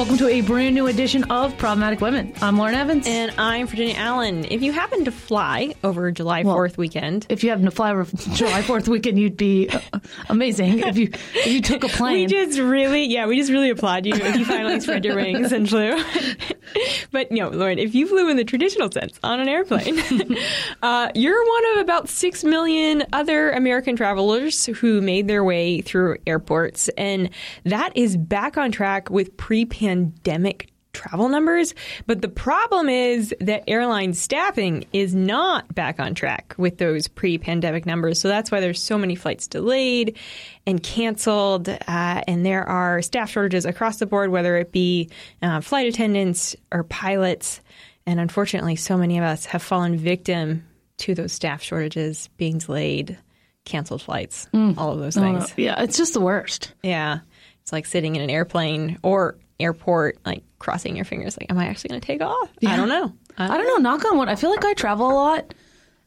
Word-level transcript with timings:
Welcome 0.00 0.16
to 0.16 0.28
a 0.28 0.40
brand 0.40 0.74
new 0.74 0.86
edition 0.86 1.24
of 1.24 1.58
Problematic 1.58 2.00
Women. 2.00 2.32
I'm 2.40 2.56
Lauren 2.56 2.74
Evans. 2.74 3.06
And 3.06 3.34
I'm 3.36 3.66
Virginia 3.66 3.96
Allen. 3.98 4.46
If 4.50 4.62
you 4.62 4.72
happen 4.72 5.04
to 5.04 5.12
fly 5.12 5.74
over 5.84 6.10
July 6.10 6.42
4th 6.42 6.78
weekend, 6.78 7.26
if 7.28 7.44
you 7.44 7.50
happen 7.50 7.66
to 7.66 7.70
fly 7.70 7.90
over 7.90 8.04
July 8.32 8.62
4th 8.62 8.88
weekend, 8.88 9.18
you'd 9.18 9.36
be 9.36 9.68
uh, 9.68 10.00
amazing 10.30 10.78
if 10.78 10.96
you 10.96 11.10
if 11.34 11.48
you 11.48 11.60
took 11.60 11.84
a 11.84 11.88
plane. 11.98 12.20
we 12.20 12.26
just 12.28 12.58
really, 12.58 13.04
yeah, 13.04 13.26
we 13.26 13.36
just 13.36 13.50
really 13.50 13.68
applaud 13.68 14.06
you 14.06 14.14
if 14.14 14.36
you 14.36 14.46
finally 14.46 14.80
spread 14.80 15.04
your 15.04 15.16
wings 15.16 15.52
and 15.52 15.68
flew. 15.68 16.02
but 17.10 17.30
no, 17.30 17.48
Lauren, 17.48 17.78
if 17.78 17.94
you 17.94 18.06
flew 18.06 18.28
in 18.28 18.36
the 18.36 18.44
traditional 18.44 18.90
sense 18.90 19.18
on 19.22 19.40
an 19.40 19.48
airplane, 19.48 19.98
uh, 20.82 21.10
you're 21.14 21.46
one 21.46 21.72
of 21.74 21.80
about 21.80 22.08
six 22.08 22.44
million 22.44 23.04
other 23.12 23.50
American 23.50 23.96
travelers 23.96 24.66
who 24.66 25.00
made 25.00 25.28
their 25.28 25.44
way 25.44 25.80
through 25.80 26.16
airports, 26.26 26.88
and 26.90 27.30
that 27.64 27.96
is 27.96 28.16
back 28.16 28.56
on 28.56 28.72
track 28.72 29.10
with 29.10 29.36
pre-pandemic 29.36 30.70
travel 30.92 31.28
numbers. 31.28 31.74
But 32.06 32.22
the 32.22 32.28
problem 32.28 32.88
is 32.88 33.34
that 33.40 33.64
airline 33.68 34.14
staffing 34.14 34.84
is 34.92 35.14
not 35.14 35.74
back 35.74 36.00
on 36.00 36.14
track 36.14 36.54
with 36.56 36.78
those 36.78 37.08
pre 37.08 37.38
pandemic 37.38 37.86
numbers. 37.86 38.20
So 38.20 38.28
that's 38.28 38.50
why 38.50 38.60
there's 38.60 38.82
so 38.82 38.98
many 38.98 39.14
flights 39.14 39.46
delayed 39.46 40.18
and 40.66 40.82
canceled. 40.82 41.68
Uh, 41.68 42.22
and 42.26 42.44
there 42.44 42.68
are 42.68 43.02
staff 43.02 43.30
shortages 43.30 43.64
across 43.64 43.98
the 43.98 44.06
board, 44.06 44.30
whether 44.30 44.56
it 44.56 44.72
be 44.72 45.10
uh, 45.42 45.60
flight 45.60 45.86
attendants 45.86 46.56
or 46.72 46.84
pilots. 46.84 47.60
And 48.06 48.18
unfortunately, 48.18 48.76
so 48.76 48.96
many 48.96 49.18
of 49.18 49.24
us 49.24 49.44
have 49.46 49.62
fallen 49.62 49.96
victim 49.96 50.66
to 50.98 51.14
those 51.14 51.32
staff 51.32 51.62
shortages, 51.62 52.28
being 52.36 52.58
delayed, 52.58 53.18
canceled 53.64 54.02
flights, 54.02 54.48
mm. 54.52 54.76
all 54.76 54.92
of 54.92 54.98
those 54.98 55.14
things. 55.14 55.50
Oh, 55.50 55.54
yeah, 55.56 55.82
it's 55.82 55.96
just 55.96 56.14
the 56.14 56.20
worst. 56.20 56.74
Yeah. 56.82 57.20
It's 57.62 57.72
like 57.72 57.86
sitting 57.86 58.16
in 58.16 58.22
an 58.22 58.30
airplane 58.30 58.98
or 59.02 59.36
airport, 59.60 60.18
like 60.24 60.42
crossing 60.58 60.96
your 60.96 61.04
fingers, 61.04 61.36
like, 61.38 61.50
am 61.50 61.58
I 61.58 61.66
actually 61.66 61.88
going 61.88 62.00
to 62.00 62.06
take 62.06 62.22
off? 62.22 62.50
Yeah. 62.60 62.72
I 62.72 62.76
don't 62.76 62.88
know. 62.88 63.12
I 63.38 63.46
don't, 63.46 63.54
I 63.54 63.56
don't 63.56 63.66
know. 63.66 63.76
know. 63.76 63.96
Knock 63.96 64.04
on 64.04 64.18
wood. 64.18 64.28
I 64.28 64.36
feel 64.36 64.50
like 64.50 64.64
I 64.64 64.74
travel 64.74 65.10
a 65.10 65.14
lot, 65.14 65.54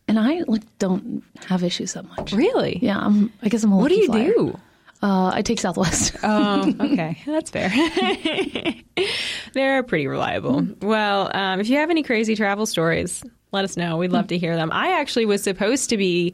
and 0.07 0.19
I 0.19 0.41
like 0.47 0.61
don't 0.79 1.23
have 1.45 1.63
issues 1.63 1.93
that 1.93 2.07
much. 2.07 2.33
Really? 2.33 2.79
Yeah. 2.81 2.99
I'm, 2.99 3.31
I 3.41 3.49
guess 3.49 3.63
I'm 3.63 3.71
a. 3.71 3.77
What 3.77 3.89
do 3.89 3.95
you 3.95 4.07
flyer. 4.07 4.33
do? 4.33 4.59
Uh, 5.01 5.31
I 5.33 5.41
take 5.41 5.59
Southwest. 5.59 6.15
oh, 6.23 6.73
okay, 6.79 7.21
that's 7.25 7.49
fair. 7.49 7.69
They're 9.53 9.83
pretty 9.83 10.07
reliable. 10.07 10.61
Mm-hmm. 10.61 10.87
Well, 10.87 11.29
um, 11.35 11.59
if 11.59 11.67
you 11.67 11.75
have 11.77 11.89
any 11.89 12.03
crazy 12.03 12.35
travel 12.37 12.65
stories, 12.65 13.21
let 13.51 13.65
us 13.65 13.75
know. 13.75 13.97
We'd 13.97 14.13
love 14.13 14.27
to 14.27 14.37
hear 14.37 14.55
them. 14.55 14.71
I 14.71 14.93
actually 14.99 15.25
was 15.25 15.43
supposed 15.43 15.89
to 15.89 15.97
be 15.97 16.33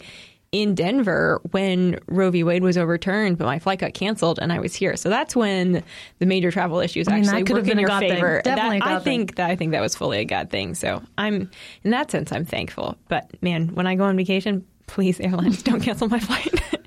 in 0.51 0.75
Denver 0.75 1.41
when 1.51 1.99
Roe 2.07 2.31
v. 2.31 2.43
Wade 2.43 2.63
was 2.63 2.77
overturned, 2.77 3.37
but 3.37 3.45
my 3.45 3.59
flight 3.59 3.79
got 3.79 3.93
canceled 3.93 4.39
and 4.39 4.51
I 4.51 4.59
was 4.59 4.73
here. 4.73 4.95
So 4.95 5.09
that's 5.09 5.35
when 5.35 5.83
the 6.19 6.25
major 6.25 6.51
travel 6.51 6.79
issues 6.79 7.07
I 7.07 7.15
mean, 7.19 7.29
actually 7.29 7.53
work 7.53 7.67
in 7.67 7.79
your 7.79 7.89
favor. 7.99 8.41
That, 8.43 8.59
I 8.59 8.99
think 8.99 9.35
that 9.35 9.49
I 9.49 9.55
think 9.55 9.71
that 9.71 9.81
was 9.81 9.95
fully 9.95 10.19
a 10.19 10.25
God 10.25 10.49
thing. 10.49 10.75
So 10.75 11.01
I'm 11.17 11.49
in 11.83 11.91
that 11.91 12.11
sense 12.11 12.31
I'm 12.31 12.45
thankful. 12.45 12.97
But 13.07 13.31
man, 13.41 13.75
when 13.75 13.85
I 13.87 13.95
go 13.95 14.03
on 14.03 14.17
vacation, 14.17 14.65
please 14.87 15.19
airlines 15.19 15.61
don't 15.63 15.81
cancel 15.81 16.09
my 16.09 16.19
flight. 16.19 16.53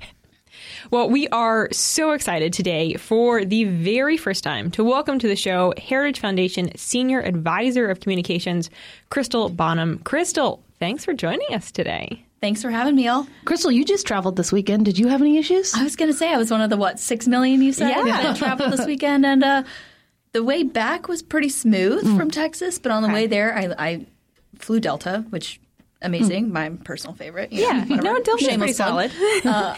Well, 0.91 1.09
we 1.09 1.27
are 1.29 1.71
so 1.73 2.11
excited 2.11 2.53
today 2.53 2.97
for 2.97 3.47
the 3.47 3.65
very 3.65 4.19
first 4.19 4.45
time 4.45 4.71
to 4.73 4.85
welcome 4.85 5.19
to 5.21 5.27
the 5.27 5.37
show 5.37 5.73
Heritage 5.79 6.21
Foundation 6.21 6.71
Senior 6.77 7.21
Advisor 7.21 7.89
of 7.89 8.01
Communications, 8.01 8.69
Crystal 9.09 9.49
Bonham. 9.49 10.01
Crystal, 10.01 10.63
thanks 10.81 11.03
for 11.03 11.15
joining 11.15 11.55
us 11.55 11.73
today. 11.73 12.27
Thanks 12.43 12.61
for 12.61 12.71
having 12.71 12.97
me 12.97 13.07
all. 13.07 13.29
Crystal, 13.45 13.71
you 13.71 13.85
just 13.85 14.05
traveled 14.05 14.35
this 14.35 14.51
weekend. 14.51 14.85
Did 14.85 14.98
you 14.98 15.07
have 15.07 15.21
any 15.21 15.39
issues? 15.39 15.75
I 15.75 15.85
was 15.85 15.95
going 15.95 16.11
to 16.11 16.17
say 16.17 16.35
I 16.35 16.37
was 16.37 16.51
one 16.51 16.61
of 16.61 16.71
the, 16.71 16.77
what, 16.77 16.99
six 16.99 17.29
million 17.29 17.62
you 17.62 17.73
said 17.73 17.91
yeah. 17.91 18.03
that 18.03 18.37
traveled 18.37 18.73
this 18.73 18.84
weekend. 18.84 19.25
And 19.25 19.44
uh, 19.44 19.62
the 20.33 20.43
way 20.43 20.65
back 20.65 21.06
was 21.06 21.22
pretty 21.22 21.49
smooth 21.49 22.05
mm. 22.05 22.16
from 22.16 22.33
Texas, 22.33 22.81
but 22.81 22.91
on 22.91 23.03
the 23.03 23.09
okay. 23.09 23.15
way 23.15 23.27
there, 23.28 23.56
I, 23.56 23.75
I, 23.78 24.06
flew 24.59 24.81
Delta, 24.81 25.25
which 25.31 25.61
amazing, 26.03 26.49
mm. 26.49 26.53
my 26.53 26.71
personal 26.71 27.15
favorite. 27.15 27.53
yeah, 27.53 27.84
know, 27.84 27.97
no, 27.97 28.21
Delta's 28.21 28.49
pretty 28.49 28.72
solid. 28.72 29.12
uh, 29.45 29.77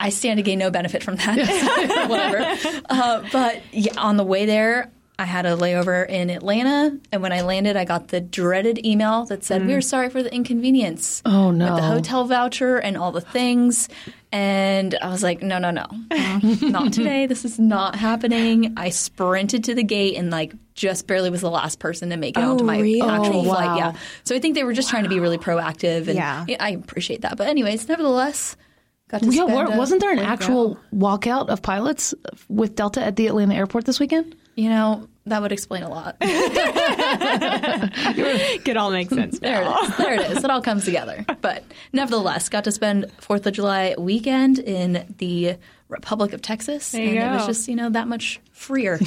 I 0.00 0.08
stand 0.08 0.38
to 0.38 0.42
gain 0.42 0.58
no 0.58 0.70
benefit 0.70 1.02
from 1.02 1.16
that. 1.16 2.08
Whatever. 2.08 2.82
Uh, 2.88 3.28
but 3.30 3.62
yeah, 3.70 4.00
on 4.00 4.16
the 4.16 4.24
way 4.24 4.46
there, 4.46 4.90
I 5.20 5.24
had 5.24 5.46
a 5.46 5.56
layover 5.56 6.08
in 6.08 6.30
Atlanta, 6.30 6.96
and 7.10 7.22
when 7.22 7.32
I 7.32 7.40
landed, 7.40 7.76
I 7.76 7.84
got 7.84 8.08
the 8.08 8.20
dreaded 8.20 8.86
email 8.86 9.24
that 9.24 9.42
said, 9.42 9.62
mm. 9.62 9.66
"We 9.66 9.74
are 9.74 9.80
sorry 9.80 10.10
for 10.10 10.22
the 10.22 10.32
inconvenience." 10.32 11.22
Oh 11.24 11.50
no! 11.50 11.74
With 11.74 11.82
the 11.82 11.88
hotel 11.88 12.24
voucher 12.24 12.76
and 12.76 12.96
all 12.96 13.10
the 13.10 13.20
things, 13.20 13.88
and 14.30 14.96
I 15.02 15.08
was 15.08 15.24
like, 15.24 15.42
"No, 15.42 15.58
no, 15.58 15.72
no, 15.72 15.86
not 16.62 16.92
today. 16.92 17.26
This 17.26 17.44
is 17.44 17.58
not 17.58 17.96
happening." 17.96 18.74
I 18.76 18.90
sprinted 18.90 19.64
to 19.64 19.74
the 19.74 19.82
gate 19.82 20.16
and 20.16 20.30
like 20.30 20.54
just 20.74 21.08
barely 21.08 21.30
was 21.30 21.40
the 21.40 21.50
last 21.50 21.80
person 21.80 22.10
to 22.10 22.16
make 22.16 22.38
it 22.38 22.40
oh, 22.40 22.52
onto 22.52 22.62
my 22.62 22.78
really? 22.78 23.00
actual 23.00 23.40
oh, 23.40 23.44
flight. 23.44 23.66
wow. 23.66 23.76
Yeah, 23.76 23.92
so 24.22 24.36
I 24.36 24.38
think 24.38 24.54
they 24.54 24.62
were 24.62 24.72
just 24.72 24.86
wow. 24.88 25.00
trying 25.00 25.02
to 25.02 25.10
be 25.10 25.18
really 25.18 25.38
proactive, 25.38 26.06
and 26.06 26.14
yeah. 26.14 26.46
I 26.60 26.70
appreciate 26.70 27.22
that. 27.22 27.36
But 27.36 27.48
anyways, 27.48 27.88
nevertheless. 27.88 28.56
Got 29.08 29.22
to 29.22 29.30
yeah, 29.30 29.44
wasn't 29.74 30.02
there 30.02 30.12
an 30.12 30.18
actual 30.18 30.78
walkout 30.94 31.48
of 31.48 31.62
pilots 31.62 32.14
with 32.50 32.76
Delta 32.76 33.02
at 33.02 33.16
the 33.16 33.26
Atlanta 33.26 33.54
airport 33.54 33.86
this 33.86 33.98
weekend? 33.98 34.36
You 34.58 34.68
know, 34.70 35.08
that 35.26 35.40
would 35.40 35.52
explain 35.52 35.84
a 35.84 35.88
lot. 35.88 36.16
it 36.20 36.26
all 38.76 38.90
makes 38.90 39.14
sense. 39.14 39.38
There 39.38 39.62
it 39.62 39.68
is. 39.68 39.96
There 39.96 40.14
it 40.14 40.32
is. 40.32 40.42
It 40.42 40.50
all 40.50 40.62
comes 40.62 40.84
together. 40.84 41.24
But 41.40 41.62
nevertheless, 41.92 42.48
got 42.48 42.64
to 42.64 42.72
spend 42.72 43.08
Fourth 43.18 43.46
of 43.46 43.52
July 43.52 43.94
weekend 43.96 44.58
in 44.58 45.14
the 45.18 45.58
Republic 45.86 46.32
of 46.32 46.42
Texas, 46.42 46.92
and 46.92 47.14
go. 47.14 47.20
it 47.20 47.30
was 47.34 47.46
just 47.46 47.68
you 47.68 47.76
know 47.76 47.88
that 47.90 48.08
much 48.08 48.40
freer. 48.50 48.98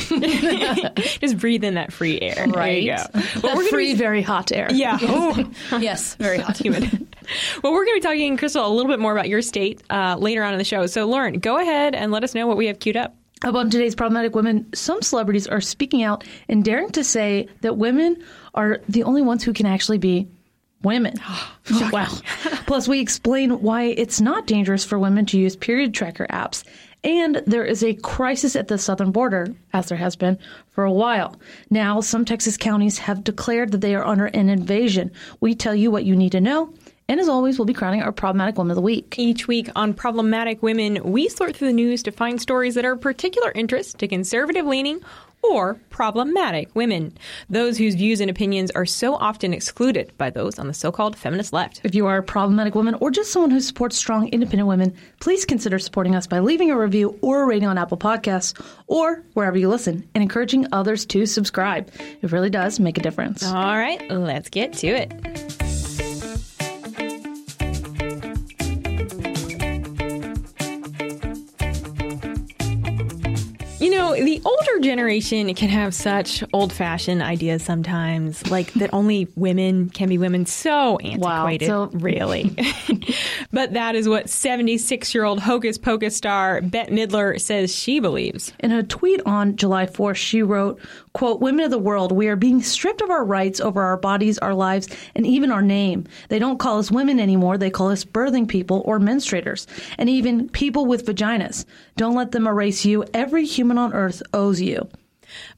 just 1.20 1.38
breathe 1.38 1.66
in 1.66 1.74
that 1.74 1.92
free 1.92 2.22
air. 2.22 2.48
Right. 2.48 2.54
There 2.54 2.78
you 2.78 2.96
go. 2.96 3.04
Well, 3.44 3.58
we're 3.58 3.68
free, 3.68 3.92
be... 3.92 3.98
very 3.98 4.22
hot 4.22 4.54
air. 4.54 4.70
Yeah. 4.72 5.00
Yes, 5.02 5.48
oh. 5.70 5.78
yes 5.82 6.16
very 6.16 6.38
hot. 6.38 6.60
Humid. 6.60 7.14
well, 7.62 7.74
we're 7.74 7.84
going 7.86 8.00
to 8.00 8.08
be 8.08 8.08
talking, 8.08 8.38
Crystal, 8.38 8.66
a 8.66 8.72
little 8.72 8.90
bit 8.90 9.02
more 9.02 9.12
about 9.12 9.28
your 9.28 9.42
state 9.42 9.84
uh, 9.90 10.16
later 10.18 10.44
on 10.44 10.54
in 10.54 10.60
the 10.60 10.64
show. 10.64 10.86
So, 10.86 11.06
Lauren, 11.08 11.40
go 11.40 11.58
ahead 11.60 11.94
and 11.94 12.14
let 12.14 12.24
us 12.24 12.34
know 12.34 12.48
what 12.48 12.56
we 12.56 12.68
have 12.68 12.80
queued 12.80 12.96
up. 12.96 13.18
About 13.44 13.72
today's 13.72 13.96
problematic 13.96 14.36
women, 14.36 14.72
some 14.74 15.02
celebrities 15.02 15.48
are 15.48 15.62
speaking 15.62 16.04
out 16.04 16.24
and 16.48 16.64
daring 16.64 16.92
to 16.92 17.04
say 17.04 17.48
that 17.62 17.76
women 17.76 18.24
are 18.54 18.82
the 18.88 19.04
only 19.04 19.24
ones 19.24 19.44
who 19.44 19.52
can 19.52 19.66
actually 19.66 19.98
be 19.98 20.28
women. 20.84 21.16
Oh, 21.74 21.90
wow. 21.94 22.08
Plus, 22.66 22.88
we 22.88 23.00
explain 23.00 23.62
why 23.62 23.84
it's 23.84 24.20
not 24.20 24.48
dangerous 24.48 24.84
for 24.84 24.98
women 24.98 25.28
to 25.28 25.40
use 25.40 25.56
period 25.56 25.94
tracker 25.94 26.26
apps. 26.30 26.64
And 27.04 27.42
there 27.46 27.64
is 27.64 27.84
a 27.84 27.94
crisis 27.94 28.56
at 28.56 28.68
the 28.68 28.80
southern 28.80 29.12
border, 29.12 29.54
as 29.74 29.88
there 29.88 29.98
has 29.98 30.16
been 30.16 30.40
for 30.72 30.84
a 30.84 30.92
while. 30.92 31.40
Now, 31.70 32.02
some 32.02 32.26
Texas 32.26 32.58
counties 32.58 32.98
have 32.98 33.24
declared 33.24 33.72
that 33.72 33.82
they 33.82 33.94
are 33.96 34.06
under 34.06 34.26
an 34.26 34.50
invasion. 34.50 35.12
We 35.40 35.54
tell 35.54 35.76
you 35.76 35.92
what 35.92 36.04
you 36.04 36.16
need 36.16 36.32
to 36.34 36.42
know 36.42 36.74
and 37.08 37.20
as 37.20 37.28
always, 37.28 37.60
we'll 37.60 37.66
be 37.66 37.74
crowning 37.74 38.02
our 38.02 38.12
Problematic 38.12 38.58
Woman 38.58 38.72
of 38.72 38.76
the 38.76 38.82
Week. 38.82 39.16
Each 39.18 39.48
week 39.48 39.70
on 39.76 39.94
Problematic 39.94 40.64
Women, 40.64 41.00
we 41.04 41.28
sort 41.28 41.56
through 41.56 41.68
the 41.68 41.74
news 41.74 42.04
to 42.04 42.12
find 42.12 42.42
stories 42.42 42.76
that 42.76 42.86
are 42.86 42.94
of 42.94 43.02
particular 43.02 43.52
interest 43.54 43.98
to 44.00 44.08
conservative 44.08 44.66
leaning 44.66 45.02
or 45.44 45.80
problematic 45.90 46.74
women, 46.76 47.18
those 47.50 47.78
whose 47.78 47.96
views 47.96 48.22
and 48.22 48.30
opinions 48.30 48.72
are 48.72 48.86
so 48.86 49.16
often 49.16 49.54
excluded 49.54 50.12
by 50.18 50.30
those 50.30 50.60
on 50.60 50.68
the 50.68 50.74
so 50.74 50.92
called 50.92 51.16
feminist 51.16 51.52
left. 51.52 51.82
If 51.84 51.96
you 51.96 52.06
are 52.08 52.18
a 52.18 52.24
problematic 52.24 52.76
woman 52.76 52.96
or 52.96 53.12
just 53.12 53.32
someone 53.32 53.52
who 53.52 53.60
supports 53.60 53.98
strong, 53.98 54.28
independent 54.30 54.68
women, 54.68 54.96
please 55.20 55.46
consider 55.46 55.80
supporting 55.80 56.16
us 56.16 56.28
by 56.28 56.40
leaving 56.40 56.72
a 56.72 56.78
review 56.78 57.18
or 57.22 57.44
a 57.44 57.46
rating 57.46 57.68
on 57.68 57.78
Apple 57.78 57.98
Podcasts 57.98 58.60
or 58.88 59.24
wherever 59.34 59.58
you 59.58 59.70
listen 59.70 60.08
and 60.14 60.22
encouraging 60.22 60.68
others 60.72 61.06
to 61.08 61.26
subscribe. 61.26 61.92
It 62.22 62.32
really 62.32 62.50
does 62.50 62.80
make 62.80 62.98
a 62.98 63.02
difference. 63.02 63.44
All 63.44 63.78
right, 63.78 64.10
let's 64.12 64.50
get 64.50 64.74
to 64.74 64.88
it. 64.88 65.61
Know, 73.90 74.14
the 74.14 74.42
older 74.46 74.80
generation 74.80 75.54
can 75.56 75.70
have 75.70 75.94
such 75.94 76.44
old 76.54 76.72
fashioned 76.72 77.22
ideas 77.22 77.64
sometimes, 77.64 78.48
like 78.52 78.72
that 78.74 78.94
only 78.94 79.28
women 79.36 79.90
can 79.90 80.08
be 80.10 80.18
women. 80.18 80.46
So 80.46 80.98
antiquated, 81.00 81.70
wow, 81.70 81.88
so- 81.90 81.98
really. 81.98 82.56
but 83.52 83.74
that 83.74 83.96
is 83.96 84.08
what 84.08 84.30
76 84.30 85.14
year 85.14 85.24
old 85.24 85.40
Hocus 85.40 85.78
Pocus 85.78 86.16
star 86.16 86.62
Bette 86.62 86.92
Midler 86.92 87.40
says 87.40 87.76
she 87.76 88.00
believes. 88.00 88.54
In 88.60 88.72
a 88.72 88.84
tweet 88.84 89.22
on 89.26 89.56
July 89.56 89.86
4th, 89.86 90.16
she 90.16 90.42
wrote, 90.42 90.80
quote, 91.14 91.42
Women 91.42 91.66
of 91.66 91.72
the 91.72 91.78
world, 91.78 92.12
we 92.12 92.28
are 92.28 92.36
being 92.36 92.62
stripped 92.62 93.02
of 93.02 93.10
our 93.10 93.26
rights 93.26 93.60
over 93.60 93.82
our 93.82 93.98
bodies, 93.98 94.38
our 94.40 94.54
lives, 94.54 94.88
and 95.16 95.26
even 95.26 95.52
our 95.52 95.62
name. 95.62 96.06
They 96.30 96.40
don't 96.40 96.60
call 96.60 96.80
us 96.80 96.92
women 96.92 97.20
anymore. 97.20 97.58
They 97.58 97.70
call 97.70 97.90
us 97.90 98.06
birthing 98.06 98.48
people 98.48 98.82
or 98.86 99.00
menstruators, 99.00 99.68
and 99.98 100.10
even 100.10 100.50
people 100.50 100.86
with 100.86 101.06
vaginas. 101.06 101.66
Don't 101.98 102.16
let 102.16 102.32
them 102.32 102.48
erase 102.48 102.86
you. 102.86 103.06
Every 103.14 103.46
human 103.46 103.78
on 103.78 103.94
earth 103.94 104.22
owes 104.34 104.62
you. 104.62 104.90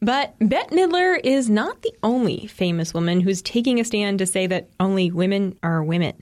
But 0.01 0.35
Bette 0.39 0.75
Midler 0.75 1.19
is 1.23 1.49
not 1.49 1.81
the 1.81 1.93
only 2.03 2.47
famous 2.47 2.93
woman 2.93 3.21
who's 3.21 3.41
taking 3.41 3.79
a 3.79 3.83
stand 3.83 4.19
to 4.19 4.25
say 4.25 4.47
that 4.47 4.69
only 4.79 5.11
women 5.11 5.57
are 5.63 5.83
women. 5.83 6.13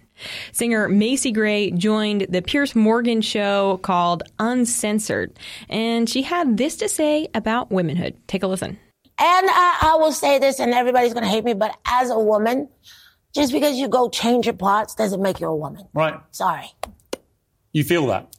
Singer 0.51 0.88
Macy 0.88 1.31
Gray 1.31 1.71
joined 1.71 2.27
the 2.29 2.41
Piers 2.41 2.75
Morgan 2.75 3.21
show 3.21 3.77
called 3.83 4.23
Uncensored, 4.39 5.38
and 5.69 6.09
she 6.09 6.21
had 6.21 6.57
this 6.57 6.77
to 6.77 6.89
say 6.89 7.27
about 7.33 7.71
womanhood. 7.71 8.15
Take 8.27 8.44
a 8.44 8.47
listen. 8.47 8.77
And 9.18 9.47
I, 9.50 9.77
I 9.81 9.95
will 10.00 10.12
say 10.12 10.39
this, 10.39 10.59
and 10.59 10.73
everybody's 10.73 11.13
going 11.13 11.25
to 11.25 11.29
hate 11.29 11.44
me, 11.44 11.53
but 11.53 11.77
as 11.85 12.09
a 12.09 12.18
woman, 12.19 12.69
just 13.33 13.51
because 13.51 13.77
you 13.77 13.88
go 13.88 14.09
change 14.09 14.45
your 14.45 14.56
parts 14.56 14.95
doesn't 14.95 15.21
make 15.21 15.39
you 15.39 15.47
a 15.47 15.56
woman. 15.56 15.88
Right. 15.94 16.19
Sorry. 16.31 16.71
You 17.71 17.83
feel 17.83 18.07
that? 18.07 18.35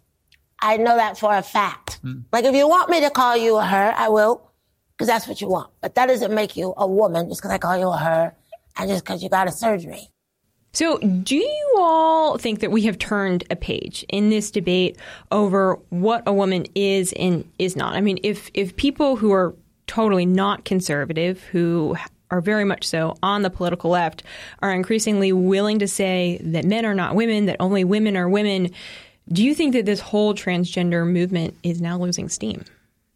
I 0.61 0.77
know 0.77 0.97
that 0.97 1.19
for 1.19 1.35
a 1.35 1.43
fact. 1.43 1.99
Hmm. 2.03 2.21
Like 2.33 2.45
if 2.45 2.55
you 2.55 2.69
want 2.69 2.91
me 2.91 3.01
to 3.01 3.11
call 3.11 3.37
you 3.37 3.57
a 3.57 3.65
her, 3.65 3.95
I 3.97 4.09
will, 4.09 4.51
because 4.93 5.09
that's 5.09 5.27
what 5.27 5.41
you 5.41 5.49
want. 5.49 5.71
But 5.81 5.95
that 5.95 6.07
doesn't 6.07 6.33
make 6.33 6.57
you 6.57 6.75
a 6.77 6.87
woman 6.87 7.29
just 7.29 7.41
because 7.41 7.51
I 7.51 7.59
call 7.59 7.77
you 7.77 7.89
a 7.89 7.97
her 7.97 8.35
and 8.77 8.89
just 8.89 9.05
because 9.05 9.23
you 9.23 9.29
got 9.29 9.49
a 9.49 9.53
surgery. 9.53 10.09
So, 10.75 10.97
do 10.99 11.37
you 11.37 11.75
all 11.79 12.39
think 12.39 12.61
that 12.61 12.71
we 12.71 12.83
have 12.83 12.99
turned 12.99 13.45
a 13.51 13.57
page 13.57 14.07
in 14.09 14.31
this 14.31 14.51
debate 14.51 14.97
over 15.31 15.79
what 15.91 16.23
a 16.27 16.33
woman 16.33 16.65
is 16.75 17.13
and 17.15 17.47
is 17.59 17.77
not? 17.77 17.95
I 17.95 18.01
mean, 18.01 18.19
if 18.23 18.51
if 18.55 18.75
people 18.77 19.17
who 19.17 19.33
are 19.33 19.55
totally 19.87 20.25
not 20.25 20.65
conservative, 20.65 21.43
who 21.45 21.97
are 22.31 22.41
very 22.41 22.65
much 22.65 22.87
so 22.87 23.15
on 23.23 23.43
the 23.43 23.51
political 23.51 23.91
left, 23.91 24.23
are 24.61 24.73
increasingly 24.73 25.33
willing 25.33 25.79
to 25.79 25.87
say 25.87 26.41
that 26.43 26.65
men 26.65 26.87
are 26.87 26.95
not 26.95 27.15
women, 27.15 27.45
that 27.45 27.57
only 27.61 27.85
women 27.85 28.17
are 28.17 28.29
women, 28.29 28.71
do 29.31 29.45
you 29.45 29.55
think 29.55 29.75
that 29.75 29.85
this 29.85 30.01
whole 30.01 30.33
transgender 30.33 31.07
movement 31.07 31.55
is 31.63 31.83
now 31.83 31.99
losing 31.99 32.31
steam? 32.31 32.65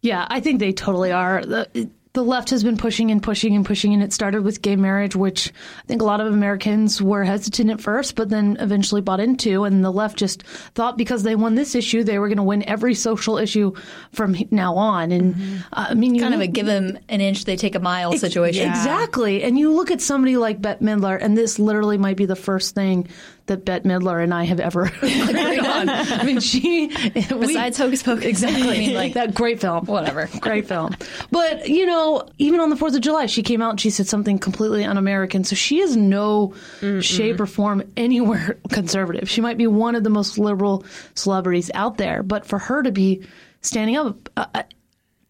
Yeah, 0.02 0.26
I 0.28 0.40
think 0.40 0.60
they 0.60 0.72
totally 0.72 1.10
are. 1.10 1.44
The, 1.44 1.90
the 2.16 2.24
left 2.24 2.48
has 2.48 2.64
been 2.64 2.78
pushing 2.78 3.10
and 3.10 3.22
pushing 3.22 3.54
and 3.54 3.66
pushing, 3.66 3.92
and 3.92 4.02
it 4.02 4.10
started 4.10 4.42
with 4.42 4.62
gay 4.62 4.74
marriage, 4.74 5.14
which 5.14 5.52
I 5.80 5.86
think 5.86 6.00
a 6.00 6.04
lot 6.06 6.22
of 6.22 6.28
Americans 6.28 7.02
were 7.02 7.22
hesitant 7.24 7.68
at 7.68 7.78
first, 7.78 8.14
but 8.14 8.30
then 8.30 8.56
eventually 8.58 9.02
bought 9.02 9.20
into. 9.20 9.64
And 9.64 9.84
the 9.84 9.92
left 9.92 10.16
just 10.16 10.42
thought 10.74 10.96
because 10.96 11.24
they 11.24 11.36
won 11.36 11.56
this 11.56 11.74
issue, 11.74 12.02
they 12.02 12.18
were 12.18 12.28
going 12.28 12.38
to 12.38 12.42
win 12.42 12.66
every 12.66 12.94
social 12.94 13.36
issue 13.36 13.74
from 14.12 14.34
now 14.50 14.76
on. 14.76 15.12
And 15.12 15.62
uh, 15.74 15.88
I 15.90 15.94
mean, 15.94 16.14
you 16.14 16.22
Kind 16.22 16.32
of 16.32 16.40
a 16.40 16.46
give 16.46 16.64
them 16.64 16.98
an 17.10 17.20
inch, 17.20 17.44
they 17.44 17.56
take 17.56 17.74
a 17.74 17.80
mile 17.80 18.16
situation. 18.16 18.66
Exactly. 18.66 19.42
And 19.42 19.58
you 19.58 19.74
look 19.74 19.90
at 19.90 20.00
somebody 20.00 20.38
like 20.38 20.58
Bette 20.58 20.82
Midler, 20.82 21.18
and 21.20 21.36
this 21.36 21.58
literally 21.58 21.98
might 21.98 22.16
be 22.16 22.24
the 22.24 22.34
first 22.34 22.74
thing 22.74 23.08
that 23.46 23.64
Bette 23.64 23.88
Midler 23.88 24.22
and 24.22 24.34
I 24.34 24.44
have 24.44 24.60
ever 24.60 24.82
agreed 25.02 25.60
on. 25.60 25.88
I 25.88 26.22
mean, 26.24 26.40
she. 26.40 26.88
Besides 27.14 27.78
Hocus 27.78 28.02
Pocus. 28.02 28.24
Exactly. 28.24 28.62
I 28.68 28.78
mean, 28.78 28.94
like, 28.94 29.14
that 29.14 29.34
great 29.34 29.60
film. 29.60 29.86
Whatever. 29.86 30.28
Great 30.40 30.66
film. 30.66 30.96
But, 31.30 31.68
you 31.68 31.86
know, 31.86 32.28
even 32.38 32.60
on 32.60 32.70
the 32.70 32.76
4th 32.76 32.94
of 32.94 33.00
July, 33.00 33.26
she 33.26 33.42
came 33.42 33.62
out 33.62 33.70
and 33.70 33.80
she 33.80 33.90
said 33.90 34.06
something 34.06 34.38
completely 34.38 34.84
un 34.84 34.96
American. 34.96 35.44
So 35.44 35.56
she 35.56 35.80
is 35.80 35.96
no 35.96 36.54
shape 37.00 37.40
or 37.40 37.46
form 37.46 37.82
anywhere 37.96 38.58
conservative. 38.70 39.28
She 39.30 39.40
might 39.40 39.58
be 39.58 39.66
one 39.66 39.94
of 39.94 40.04
the 40.04 40.10
most 40.10 40.38
liberal 40.38 40.84
celebrities 41.14 41.70
out 41.74 41.96
there. 41.98 42.22
But 42.22 42.46
for 42.46 42.58
her 42.58 42.82
to 42.82 42.92
be 42.92 43.26
standing 43.60 43.96
up, 43.96 44.28
uh, 44.36 44.62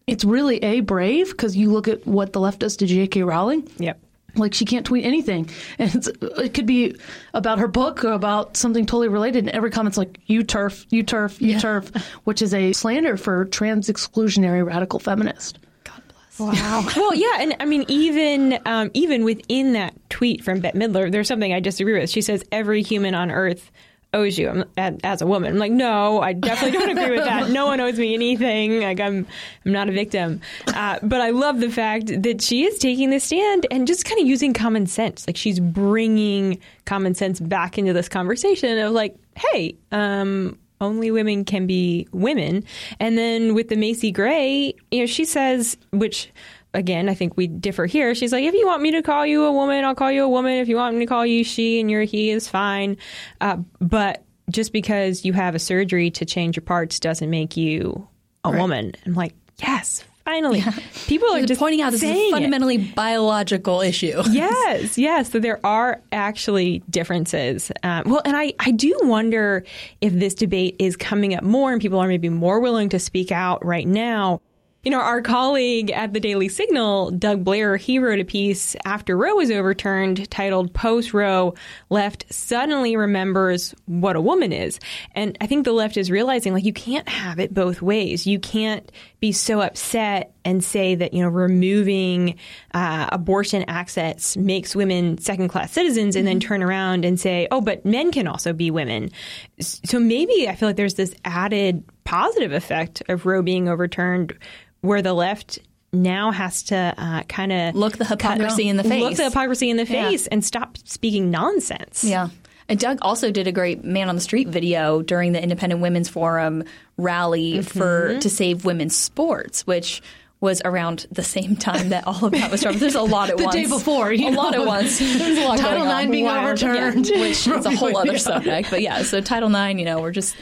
it's 0.07 0.23
really 0.23 0.57
a 0.63 0.79
brave 0.79 1.31
because 1.31 1.55
you 1.55 1.71
look 1.71 1.87
at 1.87 2.05
what 2.07 2.33
the 2.33 2.39
left 2.39 2.59
does 2.59 2.77
to 2.77 2.85
J.K. 2.85 3.23
Rowling. 3.23 3.69
Yep. 3.77 3.99
Like 4.37 4.53
she 4.53 4.65
can't 4.65 4.85
tweet 4.85 5.05
anything, 5.05 5.49
and 5.79 5.93
it's, 5.93 6.07
it 6.07 6.53
could 6.53 6.65
be 6.65 6.95
about 7.33 7.59
her 7.59 7.67
book 7.67 8.03
or 8.03 8.11
about 8.11 8.57
something 8.57 8.85
totally 8.85 9.07
related. 9.07 9.45
And 9.45 9.49
every 9.49 9.71
comment's 9.71 9.97
like 9.97 10.19
"you 10.25 10.43
turf, 10.43 10.85
you 10.89 11.03
turf, 11.03 11.41
you 11.41 11.59
turf," 11.59 11.91
which 12.23 12.41
is 12.41 12.53
a 12.53 12.73
slander 12.73 13.17
for 13.17 13.45
trans 13.45 13.89
exclusionary 13.89 14.65
radical 14.65 14.99
feminist. 14.99 15.59
God 15.83 16.01
bless. 16.07 16.39
Wow. 16.39 16.85
well, 16.95 17.15
yeah, 17.15 17.37
and 17.39 17.55
I 17.59 17.65
mean, 17.65 17.85
even 17.87 18.59
um, 18.65 18.91
even 18.93 19.23
within 19.23 19.73
that 19.73 19.93
tweet 20.09 20.43
from 20.43 20.59
Bette 20.59 20.77
Midler, 20.77 21.11
there's 21.11 21.27
something 21.27 21.53
I 21.53 21.59
disagree 21.59 21.99
with. 21.99 22.09
She 22.09 22.21
says 22.21 22.43
every 22.51 22.81
human 22.81 23.15
on 23.15 23.31
Earth 23.31 23.71
owes 24.13 24.37
you 24.37 24.65
I'm, 24.77 24.97
as 25.03 25.21
a 25.21 25.27
woman. 25.27 25.53
I'm 25.53 25.59
like, 25.59 25.71
no, 25.71 26.21
I 26.21 26.33
definitely 26.33 26.77
don't 26.77 26.97
agree 26.97 27.15
with 27.15 27.25
that. 27.25 27.49
No 27.49 27.67
one 27.67 27.79
owes 27.79 27.99
me 27.99 28.13
anything. 28.13 28.81
Like, 28.81 28.99
I'm 28.99 29.27
I'm 29.65 29.71
not 29.71 29.89
a 29.89 29.91
victim. 29.91 30.41
Uh, 30.67 30.99
but 31.03 31.21
I 31.21 31.31
love 31.31 31.59
the 31.59 31.69
fact 31.69 32.07
that 32.23 32.41
she 32.41 32.65
is 32.65 32.79
taking 32.79 33.09
this 33.09 33.25
stand 33.25 33.67
and 33.69 33.87
just 33.87 34.05
kind 34.05 34.19
of 34.19 34.27
using 34.27 34.53
common 34.53 34.87
sense. 34.87 35.27
Like, 35.27 35.37
she's 35.37 35.59
bringing 35.59 36.59
common 36.85 37.15
sense 37.15 37.39
back 37.39 37.77
into 37.77 37.93
this 37.93 38.09
conversation 38.09 38.77
of 38.79 38.93
like, 38.93 39.15
hey, 39.35 39.75
um, 39.91 40.57
only 40.79 41.11
women 41.11 41.43
can 41.43 41.67
be 41.67 42.07
women. 42.11 42.63
And 42.99 43.17
then 43.17 43.55
with 43.55 43.69
the 43.69 43.75
Macy 43.75 44.11
Gray, 44.11 44.73
you 44.91 44.99
know, 44.99 45.05
she 45.05 45.25
says, 45.25 45.77
which 45.91 46.31
again, 46.77 47.09
I 47.09 47.15
think 47.15 47.35
we 47.35 47.47
differ 47.47 47.87
here. 47.87 48.13
She's 48.13 48.31
like, 48.31 48.43
if 48.43 48.53
you 48.53 48.65
want 48.65 48.81
me 48.81 48.91
to 48.91 49.01
call 49.01 49.25
you 49.25 49.43
a 49.43 49.51
woman, 49.51 49.83
I'll 49.83 49.95
call 49.95 50.11
you 50.11 50.23
a 50.23 50.29
woman. 50.29 50.53
If 50.53 50.69
you 50.69 50.75
want 50.75 50.95
me 50.95 51.01
to 51.01 51.09
call 51.09 51.25
you 51.25 51.43
she 51.43 51.79
and 51.79 51.89
you're 51.89 52.03
he 52.03 52.29
is 52.29 52.47
fine. 52.47 52.97
Uh, 53.41 53.57
but 53.81 54.23
just 54.51 54.71
because 54.71 55.25
you 55.25 55.33
have 55.33 55.55
a 55.55 55.59
surgery 55.59 56.11
to 56.11 56.23
change 56.23 56.55
your 56.55 56.63
parts 56.63 56.99
doesn't 56.99 57.29
make 57.29 57.57
you 57.57 58.07
a 58.43 58.51
woman. 58.51 58.93
I'm 59.05 59.13
like, 59.13 59.33
yes, 59.57 60.05
finally. 60.23 60.63
People 61.07 61.33
are 61.33 61.45
just 61.45 61.59
pointing 61.59 61.81
out 61.81 61.91
this 61.91 62.03
is 62.03 62.09
a 62.09 62.13
it. 62.13 62.31
fundamentally 62.31 62.77
biological 62.77 63.81
issue. 63.81 64.21
yes, 64.29 64.97
yes. 64.97 65.31
So 65.31 65.39
there 65.39 65.59
are 65.65 66.01
actually 66.11 66.83
differences. 66.89 67.71
Um, 67.83 68.03
well, 68.05 68.21
and 68.23 68.37
I, 68.37 68.53
I 68.59 68.71
do 68.71 68.97
wonder 69.03 69.65
if 69.99 70.13
this 70.13 70.33
debate 70.33 70.75
is 70.79 70.95
coming 70.95 71.33
up 71.33 71.43
more 71.43 71.73
and 71.73 71.81
people 71.81 71.99
are 71.99 72.07
maybe 72.07 72.29
more 72.29 72.59
willing 72.59 72.89
to 72.89 72.99
speak 72.99 73.31
out 73.31 73.65
right 73.65 73.87
now. 73.87 74.41
You 74.83 74.91
know, 74.91 75.01
our 75.01 75.21
colleague 75.21 75.91
at 75.91 76.13
the 76.13 76.19
Daily 76.19 76.47
Signal, 76.47 77.11
Doug 77.11 77.43
Blair, 77.43 77.75
he 77.77 77.99
wrote 77.99 78.19
a 78.19 78.25
piece 78.25 78.75
after 78.85 79.17
Roe 79.17 79.35
was 79.35 79.51
overturned 79.51 80.29
titled 80.29 80.73
Post 80.73 81.13
Roe 81.13 81.55
Left 81.89 82.25
Suddenly 82.31 82.95
Remembers 82.95 83.75
What 83.85 84.15
a 84.15 84.21
Woman 84.21 84.53
Is. 84.53 84.79
And 85.13 85.37
I 85.41 85.47
think 85.47 85.65
the 85.65 85.73
left 85.73 85.97
is 85.97 86.09
realizing 86.09 86.53
like 86.53 86.63
you 86.63 86.73
can't 86.73 87.09
have 87.09 87.39
it 87.39 87.53
both 87.53 87.81
ways. 87.81 88.25
You 88.25 88.39
can't 88.39 88.89
be 89.19 89.31
so 89.31 89.61
upset 89.61 90.33
and 90.47 90.63
say 90.63 90.95
that, 90.95 91.13
you 91.13 91.21
know, 91.21 91.27
removing 91.29 92.35
uh, 92.73 93.09
abortion 93.11 93.65
access 93.67 94.37
makes 94.37 94.75
women 94.75 95.17
second 95.17 95.49
class 95.49 95.71
citizens 95.73 96.15
and 96.15 96.25
then 96.25 96.39
turn 96.39 96.63
around 96.63 97.03
and 97.05 97.19
say, 97.19 97.47
oh, 97.51 97.59
but 97.61 97.85
men 97.85 98.11
can 98.11 98.27
also 98.27 98.53
be 98.53 98.71
women. 98.71 99.11
So 99.59 99.99
maybe 99.99 100.47
I 100.47 100.55
feel 100.55 100.69
like 100.69 100.77
there's 100.77 100.93
this 100.95 101.13
added 101.25 101.83
positive 102.05 102.53
effect 102.53 103.03
of 103.09 103.25
Roe 103.25 103.41
being 103.41 103.67
overturned 103.67 104.33
where 104.81 105.01
the 105.01 105.13
left 105.13 105.59
now 105.91 106.31
has 106.31 106.63
to 106.63 106.93
uh, 106.97 107.23
kind 107.23 107.51
of 107.51 107.75
Look 107.75 107.97
the 107.97 108.05
hypocrisy 108.05 108.69
in 108.69 108.77
the 108.77 108.83
face. 108.83 109.01
Look 109.01 109.15
the 109.15 109.25
hypocrisy 109.25 109.69
in 109.69 109.77
the 109.77 109.85
Yeah. 109.85 110.09
face 110.09 110.27
and 110.27 110.43
stop 110.45 110.77
speaking 110.85 111.29
nonsense. 111.29 112.03
Yeah. 112.03 112.29
And 112.69 112.77
Doug 112.77 112.99
also 113.01 113.31
did 113.31 113.47
a 113.47 113.53
great 113.53 113.85
man 113.85 114.09
on 114.09 114.15
the 114.15 114.21
street 114.21 114.49
video 114.49 115.01
during 115.01 115.31
the 115.31 115.41
Independent 115.41 115.81
Women's 115.81 116.09
Forum 116.09 116.65
rally 116.97 117.53
Mm-hmm. 117.53 117.79
for 117.79 118.19
to 118.19 118.29
save 118.29 118.65
women's 118.65 118.93
sports, 118.95 119.65
which 119.65 120.01
was 120.39 120.61
around 120.65 121.07
the 121.11 121.23
same 121.23 121.55
time 121.55 121.89
that 121.89 122.05
all 122.05 122.25
of 122.25 122.31
that 122.33 122.51
was 122.51 122.61
from. 122.63 122.77
There's 122.77 122.93
a 122.95 123.01
lot 123.01 123.29
at 123.31 123.37
The 123.37 123.43
once. 123.45 123.55
day 123.55 123.65
before, 123.65 124.13
you 124.13 124.29
a 124.29 124.31
lot 124.31 124.53
at 124.53 124.65
once. 124.65 124.99
There's 124.99 125.37
a 125.37 125.45
lot 125.47 125.57
Title. 125.57 125.89
IX 125.89 126.11
being 126.11 126.25
Wow. 126.25 126.43
overturned. 126.43 127.07
Yeah, 127.09 127.19
which 127.21 127.47
is 127.47 127.65
a 127.65 127.75
whole 127.75 127.97
other 127.97 128.17
subject. 128.19 128.69
But 128.69 128.81
yeah, 128.81 129.01
so 129.03 129.19
Title 129.21 129.53
IX, 129.53 129.79
you 129.79 129.85
know, 129.85 129.99
we're 129.99 130.11
just 130.11 130.35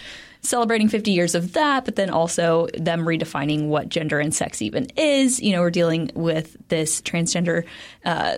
celebrating 0.46 0.88
50 0.88 1.12
years 1.12 1.36
of 1.36 1.54
that, 1.54 1.86
but 1.86 1.96
then 1.96 2.10
also 2.10 2.68
them 2.78 3.02
redefining 3.02 3.68
what 3.68 3.90
gender 3.90 4.20
and 4.20 4.34
sex 4.34 4.62
even 4.62 4.88
is. 4.96 5.42
You 5.42 5.52
know, 5.54 5.62
we're 5.62 5.72
dealing 5.72 6.12
with 6.16 6.56
this 6.70 7.02
transgender 7.02 7.66
uh, 8.06 8.38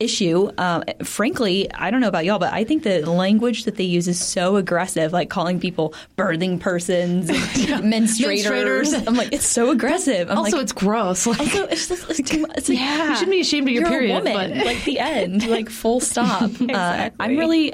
issue. 0.00 0.50
Uh, 0.58 0.82
frankly, 1.04 1.70
I 1.72 1.90
don't 1.90 2.00
know 2.00 2.08
about 2.08 2.24
y'all, 2.24 2.38
but 2.38 2.52
I 2.52 2.64
think 2.64 2.82
the 2.82 3.08
language 3.08 3.64
that 3.64 3.76
they 3.76 3.84
use 3.84 4.08
is 4.08 4.20
so 4.20 4.56
aggressive, 4.56 5.12
like 5.12 5.30
calling 5.30 5.60
people 5.60 5.94
birthing 6.16 6.58
persons, 6.60 7.28
and 7.30 7.38
menstruators. 7.92 9.06
I'm 9.06 9.14
like, 9.14 9.32
it's 9.32 9.46
so 9.46 9.70
aggressive. 9.70 10.30
I'm 10.30 10.38
Also, 10.38 10.56
like, 10.56 10.62
it's 10.64 10.72
gross. 10.72 11.26
Like, 11.32 11.40
also, 11.40 11.64
it's 11.64 11.88
just 11.88 12.10
it's 12.10 12.28
too 12.30 12.40
much. 12.42 12.50
It's 12.56 12.68
like, 12.68 12.78
you 12.78 13.14
shouldn't 13.14 13.30
be 13.30 13.40
ashamed 13.40 13.68
of 13.68 13.72
your 13.72 13.82
you're 13.82 13.90
period. 13.90 14.14
woman. 14.14 14.32
but 14.32 14.66
like 14.66 14.84
the 14.84 14.98
end, 14.98 15.46
like 15.48 15.70
full 15.70 16.00
stop. 16.00 16.50
uh, 16.60 17.10
I'm 17.18 17.36
really 17.36 17.72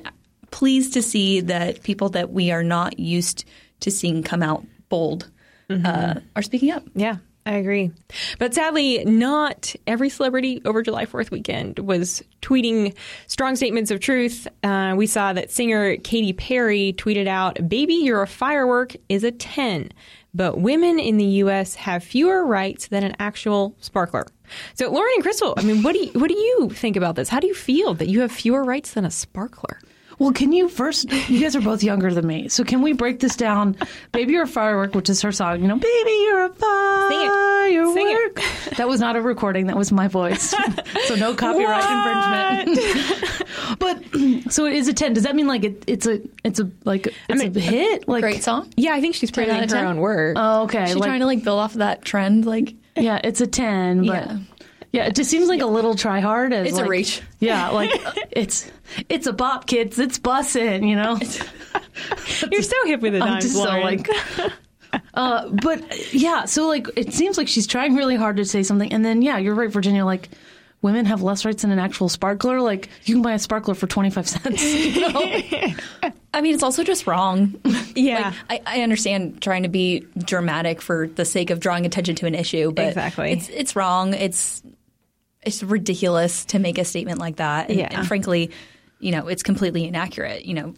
pleased 0.51 0.95
to 0.95 1.03
see 1.03 1.41
that 1.41 1.83
people 1.83 2.11
that 2.11 2.31
we 2.31 2.51
are 2.51 2.63
not 2.63 2.99
used 2.99 3.45
to 3.81 3.91
seeing 3.91 4.23
come 4.23 4.43
out 4.43 4.65
bold 4.89 5.31
uh, 5.71 6.15
are 6.35 6.43
speaking 6.43 6.71
up. 6.71 6.83
Yeah, 6.95 7.17
I 7.45 7.53
agree. 7.53 7.93
But 8.39 8.55
sadly, 8.55 9.05
not 9.05 9.75
every 9.87 10.09
celebrity 10.09 10.63
over 10.65 10.83
July 10.83 11.07
4th 11.07 11.31
weekend 11.31 11.79
was 11.79 12.23
tweeting 12.43 12.95
strong 13.27 13.57
statements 13.57 13.91
of 13.91 14.01
truth. 14.01 14.47
Uh, 14.63 14.95
we 14.97 15.07
saw 15.07 15.33
that 15.33 15.51
singer 15.51 15.97
Katy 15.97 16.33
Perry 16.33 16.95
tweeted 16.97 17.27
out, 17.27 17.69
Baby, 17.69 17.95
you're 17.95 18.23
a 18.23 18.27
firework 18.27 18.97
is 19.09 19.25
a 19.25 19.31
10. 19.31 19.91
But 20.35 20.61
women 20.61 20.99
in 20.99 21.17
the 21.17 21.25
U.S. 21.25 21.75
have 21.77 22.05
fewer 22.05 22.45
rights 22.47 22.89
than 22.89 23.03
an 23.03 23.17
actual 23.19 23.75
sparkler. 23.81 24.27
So, 24.75 24.91
Lauren 24.91 25.11
and 25.15 25.23
Crystal, 25.23 25.55
I 25.57 25.63
mean, 25.63 25.83
what 25.83 25.95
do 25.95 26.01
you, 26.01 26.13
what 26.13 26.29
do 26.29 26.37
you 26.37 26.69
think 26.71 26.97
about 26.97 27.17
this? 27.17 27.31
How 27.31 27.41
do 27.41 27.47
you 27.47 27.55
feel 27.55 27.95
that 27.95 28.09
you 28.09 28.21
have 28.21 28.31
fewer 28.31 28.63
rights 28.63 28.93
than 28.93 29.05
a 29.05 29.11
sparkler? 29.11 29.81
Well, 30.19 30.33
can 30.33 30.53
you 30.53 30.69
first? 30.69 31.13
You 31.29 31.41
guys 31.41 31.55
are 31.55 31.61
both 31.61 31.83
younger 31.83 32.13
than 32.13 32.27
me, 32.27 32.49
so 32.49 32.65
can 32.65 32.83
we 32.83 32.93
break 32.93 33.21
this 33.21 33.37
down? 33.37 33.77
"Baby, 34.13 34.33
You're 34.33 34.43
a 34.45 34.49
Firework," 34.49 34.95
which 34.95 35.09
is 35.09 35.23
her 35.23 35.31
song. 35.33 35.61
You 35.63 35.69
know, 35.69 35.77
"Baby, 35.77 36.11
You're 36.25 36.45
a 36.47 36.49
Firework." 36.51 37.95
Sing 37.95 38.09
it. 38.09 38.77
That 38.77 38.89
was 38.89 39.01
not 39.01 39.17
a 39.17 39.23
recording. 39.23 39.67
That 39.69 39.77
was 39.77 39.93
my 39.93 40.09
voice. 40.09 40.55
so 41.07 41.15
no 41.15 41.35
copyright 41.35 41.85
infringement. 41.85 43.45
but 43.79 44.03
so 44.53 44.67
it 44.67 44.75
is 44.75 44.89
a 44.89 44.93
ten. 44.93 45.13
Does 45.13 45.25
that 45.25 45.37
mean 45.37 45.47
like 45.47 45.65
it, 45.65 45.85
it's 45.87 46.07
a 46.07 46.21
it's 46.45 46.59
a 46.61 46.71
like 46.85 47.07
it's 47.29 47.43
mean, 47.43 47.57
a 47.57 47.61
hit? 47.61 48.09
Like 48.09 48.23
Great 48.23 48.43
song. 48.43 48.69
Yeah, 48.77 48.95
I 48.95 49.01
think 49.01 49.15
she's 49.15 49.31
putting 49.31 49.51
out 49.51 49.61
her 49.61 49.67
10? 49.67 49.87
own 49.87 49.99
words. 49.99 50.39
Oh, 50.41 50.63
okay. 50.65 50.87
She's 50.87 50.97
like- 50.97 51.07
trying 51.09 51.21
to 51.21 51.27
like 51.27 51.45
build 51.45 51.61
off 51.61 51.73
of 51.73 51.79
that 51.79 52.05
trend. 52.05 52.45
Like, 52.47 52.75
yeah, 52.97 53.21
it's 53.23 53.41
a 53.41 53.47
ten. 53.47 54.07
But 54.07 54.27
yeah. 54.27 54.39
Yeah, 54.92 55.07
it 55.07 55.14
just 55.14 55.30
seems 55.30 55.49
like 55.49 55.61
a 55.61 55.66
little 55.66 55.95
try 55.95 56.21
hard. 56.21 56.52
As 56.52 56.68
It's 56.68 56.78
a 56.78 56.83
like- 56.83 56.90
reach. 56.90 57.23
Yeah, 57.40 57.68
like 57.71 57.90
it's 58.30 58.71
it's 59.09 59.26
a 59.26 59.33
bop, 59.33 59.66
kids. 59.66 59.99
It's 59.99 60.18
bussin', 60.18 60.88
you 60.88 60.97
know. 60.97 61.18
You're 62.50 62.62
so 62.62 62.76
hip 62.87 63.00
with 63.00 63.12
the 63.12 63.21
I'm 63.21 63.28
times, 63.28 63.45
just 63.45 63.57
so 63.57 63.64
like. 63.64 64.09
Uh, 65.12 65.50
but 65.62 66.14
yeah, 66.14 66.47
so 66.47 66.66
like 66.66 66.88
it 66.97 67.12
seems 67.12 67.37
like 67.37 67.47
she's 67.47 67.66
trying 67.66 67.95
really 67.95 68.16
hard 68.16 68.38
to 68.38 68.45
say 68.47 68.62
something, 68.62 68.90
and 68.90 69.04
then 69.04 69.21
yeah, 69.21 69.37
you're 69.37 69.54
right, 69.54 69.71
Virginia. 69.71 70.02
Like 70.02 70.30
women 70.80 71.04
have 71.04 71.21
less 71.21 71.45
rights 71.45 71.61
than 71.61 71.71
an 71.71 71.78
actual 71.78 72.09
sparkler. 72.09 72.62
Like 72.62 72.88
you 73.04 73.14
can 73.16 73.21
buy 73.23 73.35
a 73.35 73.38
sparkler 73.38 73.75
for 73.75 73.87
twenty 73.87 74.09
five 74.09 74.26
cents. 74.26 74.62
You 74.64 75.00
know? 75.12 75.75
I 76.33 76.40
mean, 76.40 76.54
it's 76.54 76.62
also 76.62 76.85
just 76.85 77.07
wrong. 77.07 77.61
Yeah. 77.95 78.33
Like, 78.49 78.62
I, 78.66 78.78
I 78.78 78.83
understand 78.83 79.42
trying 79.42 79.64
to 79.64 79.68
be 79.68 80.07
dramatic 80.25 80.80
for 80.80 81.07
the 81.09 81.26
sake 81.26 81.50
of 81.50 81.61
drawing 81.61 81.85
attention 81.85 82.14
to 82.16 82.26
an 82.26 82.35
issue, 82.35 82.73
but 82.73 82.87
Exactly. 82.88 83.33
it's 83.33 83.50
it's 83.50 83.76
wrong. 83.76 84.14
It's 84.14 84.62
it's 85.49 85.62
ridiculous 85.62 86.45
to 86.47 86.59
make 86.59 86.78
a 86.78 86.85
statement 86.85 87.19
like 87.19 87.37
that. 87.37 87.71
And, 87.71 87.78
Yeah. 87.78 87.88
and 87.90 88.07
frankly, 88.07 88.50
you 89.00 89.11
know, 89.11 89.26
it's 89.28 89.43
completely 89.43 89.87
inaccurate. 89.87 90.45
You 90.45 90.55
know, 90.55 90.75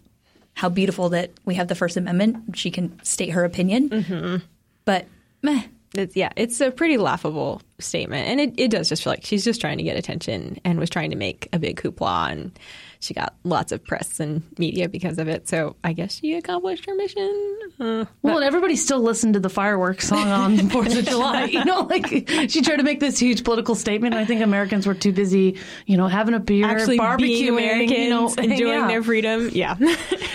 how 0.54 0.68
beautiful 0.68 1.10
that 1.10 1.30
we 1.44 1.54
have 1.56 1.68
the 1.68 1.74
First 1.74 1.96
Amendment. 1.96 2.56
She 2.56 2.70
can 2.70 3.02
state 3.02 3.30
her 3.30 3.44
opinion, 3.44 3.90
mm-hmm. 3.90 4.36
but 4.84 5.06
meh. 5.42 5.64
It's, 5.94 6.14
yeah, 6.14 6.30
it's 6.36 6.60
a 6.60 6.70
pretty 6.70 6.98
laughable 6.98 7.62
statement, 7.80 8.28
and 8.28 8.40
it, 8.40 8.54
it 8.56 8.70
does 8.70 8.88
just 8.88 9.02
feel 9.02 9.12
like 9.12 9.24
she's 9.24 9.44
just 9.44 9.60
trying 9.60 9.78
to 9.78 9.82
get 9.82 9.96
attention 9.96 10.58
and 10.64 10.78
was 10.78 10.88
trying 10.88 11.10
to 11.10 11.16
make 11.16 11.48
a 11.52 11.58
big 11.58 11.80
hoopla, 11.80 12.30
and 12.30 12.56
she 13.00 13.12
got 13.12 13.34
lots 13.42 13.72
of 13.72 13.82
press 13.82 14.20
and 14.20 14.42
media 14.56 14.88
because 14.88 15.18
of 15.18 15.26
it. 15.26 15.48
So 15.48 15.74
I 15.82 15.92
guess 15.94 16.20
she 16.20 16.34
accomplished 16.34 16.84
her 16.84 16.94
mission. 16.94 17.58
Uh, 17.80 18.04
Well, 18.22 18.36
and 18.36 18.44
everybody 18.44 18.76
still 18.76 19.00
listened 19.00 19.34
to 19.34 19.40
the 19.40 19.48
fireworks 19.48 20.06
song 20.06 20.28
on 20.28 20.56
the 20.56 20.62
Fourth 20.70 20.96
of 20.96 21.06
July. 21.06 21.46
You 21.46 21.64
know, 21.64 21.80
like 21.82 22.06
she 22.48 22.60
tried 22.62 22.76
to 22.76 22.82
make 22.84 23.00
this 23.00 23.18
huge 23.18 23.42
political 23.42 23.74
statement. 23.74 24.14
I 24.14 24.24
think 24.24 24.42
Americans 24.42 24.86
were 24.86 24.94
too 24.94 25.12
busy, 25.12 25.58
you 25.86 25.96
know, 25.96 26.06
having 26.06 26.34
a 26.34 26.40
beer, 26.40 26.66
actually 26.66 26.98
barbecuing, 26.98 27.18
being 27.18 27.48
Americans, 27.48 27.90
you 27.98 28.10
know, 28.10 28.28
enjoying 28.36 28.80
yeah. 28.80 28.86
their 28.86 29.02
freedom. 29.02 29.48
Yeah, 29.52 29.76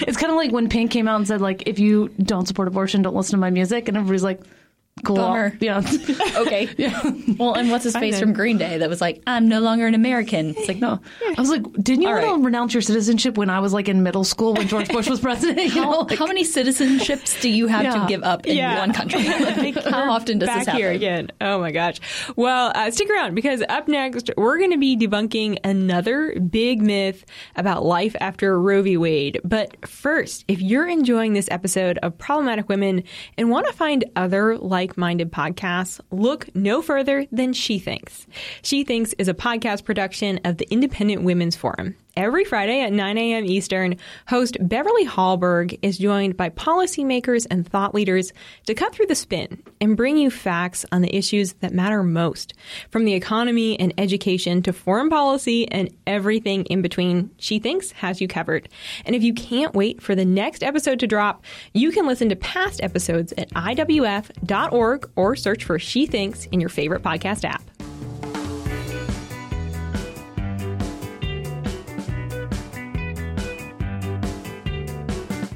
It's 0.02 0.18
kind 0.18 0.32
of 0.32 0.36
like 0.36 0.52
when 0.52 0.68
Pink 0.68 0.92
came 0.92 1.08
out 1.08 1.16
and 1.18 1.28
said, 1.28 1.40
like, 1.42 1.64
if 1.68 1.80
you 1.80 2.10
don't 2.20 2.48
support 2.48 2.68
abortion, 2.68 3.02
don't 3.02 3.16
listen 3.16 3.32
to 3.32 3.38
my 3.38 3.52
music, 3.52 3.88
and 3.88 3.96
everybody's 3.96 4.24
like, 4.24 4.42
cool, 5.06 5.16
Bummer. 5.18 5.56
yeah. 5.62 5.82
Okay. 6.38 6.70
Yeah. 6.78 7.02
Well, 7.40 7.54
and 7.54 7.70
what's 7.72 7.84
his 7.84 7.96
face 7.96 8.20
from 8.20 8.34
Green 8.34 8.58
Day 8.58 8.78
that 8.80 8.90
was 8.90 9.00
like, 9.02 9.22
"I'm 9.28 9.48
no 9.48 9.60
longer 9.62 9.88
an 9.88 9.94
American." 9.94 10.50
It's 10.58 10.68
like, 10.68 10.78
No, 10.78 11.00
I 11.26 11.40
was 11.40 11.50
like, 11.50 11.64
didn't 11.74 12.02
you 12.02 12.08
All 12.10 12.14
want 12.16 12.26
right. 12.26 12.36
to 12.38 12.44
renounce 12.44 12.74
your 12.74 12.82
citizenship 12.82 13.38
when 13.38 13.50
I 13.50 13.60
was 13.60 13.72
like 13.74 13.88
in 13.88 14.04
middle 14.04 14.24
school 14.24 14.54
when 14.54 14.68
George 14.68 14.90
Bush 14.90 15.10
was 15.10 15.20
president? 15.20 15.74
You 15.74 15.82
know, 15.82 15.92
how, 15.92 16.04
like- 16.04 16.20
how 16.20 16.26
many 16.28 16.44
citizenships 16.44 17.40
do 17.42 17.50
you 17.50 17.68
have 17.68 17.84
Yeah. 17.84 18.02
to 18.02 18.06
give 18.08 18.24
up 18.24 18.46
in 18.46 18.58
Yeah. 18.58 18.80
one 18.80 18.94
country? 18.94 19.24
Like, 19.24 19.76
how 19.86 20.12
often 20.12 20.40
does 20.40 20.48
back 20.48 20.60
this 20.60 20.66
happen? 20.68 20.82
here 20.82 20.92
again. 20.92 21.32
Oh 21.42 21.60
my 21.60 21.72
gosh. 21.72 22.00
Well, 22.36 22.72
uh, 22.76 22.92
stick 22.92 23.10
around 23.10 23.36
because 23.36 23.64
up 23.70 23.88
next 23.88 24.30
we're 24.38 24.58
going 24.58 24.72
to 24.72 24.78
be 24.78 24.98
debunking 24.98 25.60
another 25.64 26.38
big 26.40 26.82
myth 26.82 27.26
about 27.56 27.86
life 27.86 28.16
after 28.20 28.60
Roe 28.60 28.82
v. 28.82 28.98
Wade. 28.98 29.40
But 29.44 29.88
first, 29.88 30.46
if 30.48 30.62
you're 30.62 30.88
enjoying 30.88 31.34
this 31.34 31.48
episode 31.52 31.98
of 32.00 32.18
Problematic 32.18 32.68
Women 32.70 33.04
and 33.38 33.50
want 33.50 33.68
to 33.68 33.74
find 33.74 34.04
other 34.16 34.58
like-minded 34.96 35.32
podcasts, 35.32 36.00
look 36.12 36.54
no 36.56 36.82
further 36.82 37.28
than 37.32 37.54
She 37.54 37.80
Thinks. 37.80 38.26
She 38.62 38.84
Thinks 38.84 39.14
is 39.18 39.28
a 39.28 39.34
podcast 39.34 39.84
production 39.84 40.40
of 40.46 40.58
the 40.58 40.68
Independent 40.72 41.24
Women's 41.24 41.56
Forum. 41.56 41.96
Every 42.18 42.46
Friday 42.46 42.80
at 42.80 42.94
9 42.94 43.18
a.m. 43.18 43.44
Eastern, 43.44 43.98
host 44.28 44.56
Beverly 44.62 45.06
Hallberg 45.06 45.78
is 45.82 45.98
joined 45.98 46.38
by 46.38 46.50
policymakers 46.50 47.46
and 47.52 47.68
thought 47.68 47.94
leaders 47.94 48.32
to 48.68 48.74
cut 48.74 48.96
through 48.96 49.08
the 49.08 49.16
spin 49.16 49.62
and 49.82 49.98
bring 49.98 50.16
you 50.16 50.32
facts 50.32 50.86
on 50.94 51.02
the 51.02 51.14
issues 51.14 51.54
that 51.60 51.74
matter 51.74 52.04
most. 52.04 52.54
From 52.90 53.04
the 53.04 53.16
economy 53.16 53.78
and 53.78 53.94
education 53.98 54.62
to 54.62 54.72
foreign 54.72 55.10
policy 55.10 55.70
and 55.70 55.94
everything 56.08 56.64
in 56.68 56.82
between, 56.82 57.32
She 57.38 57.60
Thinks 57.60 57.92
has 57.92 58.22
you 58.22 58.30
covered. 58.30 58.70
And 59.06 59.14
if 59.14 59.22
you 59.22 59.34
can't 59.34 59.76
wait 59.76 60.02
for 60.02 60.16
the 60.16 60.24
next 60.24 60.64
episode 60.64 61.02
to 61.02 61.08
drop, 61.08 61.44
you 61.74 61.92
can 61.92 62.08
listen 62.08 62.30
to 62.30 62.38
past 62.38 62.82
episodes 62.82 63.34
at 63.38 63.50
IWF.org 63.50 65.10
or 65.18 65.36
search 65.36 65.66
for 65.66 65.78
She 65.80 66.06
Thinks 66.06 66.46
in 66.46 66.62
your 66.62 66.70
favorite 66.70 67.04
podcast 67.04 67.44
app. 67.44 67.62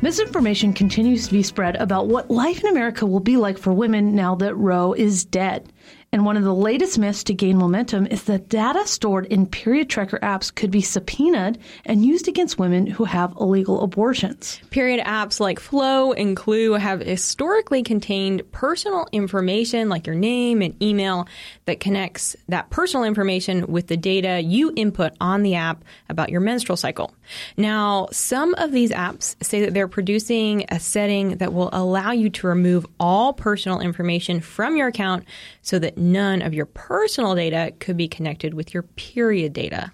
Misinformation 0.10 0.74
continues 0.74 1.28
to 1.28 1.34
be 1.34 1.44
spread 1.44 1.76
about 1.76 2.08
what 2.08 2.32
life 2.32 2.64
in 2.64 2.70
America 2.72 3.06
will 3.06 3.20
be 3.20 3.38
like 3.38 3.60
for 3.60 3.72
women 3.72 4.16
now 4.16 4.34
that 4.34 4.56
Roe 4.56 4.92
is 4.94 5.24
dead. 5.24 5.72
And 6.12 6.26
one 6.26 6.38
of 6.38 6.44
the 6.44 6.56
latest 6.56 6.98
myths 6.98 7.24
to 7.26 7.36
gain 7.36 7.58
momentum 7.58 8.08
is 8.08 8.24
that 8.24 8.50
data 8.50 8.88
stored 8.88 9.28
in 9.28 9.46
period 9.46 9.90
tracker 9.92 10.18
apps 10.24 10.54
could 10.54 10.72
be 10.72 10.82
subpoenaed 10.82 11.60
and 11.86 12.04
used 12.04 12.28
against 12.28 12.58
women 12.58 12.88
who 12.88 13.04
have 13.04 13.36
illegal 13.40 13.84
abortions. 13.84 14.60
Period 14.72 15.06
apps 15.06 15.40
like 15.40 15.60
Flow 15.60 16.12
and 16.14 16.36
Clue 16.36 16.74
have 16.74 17.02
historically 17.02 17.84
contained 17.84 18.42
personal 18.52 19.08
information 19.12 19.88
like 19.88 20.08
your 20.08 20.16
name 20.16 20.64
and 20.64 20.82
email 20.82 21.28
that 21.66 21.80
connects 21.80 22.36
that 22.48 22.72
personal 22.72 23.04
information 23.04 23.68
with 23.68 23.86
the 23.86 23.98
data 23.98 24.42
you 24.42 24.74
input 24.76 25.14
on 25.22 25.44
the 25.44 25.54
app 25.54 25.84
about 26.10 26.30
your 26.30 26.42
menstrual 26.42 26.78
cycle. 26.78 27.14
Now, 27.56 28.08
some 28.12 28.56
of 28.56 28.72
these 28.72 28.90
apps 28.90 29.36
say 29.44 29.62
that 29.62 29.76
they're 29.76 29.88
producing 29.88 30.66
a 30.70 30.80
setting 30.80 31.38
that 31.38 31.54
will 31.54 31.70
allow 31.72 32.12
you 32.12 32.32
to 32.32 32.48
remove 32.48 32.88
all 33.00 33.32
personal 33.32 33.80
information 33.80 34.40
from 34.40 34.76
your 34.76 34.88
account 34.88 35.26
so 35.62 35.78
that 35.78 35.99
none 36.00 36.42
of 36.42 36.54
your 36.54 36.66
personal 36.66 37.36
data 37.36 37.74
could 37.80 37.98
be 37.98 38.08
connected 38.08 38.54
with 38.54 38.74
your 38.74 38.84
period 38.84 39.54
data. 39.54 39.92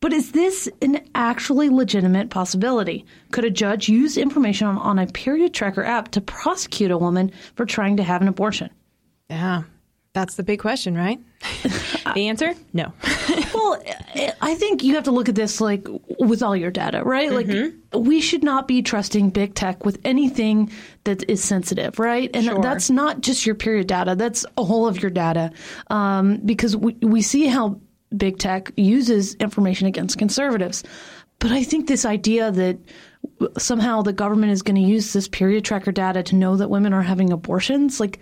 But 0.00 0.14
is 0.14 0.32
this 0.32 0.68
an 0.80 1.06
actually 1.14 1.68
legitimate 1.68 2.30
possibility? 2.30 3.04
Could 3.32 3.44
a 3.44 3.50
judge 3.50 3.88
use 3.88 4.16
information 4.16 4.66
on, 4.66 4.78
on 4.78 4.98
a 4.98 5.06
period 5.06 5.52
tracker 5.52 5.84
app 5.84 6.10
to 6.12 6.22
prosecute 6.22 6.90
a 6.90 6.96
woman 6.96 7.30
for 7.54 7.66
trying 7.66 7.98
to 7.98 8.02
have 8.02 8.22
an 8.22 8.28
abortion? 8.28 8.70
Yeah, 9.28 9.64
that's 10.12 10.34
the 10.34 10.42
big 10.42 10.58
question, 10.60 10.96
right? 10.96 11.20
the 12.14 12.28
answer? 12.28 12.54
No. 12.72 12.92
Well, 13.52 13.82
I- 14.40 14.54
think 14.54 14.82
you 14.82 14.94
have 14.94 15.04
to 15.04 15.10
look 15.10 15.28
at 15.28 15.34
this 15.34 15.60
like 15.60 15.86
with 16.18 16.42
all 16.42 16.56
your 16.56 16.70
data, 16.70 17.02
right? 17.04 17.30
Like 17.32 17.48
we 17.92 18.20
should 18.20 18.42
not 18.42 18.68
be 18.68 18.80
trusting 18.82 19.30
big 19.30 19.54
tech 19.54 19.84
with 19.84 19.98
anything 20.04 20.70
that 21.04 21.28
is 21.28 21.42
sensitive, 21.42 21.98
right? 21.98 22.30
And 22.34 22.62
that's 22.62 22.90
not 22.90 23.20
just 23.20 23.44
your 23.46 23.54
period 23.54 23.88
data; 23.88 24.14
that's 24.14 24.46
a 24.56 24.64
whole 24.64 24.86
of 24.86 25.02
your 25.02 25.10
data, 25.10 25.52
um, 25.88 26.38
because 26.44 26.76
we 26.76 26.94
we 27.00 27.22
see 27.22 27.46
how 27.46 27.80
big 28.16 28.38
tech 28.38 28.72
uses 28.76 29.34
information 29.34 29.86
against 29.86 30.18
conservatives. 30.18 30.84
But 31.38 31.50
I 31.52 31.64
think 31.64 31.86
this 31.86 32.04
idea 32.04 32.50
that 32.50 32.78
somehow 33.58 34.02
the 34.02 34.12
government 34.12 34.52
is 34.52 34.62
going 34.62 34.76
to 34.76 34.82
use 34.88 35.12
this 35.12 35.28
period 35.28 35.64
tracker 35.64 35.92
data 35.92 36.22
to 36.24 36.34
know 36.34 36.56
that 36.56 36.70
women 36.70 36.92
are 36.92 37.02
having 37.02 37.32
abortions, 37.32 38.00
like. 38.00 38.20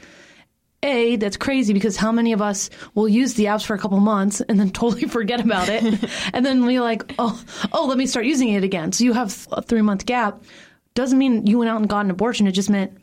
A, 0.83 1.17
that's 1.17 1.37
crazy 1.37 1.73
because 1.73 1.97
how 1.97 2.13
many 2.13 2.33
of 2.33 2.41
us 2.41 2.71
will 2.95 3.09
use 3.09 3.35
the 3.35 3.47
apps 3.47 3.65
for 3.65 3.75
a 3.75 3.79
couple 3.79 3.99
months 3.99 4.41
and 4.41 4.61
then 4.61 4.71
totally 4.73 5.07
forget 5.07 5.41
about 5.41 5.69
it, 5.69 5.83
and 6.33 6.47
then 6.47 6.67
be 6.67 6.81
like, 6.81 7.13
oh, 7.19 7.43
oh, 7.73 7.87
let 7.87 7.99
me 7.99 8.07
start 8.07 8.27
using 8.27 8.51
it 8.51 8.65
again. 8.65 8.93
So 8.93 9.05
you 9.05 9.13
have 9.13 9.49
a 9.53 9.63
three 9.63 9.83
month 9.83 10.07
gap. 10.07 10.43
Doesn't 10.95 11.19
mean 11.19 11.47
you 11.47 11.59
went 11.59 11.71
out 11.71 11.81
and 11.81 11.89
got 11.89 12.05
an 12.05 12.11
abortion. 12.11 12.47
It 12.47 12.53
just 12.53 12.71
meant 12.71 12.97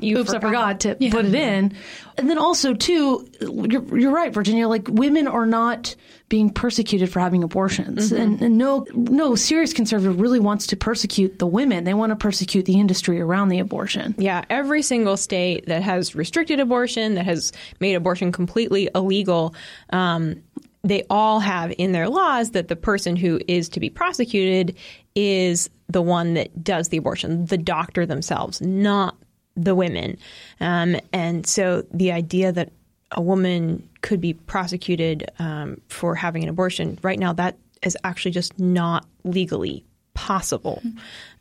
You 0.00 0.18
oops, 0.18 0.32
I 0.32 0.38
forgot 0.38 0.80
to 0.80 0.94
put 0.94 1.24
it 1.24 1.34
in. 1.34 1.72
And 2.16 2.28
then 2.28 2.38
also 2.38 2.74
too, 2.74 3.28
you're, 3.40 3.98
you're 3.98 4.12
right, 4.12 4.32
Virginia. 4.32 4.68
Like 4.68 4.88
women 4.88 5.28
are 5.28 5.46
not 5.46 5.94
being 6.28 6.50
persecuted 6.50 7.10
for 7.10 7.20
having 7.20 7.42
abortions, 7.42 8.12
and, 8.12 8.42
and 8.42 8.58
no, 8.58 8.86
no 8.92 9.34
serious 9.34 9.72
conservative 9.72 10.20
really 10.20 10.40
wants 10.40 10.66
to 10.66 10.76
persecute 10.76 11.38
the 11.38 11.46
women. 11.46 11.84
They 11.84 11.94
want 11.94 12.10
to 12.10 12.16
persecute 12.16 12.66
the 12.66 12.78
industry 12.78 13.20
around 13.20 13.48
the 13.48 13.60
abortion. 13.60 14.14
Yeah, 14.18 14.44
every 14.50 14.82
single 14.82 15.16
state 15.16 15.66
that 15.66 15.82
has 15.82 16.14
restricted 16.14 16.60
abortion, 16.60 17.14
that 17.14 17.24
has 17.24 17.52
made 17.80 17.94
abortion 17.94 18.30
completely 18.30 18.90
illegal, 18.94 19.54
um, 19.90 20.42
they 20.84 21.04
all 21.10 21.40
have 21.40 21.72
in 21.78 21.92
their 21.92 22.08
laws 22.08 22.50
that 22.50 22.68
the 22.68 22.76
person 22.76 23.16
who 23.16 23.40
is 23.48 23.68
to 23.70 23.80
be 23.80 23.90
prosecuted 23.90 24.76
is 25.14 25.70
the 25.88 26.02
one 26.02 26.34
that 26.34 26.62
does 26.62 26.88
the 26.90 26.98
abortion, 26.98 27.46
the 27.46 27.58
doctor 27.58 28.06
themselves, 28.06 28.60
not 28.60 29.16
the 29.64 29.74
women. 29.74 30.18
Um, 30.60 30.96
and 31.12 31.46
so 31.46 31.84
the 31.92 32.12
idea 32.12 32.52
that 32.52 32.72
a 33.12 33.22
woman 33.22 33.88
could 34.02 34.20
be 34.20 34.34
prosecuted 34.34 35.30
um, 35.38 35.80
for 35.88 36.14
having 36.14 36.42
an 36.42 36.48
abortion 36.48 36.98
right 37.02 37.18
now, 37.18 37.32
that 37.34 37.56
is 37.82 37.96
actually 38.04 38.32
just 38.32 38.58
not 38.58 39.06
legally 39.24 39.84
possible. 40.14 40.82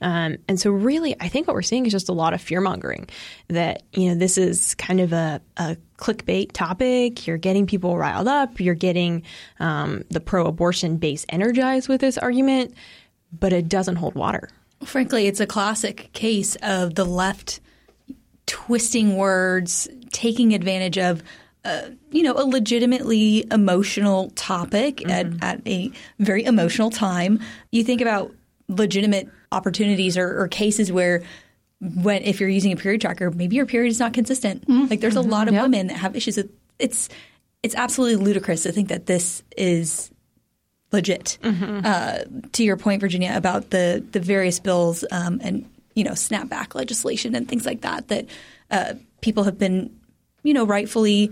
Um, 0.01 0.37
and 0.47 0.59
so, 0.59 0.69
really, 0.69 1.15
I 1.19 1.29
think 1.29 1.47
what 1.47 1.55
we're 1.55 1.63
seeing 1.63 1.87
is 1.87 1.91
just 1.91 2.09
a 2.09 2.13
lot 2.13 2.33
of 2.33 2.41
fear 2.41 2.61
mongering 2.61 3.09
that, 3.47 3.81
you 3.91 4.09
know, 4.09 4.15
this 4.15 4.37
is 4.37 4.75
kind 4.75 5.01
of 5.01 5.13
a, 5.13 5.41
a 5.57 5.77
clickbait 5.97 6.51
topic. 6.51 7.25
You're 7.25 7.37
getting 7.37 7.65
people 7.65 7.97
riled 7.97 8.27
up, 8.27 8.59
you're 8.59 8.75
getting 8.75 9.23
um, 9.59 10.03
the 10.09 10.19
pro 10.19 10.45
abortion 10.45 10.97
base 10.97 11.25
energized 11.29 11.89
with 11.89 12.01
this 12.01 12.19
argument, 12.19 12.75
but 13.37 13.51
it 13.51 13.67
doesn't 13.67 13.95
hold 13.95 14.13
water. 14.13 14.47
Frankly, 14.85 15.25
it's 15.25 15.39
a 15.39 15.47
classic 15.47 16.11
case 16.13 16.55
of 16.61 16.93
the 16.93 17.05
left 17.05 17.59
twisting 18.47 19.15
words, 19.15 19.87
taking 20.11 20.53
advantage 20.53 20.97
of 20.97 21.21
uh, 21.65 21.89
you 22.11 22.23
know, 22.23 22.33
a 22.33 22.45
legitimately 22.45 23.45
emotional 23.51 24.29
topic 24.31 25.05
at, 25.09 25.27
at 25.43 25.67
a 25.67 25.91
very 26.17 26.45
emotional 26.45 26.89
time. 26.89 27.41
You 27.71 27.83
think 27.83 27.99
about 27.99 28.33
legitimate 28.69 29.27
opportunities 29.51 30.17
or, 30.17 30.39
or 30.39 30.47
cases 30.47 30.93
where 30.93 31.23
when 31.81 32.23
if 32.23 32.39
you're 32.39 32.49
using 32.49 32.71
a 32.71 32.77
period 32.77 33.01
tracker, 33.01 33.31
maybe 33.31 33.57
your 33.57 33.65
period 33.65 33.89
is 33.89 33.99
not 33.99 34.13
consistent. 34.13 34.63
Like 34.89 35.01
there's 35.01 35.17
a 35.17 35.21
lot 35.21 35.47
of 35.49 35.55
women 35.63 35.87
that 35.87 35.97
have 35.97 36.15
issues. 36.15 36.37
With, 36.37 36.49
it's 36.79 37.09
it's 37.63 37.75
absolutely 37.75 38.23
ludicrous 38.23 38.63
to 38.63 38.71
think 38.71 38.87
that 38.87 39.05
this 39.05 39.43
is 39.57 40.09
legit. 40.93 41.37
Uh, 41.85 42.19
to 42.53 42.63
your 42.63 42.77
point, 42.77 43.01
Virginia, 43.01 43.33
about 43.35 43.71
the 43.71 44.05
the 44.11 44.21
various 44.21 44.59
bills 44.61 45.03
um, 45.11 45.41
and 45.43 45.69
you 45.97 46.03
know 46.03 46.11
snapback 46.11 46.75
legislation 46.75 47.33
and 47.33 47.49
things 47.49 47.65
like 47.65 47.81
that 47.81 48.07
that 48.07 48.25
uh, 48.69 48.93
people 49.21 49.43
have 49.43 49.57
been 49.57 49.89
you 50.43 50.53
know 50.53 50.65
rightfully 50.65 51.31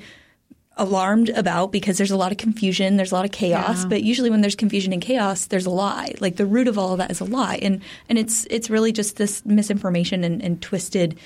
alarmed 0.77 1.29
about 1.29 1.71
because 1.71 1.97
there's 1.97 2.11
a 2.11 2.17
lot 2.17 2.31
of 2.31 2.37
confusion, 2.37 2.97
there's 2.97 3.11
a 3.11 3.15
lot 3.15 3.25
of 3.25 3.31
chaos. 3.31 3.85
But 3.85 4.03
usually, 4.03 4.29
when 4.29 4.41
there's 4.41 4.55
confusion 4.55 4.91
and 4.91 5.01
chaos, 5.01 5.45
there's 5.45 5.65
a 5.65 5.69
lie. 5.69 6.13
Like 6.19 6.35
the 6.35 6.45
root 6.45 6.67
of 6.67 6.77
all 6.77 6.91
of 6.91 6.97
that 6.97 7.11
is 7.11 7.21
a 7.21 7.25
lie, 7.25 7.59
and 7.61 7.81
and 8.09 8.17
it's 8.17 8.45
it's 8.49 8.69
really 8.69 8.91
just 8.91 9.17
this 9.17 9.45
misinformation 9.45 10.23
and, 10.23 10.41
and 10.41 10.61
twisted. 10.61 11.17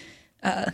Uh, 0.43 0.71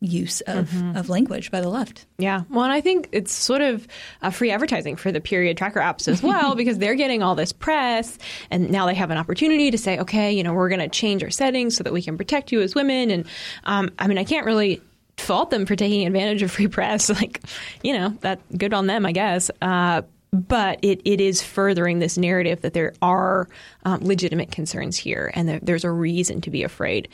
use 0.00 0.40
of, 0.42 0.74
of 0.96 1.08
language 1.08 1.50
by 1.50 1.60
the 1.60 1.68
left. 1.68 2.06
Yeah. 2.18 2.42
Well, 2.48 2.64
and 2.64 2.72
I 2.72 2.80
think 2.80 3.08
it's 3.12 3.32
sort 3.32 3.60
of 3.60 3.86
uh, 4.22 4.30
free 4.30 4.50
advertising 4.50 4.96
for 4.96 5.12
the 5.12 5.20
period 5.20 5.58
tracker 5.58 5.80
apps 5.80 6.08
as 6.08 6.22
well 6.22 6.54
because 6.56 6.78
they're 6.78 6.94
getting 6.94 7.22
all 7.22 7.34
this 7.34 7.52
press 7.52 8.18
and 8.50 8.70
now 8.70 8.86
they 8.86 8.94
have 8.94 9.10
an 9.10 9.18
opportunity 9.18 9.70
to 9.70 9.78
say, 9.78 9.98
okay, 9.98 10.32
you 10.32 10.42
know, 10.42 10.54
we're 10.54 10.70
going 10.70 10.80
to 10.80 10.88
change 10.88 11.22
our 11.22 11.30
settings 11.30 11.76
so 11.76 11.84
that 11.84 11.92
we 11.92 12.00
can 12.00 12.16
protect 12.16 12.50
you 12.50 12.62
as 12.62 12.74
women. 12.74 13.10
And 13.10 13.26
um, 13.64 13.90
I 13.98 14.06
mean, 14.06 14.16
I 14.16 14.24
can't 14.24 14.46
really 14.46 14.80
fault 15.18 15.50
them 15.50 15.66
for 15.66 15.76
taking 15.76 16.06
advantage 16.06 16.42
of 16.42 16.50
free 16.50 16.68
press. 16.68 17.10
Like, 17.20 17.42
you 17.82 17.92
know, 17.92 18.10
that 18.20 18.40
good 18.56 18.72
on 18.72 18.86
them, 18.86 19.04
I 19.04 19.12
guess. 19.12 19.50
Uh, 19.60 20.02
but 20.32 20.78
it, 20.82 21.02
it 21.04 21.20
is 21.20 21.42
furthering 21.42 21.98
this 21.98 22.16
narrative 22.16 22.62
that 22.62 22.72
there 22.72 22.94
are 23.02 23.48
um, 23.84 24.00
legitimate 24.02 24.50
concerns 24.50 24.96
here 24.96 25.30
and 25.34 25.48
that 25.48 25.66
there's 25.66 25.84
a 25.84 25.90
reason 25.90 26.40
to 26.42 26.50
be 26.50 26.62
afraid 26.62 27.08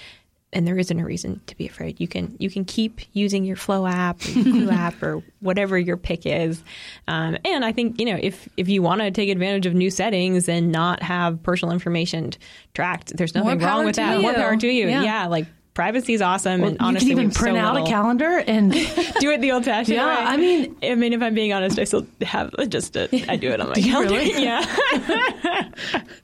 and 0.52 0.66
there 0.66 0.78
isn't 0.78 0.98
a 0.98 1.04
reason 1.04 1.40
to 1.46 1.56
be 1.56 1.66
afraid. 1.66 2.00
You 2.00 2.08
can 2.08 2.34
you 2.38 2.48
can 2.50 2.64
keep 2.64 3.00
using 3.12 3.44
your 3.44 3.56
Flow 3.56 3.86
app, 3.86 4.20
or 4.36 4.70
app, 4.72 5.02
or 5.02 5.22
whatever 5.40 5.76
your 5.78 5.96
pick 5.96 6.24
is. 6.24 6.62
Um, 7.08 7.36
and 7.44 7.64
I 7.64 7.72
think 7.72 7.98
you 8.00 8.06
know 8.06 8.18
if 8.20 8.48
if 8.56 8.68
you 8.68 8.80
want 8.82 9.00
to 9.02 9.10
take 9.10 9.28
advantage 9.28 9.66
of 9.66 9.74
new 9.74 9.90
settings 9.90 10.48
and 10.48 10.70
not 10.72 11.02
have 11.02 11.42
personal 11.42 11.72
information 11.72 12.32
tracked, 12.74 13.16
there's 13.16 13.34
nothing 13.34 13.58
wrong 13.58 13.84
with 13.84 13.96
that. 13.96 14.20
More 14.20 14.30
you. 14.32 14.36
power 14.36 14.56
to 14.56 14.66
you. 14.68 14.88
Yeah. 14.88 15.02
Yeah, 15.02 15.26
like 15.26 15.46
privacy 15.74 16.14
is 16.14 16.22
awesome. 16.22 16.62
and 16.62 16.70
you 16.72 16.76
honestly, 16.80 17.10
can 17.10 17.18
even 17.18 17.24
have 17.26 17.34
so 17.34 17.40
print 17.40 17.58
out 17.58 17.74
little- 17.74 17.86
a 17.86 17.90
calendar 17.90 18.38
and 18.46 18.72
do 19.20 19.30
it 19.30 19.42
the 19.42 19.52
old 19.52 19.62
fashioned 19.66 19.94
Yeah, 19.96 20.06
way. 20.06 20.14
I 20.24 20.36
mean- 20.38 20.76
I 20.82 20.94
mean, 20.94 21.12
if 21.12 21.20
I'm 21.20 21.34
being 21.34 21.52
honest, 21.52 21.78
I 21.78 21.84
still 21.84 22.06
have 22.22 22.50
just 22.70 22.96
a, 22.96 23.10
I 23.30 23.36
do 23.36 23.50
it 23.50 23.60
on 23.60 23.68
my 23.74 23.74
calendar. 23.74 24.14
really? 24.14 24.42
Yeah. 24.42 24.60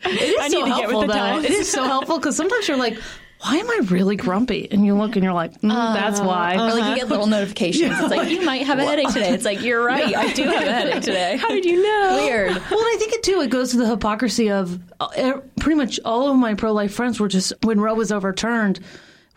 It 0.05 0.21
is 0.23 0.41
I 0.41 0.49
so 0.49 0.65
need 0.65 0.73
to 0.73 0.79
get 0.81 0.89
with 0.89 0.97
helpful, 0.97 1.01
the 1.03 1.07
though. 1.09 1.13
times. 1.13 1.45
It 1.45 1.51
is 1.53 1.71
so 1.71 1.85
helpful 1.85 2.19
because 2.19 2.35
sometimes 2.37 2.67
you're 2.67 2.77
like, 2.77 2.99
why 3.43 3.57
am 3.57 3.69
I 3.69 3.81
really 3.89 4.15
grumpy? 4.15 4.69
And 4.71 4.87
you 4.87 4.95
look 4.95 5.17
and 5.17 5.25
you're 5.25 5.33
like, 5.33 5.61
mm, 5.61 5.95
that's 5.95 6.21
why. 6.21 6.55
Or 6.55 6.73
like 6.79 6.91
you 6.91 6.95
get 6.97 7.09
little 7.09 7.27
notifications. 7.39 7.99
It's 7.99 8.11
like 8.11 8.31
you 8.31 8.43
might 8.45 8.65
have 8.67 8.79
a 8.79 8.85
headache 8.85 9.09
today. 9.09 9.31
It's 9.35 9.45
like 9.45 9.63
you're 9.63 9.85
right. 9.85 10.15
I 10.15 10.33
do 10.33 10.45
have 10.45 10.63
a 10.63 10.73
headache 10.73 11.03
today. 11.03 11.37
How 11.39 11.49
did 11.49 11.65
you 11.65 11.83
know? 11.83 12.21
Weird. 12.25 12.51
Well, 12.51 12.57
and 12.57 12.71
I 12.71 12.97
think 12.99 13.15
it 13.15 13.23
too. 13.25 13.41
It 13.41 13.51
goes 13.51 13.73
to 13.73 13.79
the 13.79 13.89
hypocrisy 13.89 14.51
of 14.51 14.79
uh, 15.01 15.09
er- 15.19 15.43
pretty 15.59 15.77
much 15.77 15.99
all 16.05 16.31
of 16.31 16.37
my 16.37 16.55
pro 16.55 16.73
life 16.73 16.95
friends 16.95 17.19
were 17.19 17.29
just 17.29 17.53
when 17.63 17.81
Roe 17.81 17.95
was 17.95 18.13
overturned, 18.13 18.79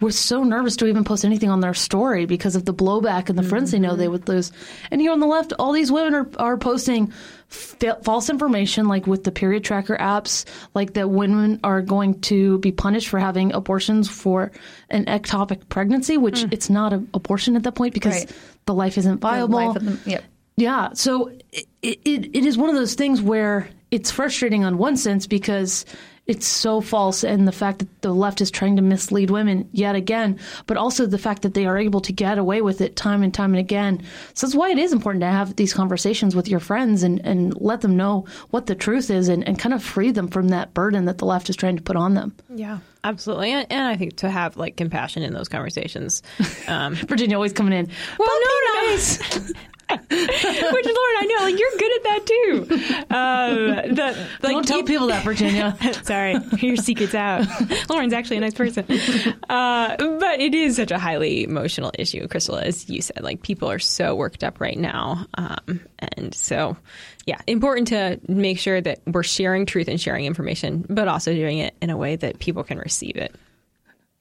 were 0.02 0.12
so 0.12 0.44
nervous 0.44 0.76
to 0.78 0.86
even 0.88 1.04
post 1.04 1.26
anything 1.26 1.50
on 1.50 1.62
their 1.62 1.74
story 1.74 2.26
because 2.26 2.56
of 2.56 2.66
the 2.66 2.74
blowback 2.74 3.30
and 3.30 3.40
the 3.40 3.44
friends 3.44 3.72
they 3.72 3.80
know 3.80 3.96
they 3.96 4.08
would 4.08 4.28
lose. 4.28 4.52
And 4.92 5.02
here 5.02 5.14
on 5.14 5.20
the 5.20 5.26
left, 5.28 5.52
all 5.58 5.72
these 5.72 5.92
women 5.92 6.14
are 6.14 6.30
are 6.38 6.58
posting 6.58 7.12
fa- 7.48 8.00
false 8.04 8.30
information, 8.30 8.88
like 8.88 9.08
with 9.08 9.24
the 9.24 9.32
period 9.32 9.64
tracker 9.64 9.98
apps, 9.98 10.46
like 10.74 10.94
that 10.94 11.10
women 11.10 11.60
are 11.64 11.82
going 11.82 12.20
to 12.22 12.58
be 12.60 12.72
punished 12.72 13.10
for 13.10 13.20
having 13.20 13.54
abortions 13.54 14.10
for 14.10 14.52
an 14.90 15.06
ectopic 15.06 15.68
pregnancy, 15.70 16.18
which 16.18 16.42
mm. 16.42 16.54
it's 16.54 16.70
not 16.70 16.94
an 16.94 17.10
abortion 17.14 17.56
at 17.56 17.64
that 17.64 17.76
point 17.76 17.94
because 17.94 18.16
Right. 18.16 18.32
the 18.66 18.74
life 18.74 18.98
isn't 18.98 19.20
viable. 19.20 19.56
Life 19.56 19.76
of 19.76 19.86
them- 19.86 20.00
yep. 20.06 20.24
Yeah. 20.58 20.90
So 20.94 21.32
it, 21.52 21.66
it, 21.82 22.30
it 22.34 22.46
is 22.46 22.58
one 22.58 22.70
of 22.70 22.76
those 22.76 22.94
things 22.96 23.22
where 23.22 23.70
it's 23.92 24.10
frustrating 24.12 24.64
on 24.64 24.78
one 24.78 24.98
sense 24.98 25.28
because 25.28 25.86
it's 26.28 26.48
so 26.48 26.82
false 26.82 27.24
and 27.24 27.48
the 27.48 27.52
fact 27.52 27.80
that 27.80 28.02
the 28.02 28.14
left 28.14 28.42
is 28.42 28.50
trying 28.50 28.76
to 28.76 28.82
mislead 28.82 29.30
women 29.30 29.70
yet 29.72 29.96
again, 29.96 30.40
but 30.66 30.78
also 30.78 31.06
the 31.06 31.18
fact 31.18 31.44
that 31.44 31.54
they 31.54 31.66
are 31.66 31.78
able 31.78 32.02
to 32.02 32.12
get 32.12 32.38
away 32.38 32.62
with 32.62 32.82
it 32.82 32.96
time 32.96 33.22
and 33.22 33.34
time 33.34 33.54
and 33.54 33.60
again. 33.60 34.02
So 34.34 34.48
that's 34.48 34.56
why 34.56 34.72
it 34.72 34.80
is 34.80 34.92
important 34.92 35.22
to 35.22 35.28
have 35.28 35.56
these 35.56 35.74
conversations 35.74 36.36
with 36.36 36.48
your 36.48 36.60
friends 36.60 37.04
and, 37.04 37.24
and 37.26 37.60
let 37.62 37.82
them 37.82 37.96
know 37.96 38.26
what 38.50 38.66
the 38.66 38.76
truth 38.76 39.10
is 39.12 39.30
and, 39.30 39.48
and 39.48 39.60
kind 39.60 39.74
of 39.74 39.84
free 39.84 40.12
them 40.12 40.28
from 40.28 40.50
that 40.50 40.74
burden 40.74 41.06
that 41.06 41.20
the 41.20 41.26
left 41.26 41.50
is 41.50 41.56
trying 41.56 41.76
to 41.76 41.84
put 41.84 41.96
on 41.96 42.16
them. 42.16 42.36
Yeah, 42.50 42.80
absolutely. 43.04 43.52
And, 43.52 43.68
and 43.72 43.88
I 43.88 43.96
think 43.96 44.18
to 44.18 44.30
have 44.30 44.58
like 44.58 44.78
compassion 44.78 45.22
in 45.22 45.34
those 45.34 45.50
conversations. 45.50 46.24
Um, 46.68 46.96
Virginia 47.08 47.36
always 47.36 47.54
coming 47.54 47.74
in. 47.74 47.88
well, 48.18 48.40
no, 48.40 48.74
no. 48.74 48.90
nice." 48.90 49.54
Which 49.90 50.10
Lauren, 50.10 51.16
I 51.18 51.26
know, 51.30 51.46
like 51.46 51.60
you're 51.60 51.70
good 51.78 51.96
at 51.96 52.04
that 52.04 52.26
too. 52.26 52.68
Um, 53.14 53.96
the, 53.96 54.28
like, 54.42 54.52
Don't 54.54 54.68
tell 54.68 54.84
people 54.84 55.08
that, 55.08 55.24
Virginia. 55.24 55.78
Sorry, 56.04 56.38
your 56.58 56.76
secret's 56.76 57.14
out. 57.14 57.46
Lauren's 57.90 58.14
actually 58.14 58.38
a 58.38 58.42
nice 58.42 58.56
person. 58.56 58.84
Uh, 59.48 59.96
but 59.98 60.40
it 60.40 60.56
is 60.56 60.78
such 60.78 60.92
a 60.92 60.98
highly 60.98 61.44
emotional 61.44 61.92
issue, 62.00 62.28
Crystal, 62.28 62.58
as 62.58 62.90
you 62.90 63.02
said. 63.02 63.22
Like, 63.22 63.44
people 63.44 63.70
are 63.70 63.80
so 63.80 64.16
worked 64.16 64.44
up 64.44 64.60
right 64.60 64.78
now. 64.78 65.28
Um, 65.36 65.82
and 66.00 66.34
so, 66.34 66.78
yeah, 67.28 67.40
important 67.46 67.88
to 67.90 68.20
make 68.28 68.58
sure 68.58 68.82
that 68.82 69.02
we're 69.06 69.24
sharing 69.24 69.66
truth 69.66 69.88
and 69.88 70.02
sharing 70.02 70.26
information, 70.26 70.86
but 70.90 71.08
also 71.08 71.34
doing 71.34 71.60
it 71.60 71.76
in 71.82 71.90
a 71.92 71.98
way 71.98 72.16
that 72.16 72.40
people 72.40 72.64
can 72.64 72.80
receive 72.80 73.18
it. 73.18 73.36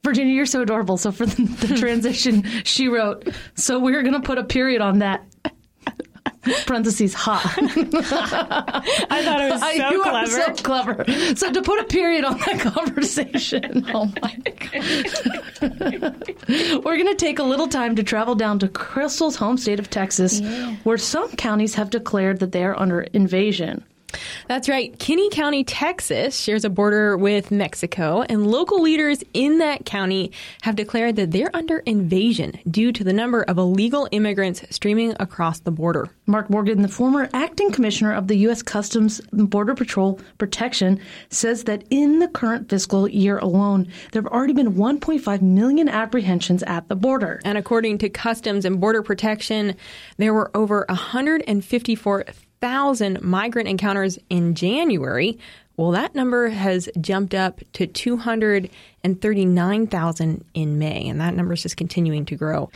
Virginia, 0.05 0.35
you're 0.35 0.45
so 0.47 0.61
adorable. 0.61 0.99
So 0.99 1.11
for 1.11 1.25
the, 1.25 1.43
the 1.67 1.77
transition, 1.77 2.45
she 2.65 2.89
wrote, 2.89 3.27
so 3.55 3.79
we're 3.79 4.03
going 4.03 4.15
to 4.15 4.21
put 4.21 4.37
a 4.37 4.45
period 4.45 4.83
on 4.83 4.99
that. 4.99 5.25
Parentheses, 6.67 7.15
ha. 7.15 7.41
I 7.59 9.23
thought 9.25 9.41
it 9.41 9.51
was 9.53 9.61
so 9.61 9.91
you 9.91 10.03
clever. 10.03 10.17
are 10.19 10.27
so 10.27 10.53
clever. 10.63 11.05
So 11.37 11.53
to 11.53 11.63
put 11.63 11.81
a 11.81 11.85
period 11.85 12.25
on 12.25 12.39
that 12.39 12.61
conversation, 12.75 13.85
Oh 13.95 14.13
my 14.23 14.37
god. 15.61 16.85
we're 16.85 16.97
going 16.97 17.07
to 17.09 17.15
take 17.17 17.39
a 17.39 17.43
little 17.43 17.69
time 17.69 17.97
to 17.97 18.03
travel 18.03 18.35
down 18.35 18.59
to 18.61 18.69
Crystal's 18.69 19.37
home 19.37 19.57
state 19.57 19.79
of 19.79 19.91
Texas, 19.91 20.41
where 20.85 20.99
some 20.99 21.31
counties 21.37 21.75
have 21.75 21.91
declared 21.91 22.41
that 22.41 22.53
they 22.53 22.65
are 22.65 22.79
under 22.79 23.01
invasion. 23.13 23.85
That's 24.49 24.69
right. 24.69 24.99
Kinney 24.99 25.31
County, 25.31 25.65
Texas 25.65 26.39
shares 26.39 26.65
a 26.65 26.71
border 26.71 27.17
with 27.17 27.51
Mexico, 27.51 28.23
and 28.23 28.47
local 28.47 28.81
leaders 28.81 29.23
in 29.33 29.59
that 29.59 29.85
county 29.85 30.33
have 30.63 30.77
declared 30.77 31.17
that 31.17 31.31
they're 31.31 31.55
under 31.55 31.79
invasion 31.81 32.59
due 32.71 32.93
to 32.93 33.05
the 33.05 33.13
number 33.13 33.43
of 33.43 33.59
illegal 33.59 34.09
immigrants 34.11 34.65
streaming 34.71 35.15
across 35.21 35.61
the 35.61 35.71
border. 35.71 36.09
Mark 36.27 36.51
Morgan, 36.51 36.83
the 36.83 36.89
former 36.89 37.29
acting 37.33 37.71
commissioner 37.73 38.13
of 38.13 38.29
the 38.29 38.37
U.S. 38.37 38.63
Customs 38.63 39.21
and 39.33 39.49
Border 39.49 39.75
Patrol 39.75 40.21
Protection, 40.39 41.01
says 41.31 41.65
that 41.65 41.85
in 41.91 42.19
the 42.19 42.29
current 42.29 42.69
fiscal 42.69 43.09
year 43.09 43.39
alone, 43.39 43.87
there 44.13 44.23
have 44.23 44.33
already 44.33 44.53
been 44.53 44.75
1.5 44.75 45.43
million 45.43 45.89
apprehensions 45.89 46.63
at 46.65 46.89
the 46.89 46.97
border. 46.97 47.41
And 47.45 47.59
according 47.59 47.99
to 47.99 48.09
Customs 48.09 48.65
and 48.65 48.81
Border 48.81 49.03
Protection, 49.03 49.77
there 50.17 50.35
were 50.35 50.51
over 50.57 50.87
154,000 52.65 53.23
migrant 53.23 53.69
encounters 53.69 54.19
in 54.31 54.55
January. 54.55 55.39
Well, 55.77 55.91
that 55.91 56.15
number 56.15 56.49
has 56.49 56.89
jumped 56.99 57.35
up 57.35 57.61
to 57.75 57.87
239,000 57.87 60.45
in 60.55 60.79
May, 60.79 61.07
and 61.09 61.21
that 61.21 61.35
number 61.35 61.53
is 61.53 61.63
just 61.63 61.77
continuing 61.77 62.25
to 62.27 62.37
grow. 62.37 62.71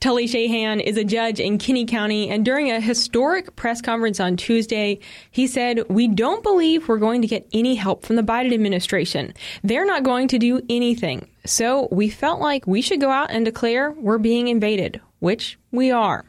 Tully 0.00 0.26
Shahan 0.26 0.82
is 0.82 0.96
a 0.98 1.04
judge 1.04 1.38
in 1.40 1.56
Kinney 1.58 1.86
County, 1.86 2.28
and 2.28 2.44
during 2.44 2.70
a 2.70 2.80
historic 2.80 3.56
press 3.56 3.80
conference 3.80 4.20
on 4.20 4.36
Tuesday, 4.36 4.98
he 5.30 5.46
said, 5.46 5.88
We 5.88 6.06
don't 6.08 6.42
believe 6.42 6.86
we're 6.86 6.98
going 6.98 7.22
to 7.22 7.28
get 7.28 7.48
any 7.54 7.76
help 7.76 8.04
from 8.04 8.16
the 8.16 8.22
Biden 8.22 8.52
administration. 8.52 9.32
They're 9.62 9.86
not 9.86 10.02
going 10.02 10.28
to 10.28 10.38
do 10.38 10.60
anything. 10.68 11.30
So 11.46 11.88
we 11.90 12.10
felt 12.10 12.40
like 12.40 12.66
we 12.66 12.82
should 12.82 13.00
go 13.00 13.10
out 13.10 13.30
and 13.30 13.46
declare 13.46 13.92
we're 13.92 14.18
being 14.18 14.48
invaded, 14.48 15.00
which 15.20 15.58
we 15.70 15.90
are. 15.92 16.26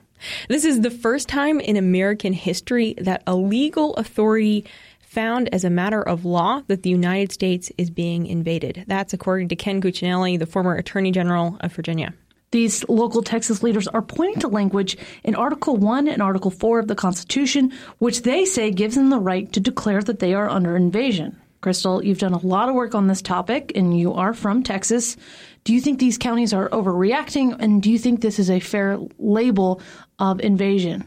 This 0.47 0.65
is 0.65 0.81
the 0.81 0.91
first 0.91 1.27
time 1.27 1.59
in 1.59 1.77
American 1.77 2.33
history 2.33 2.95
that 2.97 3.23
a 3.27 3.35
legal 3.35 3.93
authority 3.95 4.65
found 4.99 5.53
as 5.53 5.63
a 5.65 5.69
matter 5.69 6.01
of 6.01 6.23
law 6.23 6.61
that 6.67 6.83
the 6.83 6.89
United 6.89 7.31
States 7.31 7.71
is 7.77 7.89
being 7.89 8.25
invaded. 8.25 8.85
That's 8.87 9.13
according 9.13 9.49
to 9.49 9.55
Ken 9.55 9.81
Cuccinelli, 9.81 10.39
the 10.39 10.45
former 10.45 10.75
Attorney 10.75 11.11
General 11.11 11.57
of 11.59 11.73
Virginia. 11.73 12.13
These 12.51 12.87
local 12.89 13.21
Texas 13.21 13.63
leaders 13.63 13.87
are 13.87 14.01
pointing 14.01 14.41
to 14.41 14.47
language 14.47 14.97
in 15.23 15.35
Article 15.35 15.77
1 15.77 16.07
and 16.07 16.21
Article 16.21 16.51
4 16.51 16.79
of 16.79 16.87
the 16.87 16.95
Constitution, 16.95 17.71
which 17.99 18.23
they 18.23 18.45
say 18.45 18.71
gives 18.71 18.95
them 18.95 19.09
the 19.09 19.19
right 19.19 19.51
to 19.53 19.59
declare 19.59 20.01
that 20.01 20.19
they 20.19 20.33
are 20.33 20.49
under 20.49 20.75
invasion. 20.75 21.41
Crystal, 21.61 22.03
you've 22.03 22.17
done 22.17 22.33
a 22.33 22.45
lot 22.45 22.69
of 22.69 22.75
work 22.75 22.95
on 22.95 23.07
this 23.07 23.21
topic 23.21 23.71
and 23.75 23.97
you 23.97 24.13
are 24.13 24.33
from 24.33 24.63
Texas. 24.63 25.15
Do 25.63 25.73
you 25.73 25.81
think 25.81 25.99
these 25.99 26.17
counties 26.17 26.53
are 26.53 26.69
overreacting 26.69 27.55
and 27.59 27.81
do 27.83 27.91
you 27.91 27.99
think 27.99 28.21
this 28.21 28.39
is 28.39 28.49
a 28.49 28.59
fair 28.59 28.99
label 29.19 29.81
of 30.19 30.39
invasion? 30.41 31.05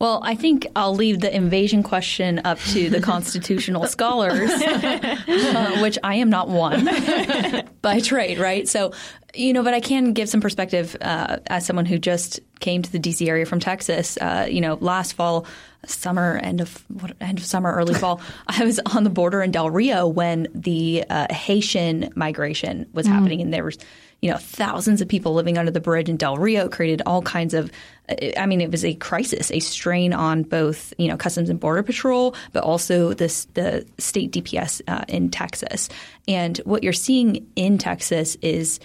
Well, 0.00 0.20
I 0.22 0.36
think 0.36 0.68
I'll 0.76 0.94
leave 0.94 1.20
the 1.20 1.34
invasion 1.34 1.82
question 1.82 2.40
up 2.44 2.60
to 2.70 2.88
the 2.88 3.00
constitutional 3.12 3.86
scholars, 3.86 4.50
uh, 4.62 5.78
which 5.80 5.98
I 6.04 6.16
am 6.16 6.30
not 6.30 6.48
one 6.48 6.88
by 7.82 7.98
trade, 7.98 8.38
right? 8.38 8.68
So, 8.68 8.92
you 9.34 9.52
know, 9.52 9.64
but 9.64 9.74
I 9.74 9.80
can 9.80 10.12
give 10.12 10.28
some 10.28 10.40
perspective 10.40 10.96
uh, 11.00 11.38
as 11.48 11.66
someone 11.66 11.84
who 11.84 11.98
just 11.98 12.38
came 12.60 12.82
to 12.82 12.92
the 12.92 13.00
DC 13.00 13.26
area 13.26 13.44
from 13.44 13.58
Texas. 13.58 14.16
Uh, 14.18 14.46
you 14.48 14.60
know, 14.60 14.74
last 14.80 15.14
fall, 15.14 15.46
summer, 15.84 16.38
end 16.44 16.60
of 16.60 16.84
what, 16.88 17.16
end 17.20 17.38
of 17.38 17.44
summer, 17.44 17.72
early 17.72 17.94
fall, 17.94 18.20
I 18.46 18.64
was 18.64 18.78
on 18.86 19.02
the 19.02 19.10
border 19.10 19.42
in 19.42 19.50
Del 19.50 19.68
Rio 19.68 20.06
when 20.06 20.46
the 20.54 21.04
uh, 21.10 21.26
Haitian 21.32 22.12
migration 22.14 22.86
was 22.92 23.06
happening, 23.06 23.40
and 23.40 23.52
there 23.52 23.64
was 23.64 23.78
you 24.20 24.30
know, 24.30 24.36
thousands 24.36 25.00
of 25.00 25.08
people 25.08 25.34
living 25.34 25.58
under 25.58 25.70
the 25.70 25.80
bridge 25.80 26.08
in 26.08 26.16
Del 26.16 26.36
Rio 26.36 26.68
created 26.68 27.02
all 27.06 27.22
kinds 27.22 27.54
of, 27.54 27.70
I 28.36 28.46
mean, 28.46 28.60
it 28.60 28.70
was 28.70 28.84
a 28.84 28.94
crisis, 28.94 29.52
a 29.52 29.60
strain 29.60 30.12
on 30.12 30.42
both, 30.42 30.92
you 30.98 31.06
know, 31.06 31.16
Customs 31.16 31.48
and 31.48 31.60
Border 31.60 31.84
Patrol, 31.84 32.34
but 32.52 32.64
also 32.64 33.12
this, 33.12 33.44
the 33.54 33.86
state 33.98 34.32
DPS 34.32 34.82
uh, 34.88 35.04
in 35.06 35.30
Texas. 35.30 35.88
And 36.26 36.58
what 36.58 36.82
you're 36.82 36.92
seeing 36.92 37.46
in 37.54 37.78
Texas 37.78 38.36
is 38.42 38.80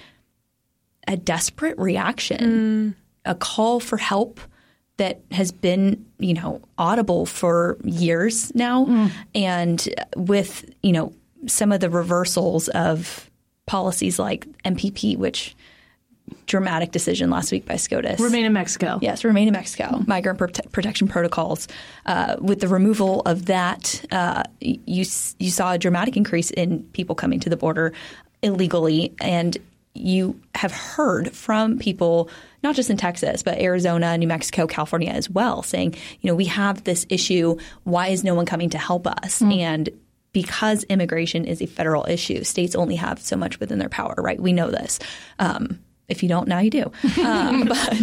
a 1.08 1.17
desperate 1.17 1.78
reaction, 1.80 2.96
a 3.26 3.34
call 3.34 3.80
for 3.80 3.98
help 3.98 4.39
that 4.98 5.22
has 5.32 5.52
been, 5.52 6.06
you 6.19 6.36
know, 6.36 6.62
audible 6.78 7.26
for 7.26 7.78
years 7.84 8.54
now. 8.54 9.10
And 9.34 9.89
with, 10.15 10.69
you 10.84 10.91
know, 10.91 11.13
some 11.48 11.72
of 11.72 11.80
the 11.80 11.89
reversals 11.89 12.67
of 12.69 13.30
policies 13.65 14.19
like 14.19 14.45
MPP, 14.63 15.17
which 15.17 15.56
dramatic 16.45 16.91
decision 16.91 17.30
last 17.30 17.52
week 17.52 17.65
by 17.65 17.76
SCOTUS. 17.76 18.19
Remain 18.19 18.45
in 18.45 18.54
Mexico. 18.54 18.99
Yes, 19.02 19.23
remain 19.23 19.47
in 19.47 19.54
Mexico. 19.54 20.04
Migrant 20.08 20.39
prote- 20.39 20.71
protection 20.71 21.08
protocols. 21.08 21.67
Uh, 22.06 22.38
with 22.39 22.60
the 22.60 22.67
removal 22.67 23.21
of 23.21 23.45
that, 23.47 24.04
uh, 24.12 24.43
you 24.60 25.06
you 25.39 25.49
saw 25.49 25.73
a 25.73 25.78
dramatic 25.78 26.17
increase 26.17 26.52
in 26.52 26.84
people 26.93 27.15
coming 27.15 27.39
to 27.41 27.49
the 27.49 27.58
border 27.58 27.93
illegally, 28.41 29.13
and 29.19 29.58
you 29.95 30.39
have 30.56 30.71
heard 30.71 31.32
from 31.32 31.78
people 31.78 32.30
not 32.63 32.76
just 32.76 32.89
in 32.89 32.97
Texas, 32.97 33.43
but 33.43 33.60
Arizona, 33.60 34.17
New 34.17 34.28
Mexico, 34.28 34.65
California 34.65 35.12
as 35.12 35.30
well, 35.30 35.62
saying, 35.62 35.93
you 36.21 36.30
know, 36.30 36.36
we 36.36 36.45
have 36.45 36.84
this 36.84 37.06
issue. 37.10 37.58
Why 37.84 38.08
is 38.08 38.23
no 38.23 38.34
one 38.34 38.45
coming 38.45 38.69
to 38.71 38.78
help 38.78 39.06
us? 39.06 39.41
And 39.41 39.89
because 40.34 40.84
immigration 40.86 41.46
is 41.46 41.62
a 41.62 41.65
federal 41.67 42.06
issue, 42.08 42.43
states 42.43 42.76
only 42.76 42.96
have 42.96 43.19
so 43.22 43.36
much 43.38 43.60
within 43.60 43.80
their 43.80 43.89
power, 43.89 44.15
right? 44.17 44.39
We 44.39 44.52
know 44.54 44.69
this. 44.72 45.00
Um, 45.39 45.80
if 46.08 46.22
you 46.24 46.30
don't, 46.30 46.48
now 46.48 46.60
you 46.60 46.69
do. 46.69 46.91
Um, 47.24 47.65
but 47.65 47.93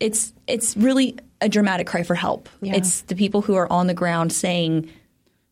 it's 0.00 0.32
it's 0.46 0.76
really 0.76 1.16
a 1.40 1.48
dramatic 1.48 1.86
cry 1.86 2.02
for 2.02 2.14
help. 2.14 2.48
It's 2.60 3.02
the 3.02 3.14
people 3.14 3.40
who 3.42 3.54
are 3.54 3.70
on 3.72 3.86
the 3.86 3.94
ground 3.94 4.32
saying 4.32 4.90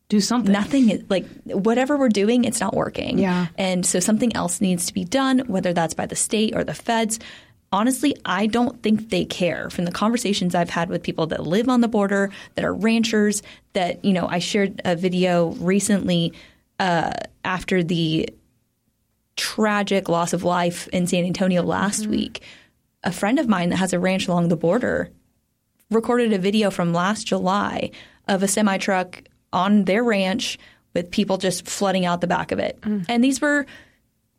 Do 0.09 0.19
something. 0.19 0.51
nothing 0.51 1.05
like 1.09 1.25
whatever 1.45 1.97
we're 1.97 2.09
doing, 2.09 2.43
it's 2.45 2.59
not 2.59 2.73
working. 2.73 3.17
Yeah. 3.17 3.47
and 3.57 3.85
so 3.85 3.99
something 3.99 4.35
else 4.35 4.59
needs 4.61 4.85
to 4.87 4.93
be 4.93 5.05
done, 5.05 5.39
whether 5.47 5.73
that's 5.73 5.93
by 5.93 6.05
the 6.05 6.15
state 6.15 6.53
or 6.55 6.63
the 6.63 6.73
feds. 6.73 7.19
Honestly, 7.73 8.15
I 8.25 8.47
don't 8.47 8.81
think 8.83 9.09
they 9.09 9.23
care. 9.23 9.69
From 9.69 9.85
the 9.85 9.91
conversations 9.91 10.55
I've 10.55 10.69
had 10.69 10.89
with 10.89 11.03
people 11.03 11.27
that 11.27 11.47
live 11.47 11.69
on 11.69 11.81
the 11.81 11.87
border, 11.87 12.29
that 12.55 12.65
are 12.65 12.73
ranchers, 12.73 13.41
that 13.73 14.03
you 14.03 14.11
know, 14.11 14.27
I 14.27 14.39
shared 14.39 14.81
a 14.83 14.95
video 14.95 15.51
recently 15.51 16.33
uh, 16.79 17.13
after 17.45 17.81
the 17.81 18.29
tragic 19.37 20.09
loss 20.09 20.33
of 20.33 20.43
life 20.43 20.87
in 20.89 21.07
San 21.07 21.23
Antonio 21.23 21.63
last 21.63 22.01
mm-hmm. 22.01 22.11
week. 22.11 22.43
A 23.03 23.11
friend 23.11 23.39
of 23.39 23.47
mine 23.47 23.69
that 23.69 23.77
has 23.77 23.93
a 23.93 23.99
ranch 23.99 24.27
along 24.27 24.49
the 24.49 24.57
border 24.57 25.09
recorded 25.89 26.33
a 26.33 26.37
video 26.37 26.71
from 26.71 26.93
last 26.93 27.25
July 27.25 27.91
of 28.27 28.43
a 28.43 28.47
semi 28.47 28.77
truck 28.77 29.23
on 29.53 29.85
their 29.85 30.03
ranch 30.03 30.59
with 30.93 31.11
people 31.11 31.37
just 31.37 31.67
flooding 31.67 32.05
out 32.05 32.21
the 32.21 32.27
back 32.27 32.51
of 32.51 32.59
it. 32.59 32.79
Mm. 32.81 33.05
And 33.07 33.23
these 33.23 33.39
were 33.39 33.65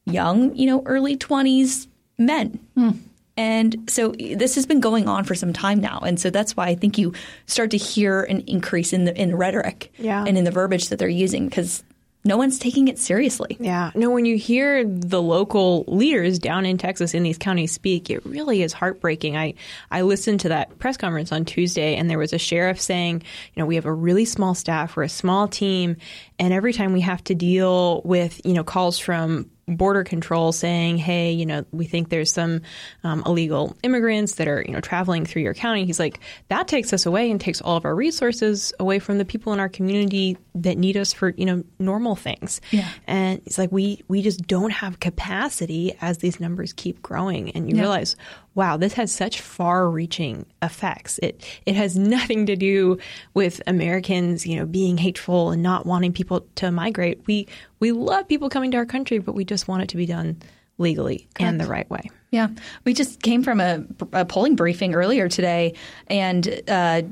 young, 0.05 0.55
you 0.55 0.67
know, 0.67 0.83
early 0.85 1.17
20s 1.17 1.87
men. 2.19 2.59
Hmm. 2.75 2.91
And 3.37 3.89
so 3.91 4.11
this 4.13 4.55
has 4.57 4.67
been 4.67 4.81
going 4.81 5.09
on 5.09 5.25
for 5.25 5.35
some 5.35 5.53
time 5.53 5.81
now. 5.81 6.01
And 6.01 6.21
so 6.21 6.29
that's 6.31 6.57
why 6.57 6.69
I 6.69 6.75
think 6.75 6.99
you 6.99 7.15
start 7.47 7.71
to 7.71 7.79
hear 7.79 8.23
an 8.25 8.41
increase 8.47 8.93
in 8.93 9.05
the 9.05 9.19
in 9.21 9.35
rhetoric 9.37 9.93
Yeah. 9.99 10.25
and 10.27 10.37
in 10.37 10.45
the 10.45 10.51
verbiage 10.51 10.89
that 10.91 10.99
they're 10.99 11.09
using 11.09 11.49
because 11.49 11.83
no 12.25 12.37
one's 12.37 12.57
taking 12.61 12.87
it 12.87 13.01
seriously. 13.01 13.57
Yeah. 13.59 13.91
No, 13.97 14.09
when 14.11 14.27
you 14.27 14.37
hear 14.37 14.85
the 14.85 15.21
local 15.21 15.83
leaders 15.89 16.39
down 16.39 16.65
in 16.67 16.79
Texas 16.79 17.15
in 17.15 17.25
these 17.25 17.37
counties 17.37 17.73
speak, 17.73 18.11
it 18.11 18.25
really 18.25 18.63
is 18.63 18.73
heartbreaking. 18.73 19.37
I, 19.37 19.55
I 19.91 20.03
listened 20.03 20.39
to 20.41 20.51
that 20.51 20.79
press 20.79 20.97
conference 20.97 21.33
on 21.33 21.45
Tuesday 21.45 21.97
and 21.97 22.09
there 22.09 22.19
was 22.19 22.33
a 22.33 22.39
sheriff 22.39 22.81
saying, 22.81 23.25
you 23.55 23.61
know, 23.61 23.67
we 23.67 23.75
have 23.75 23.87
a 23.87 23.93
really 23.93 24.25
small 24.25 24.55
staff, 24.55 24.95
we're 24.95 25.03
a 25.03 25.09
small 25.09 25.49
team, 25.49 25.97
and 26.39 26.53
every 26.53 26.73
time 26.73 26.93
we 26.93 27.01
have 27.01 27.25
to 27.25 27.35
deal 27.35 28.03
with, 28.05 28.41
you 28.45 28.53
know, 28.53 28.63
calls 28.63 29.01
from 29.01 29.51
border 29.69 30.03
control 30.05 30.53
saying, 30.53 30.99
"Hey, 30.99 31.33
you 31.33 31.47
know, 31.47 31.65
we 31.71 31.85
think 31.87 32.09
there's 32.09 32.33
some 32.33 32.61
um, 33.05 33.23
illegal 33.27 33.77
immigrants 33.83 34.35
that 34.35 34.49
are, 34.49 34.63
you 34.67 34.73
know, 34.73 34.81
traveling 34.81 35.25
through 35.25 35.43
your 35.43 35.55
county." 35.55 35.85
He's 35.85 35.99
like, 36.01 36.21
"That 36.49 36.69
takes 36.69 36.93
us 36.93 37.07
away 37.07 37.31
and 37.31 37.41
takes 37.41 37.61
all 37.61 37.77
of 37.77 37.85
our 37.85 37.95
resources 37.95 38.73
away 38.81 38.99
from 38.99 39.19
the 39.19 39.25
people 39.25 39.53
in 39.53 39.61
our 39.61 39.69
community 39.69 40.37
that 40.55 40.77
need 40.79 40.97
us 40.97 41.13
for, 41.13 41.31
you 41.37 41.45
know, 41.47 41.63
normal 41.79 42.17
things." 42.17 42.61
Yeah. 42.71 42.89
And 43.07 43.41
it's 43.47 43.59
like 43.59 43.71
we 43.73 44.03
we 44.09 44.21
just 44.23 44.47
don't 44.47 44.71
have 44.73 45.01
capacity 45.01 45.95
as 46.01 46.19
these 46.19 46.41
numbers 46.41 46.73
keep 46.73 47.01
growing, 47.03 47.51
and 47.53 47.69
you 47.71 47.77
Yeah. 47.77 47.83
realize, 47.83 48.17
wow, 48.55 48.77
this 48.77 48.93
has 48.95 49.11
such 49.13 49.41
far-reaching 49.41 50.47
effects. 50.63 51.19
It 51.23 51.45
it 51.67 51.75
has 51.75 51.97
nothing 52.17 52.47
to 52.47 52.57
do 52.57 52.99
with 53.35 53.63
Americans, 53.67 54.47
you 54.47 54.57
know, 54.57 54.67
being 54.67 54.99
hateful 54.99 55.51
and 55.51 55.63
not 55.63 55.87
wanting 55.87 56.13
people 56.13 56.47
to 56.57 56.71
migrate. 56.71 57.23
We 57.27 57.49
we 57.81 57.93
love 57.93 58.29
people 58.29 58.49
coming 58.49 58.71
to 58.73 58.77
our 58.77 58.87
country, 58.87 59.19
but 59.19 59.35
we 59.35 59.45
just 59.45 59.69
want 59.69 59.83
it 59.83 59.89
to 59.91 59.97
be 59.97 60.07
done 60.07 60.41
legally 60.79 61.29
and 61.39 61.61
the 61.61 61.67
right 61.67 61.89
way. 61.91 62.11
Yeah, 62.31 62.49
we 62.85 62.95
just 62.95 63.23
came 63.23 63.43
from 63.43 63.61
a, 63.61 63.85
a 64.13 64.25
polling 64.25 64.57
briefing 64.57 64.95
earlier 64.95 65.29
today, 65.29 65.75
and 66.07 66.63
uh, 66.69 67.03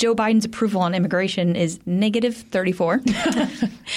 Joe 0.00 0.14
Biden's 0.14 0.46
approval 0.46 0.80
on 0.80 0.94
immigration 0.94 1.54
is 1.54 1.78
negative 1.84 2.34
34. 2.34 3.02
I 3.06 3.10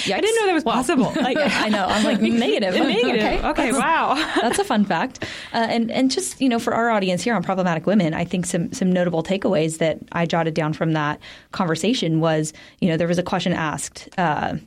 didn't 0.06 0.36
know 0.36 0.48
that 0.48 0.54
was 0.54 0.66
possible. 0.66 1.14
Like, 1.24 1.38
I 1.40 1.70
know. 1.70 1.86
I'm 1.86 2.04
like 2.04 2.20
negative. 2.20 2.74
negative. 2.74 3.46
Okay, 3.46 3.72
wow. 3.72 4.16
That's 4.42 4.60
a 4.60 4.66
fun 4.66 4.84
fact. 4.84 5.24
Uh, 5.54 5.68
and 5.70 5.90
and 5.90 6.12
just 6.12 6.42
you 6.42 6.50
know, 6.50 6.60
for 6.60 6.74
our 6.74 6.90
audience 6.90 7.22
here 7.22 7.34
on 7.34 7.42
problematic 7.42 7.86
women, 7.86 8.14
I 8.14 8.26
think 8.26 8.46
some 8.46 8.74
some 8.74 8.92
notable 8.92 9.24
takeaways 9.24 9.78
that 9.78 10.00
I 10.12 10.26
jotted 10.26 10.54
down 10.54 10.74
from 10.74 10.92
that 10.94 11.22
conversation 11.54 12.20
was 12.20 12.52
you 12.82 12.90
know 12.90 12.98
there 12.98 13.08
was 13.08 13.18
a 13.18 13.24
question 13.24 13.54
asked: 13.54 14.10
uh, 14.18 14.58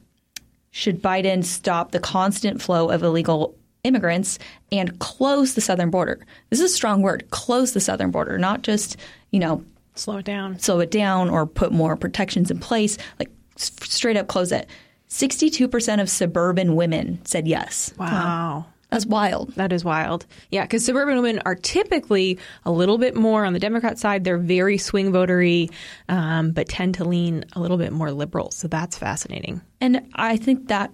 Should 0.71 1.03
Biden 1.03 1.45
stop 1.45 1.91
the 1.91 2.01
constant 2.01 2.63
flow 2.63 2.89
of 2.89 3.03
illegal 3.03 3.55
immigrants 3.85 4.39
and 4.73 4.99
close 4.99 5.55
the 5.55 5.61
southern 5.61 5.91
border? 5.91 6.25
This 6.49 6.61
is 6.61 6.73
a 6.73 6.75
strong 6.75 7.03
word. 7.03 7.29
Close 7.31 7.73
the 7.75 7.81
southern 7.81 8.11
border, 8.11 8.39
not 8.39 8.63
just 8.63 8.97
you 9.31 9.41
know 9.41 9.63
Slow 9.97 10.19
it 10.19 10.25
down. 10.25 10.59
slow 10.59 10.81
it 10.81 10.91
down 10.91 11.29
or 11.31 11.47
put 11.47 11.73
more 11.73 11.97
protections 11.97 12.51
in 12.51 12.59
place. 12.59 12.99
Like 13.19 13.31
s- 13.57 13.73
straight 13.83 14.17
up 14.17 14.29
close 14.29 14.53
it. 14.53 14.69
62% 15.09 16.01
of 16.01 16.11
suburban 16.11 16.75
women 16.77 17.21
said 17.25 17.47
yes. 17.47 17.93
Wow. 17.99 18.67
That's 18.91 19.07
wild. 19.07 19.53
That 19.55 19.73
is 19.73 19.85
wild. 19.85 20.27
Yeah, 20.51 20.63
because 20.63 20.85
suburban 20.85 21.17
women 21.21 21.43
are 21.45 21.57
typically 21.57 22.39
a 22.65 22.71
little 22.71 22.99
bit 22.99 23.17
more 23.17 23.45
on 23.45 23.53
the 23.53 23.59
Democrat 23.59 23.99
side. 23.99 24.23
They're 24.23 24.39
very 24.39 24.79
swing 24.79 25.11
votery, 25.13 25.71
um, 26.09 26.53
but 26.53 26.69
tend 26.69 26.95
to 26.97 27.05
lean 27.05 27.45
a 27.55 27.61
little 27.61 27.79
bit 27.79 27.93
more 27.93 28.13
liberal. 28.13 28.53
So 28.53 28.69
that's 28.69 28.97
fascinating. 28.97 29.61
And 29.81 30.09
I 30.15 30.37
think 30.37 30.69
that 30.69 30.93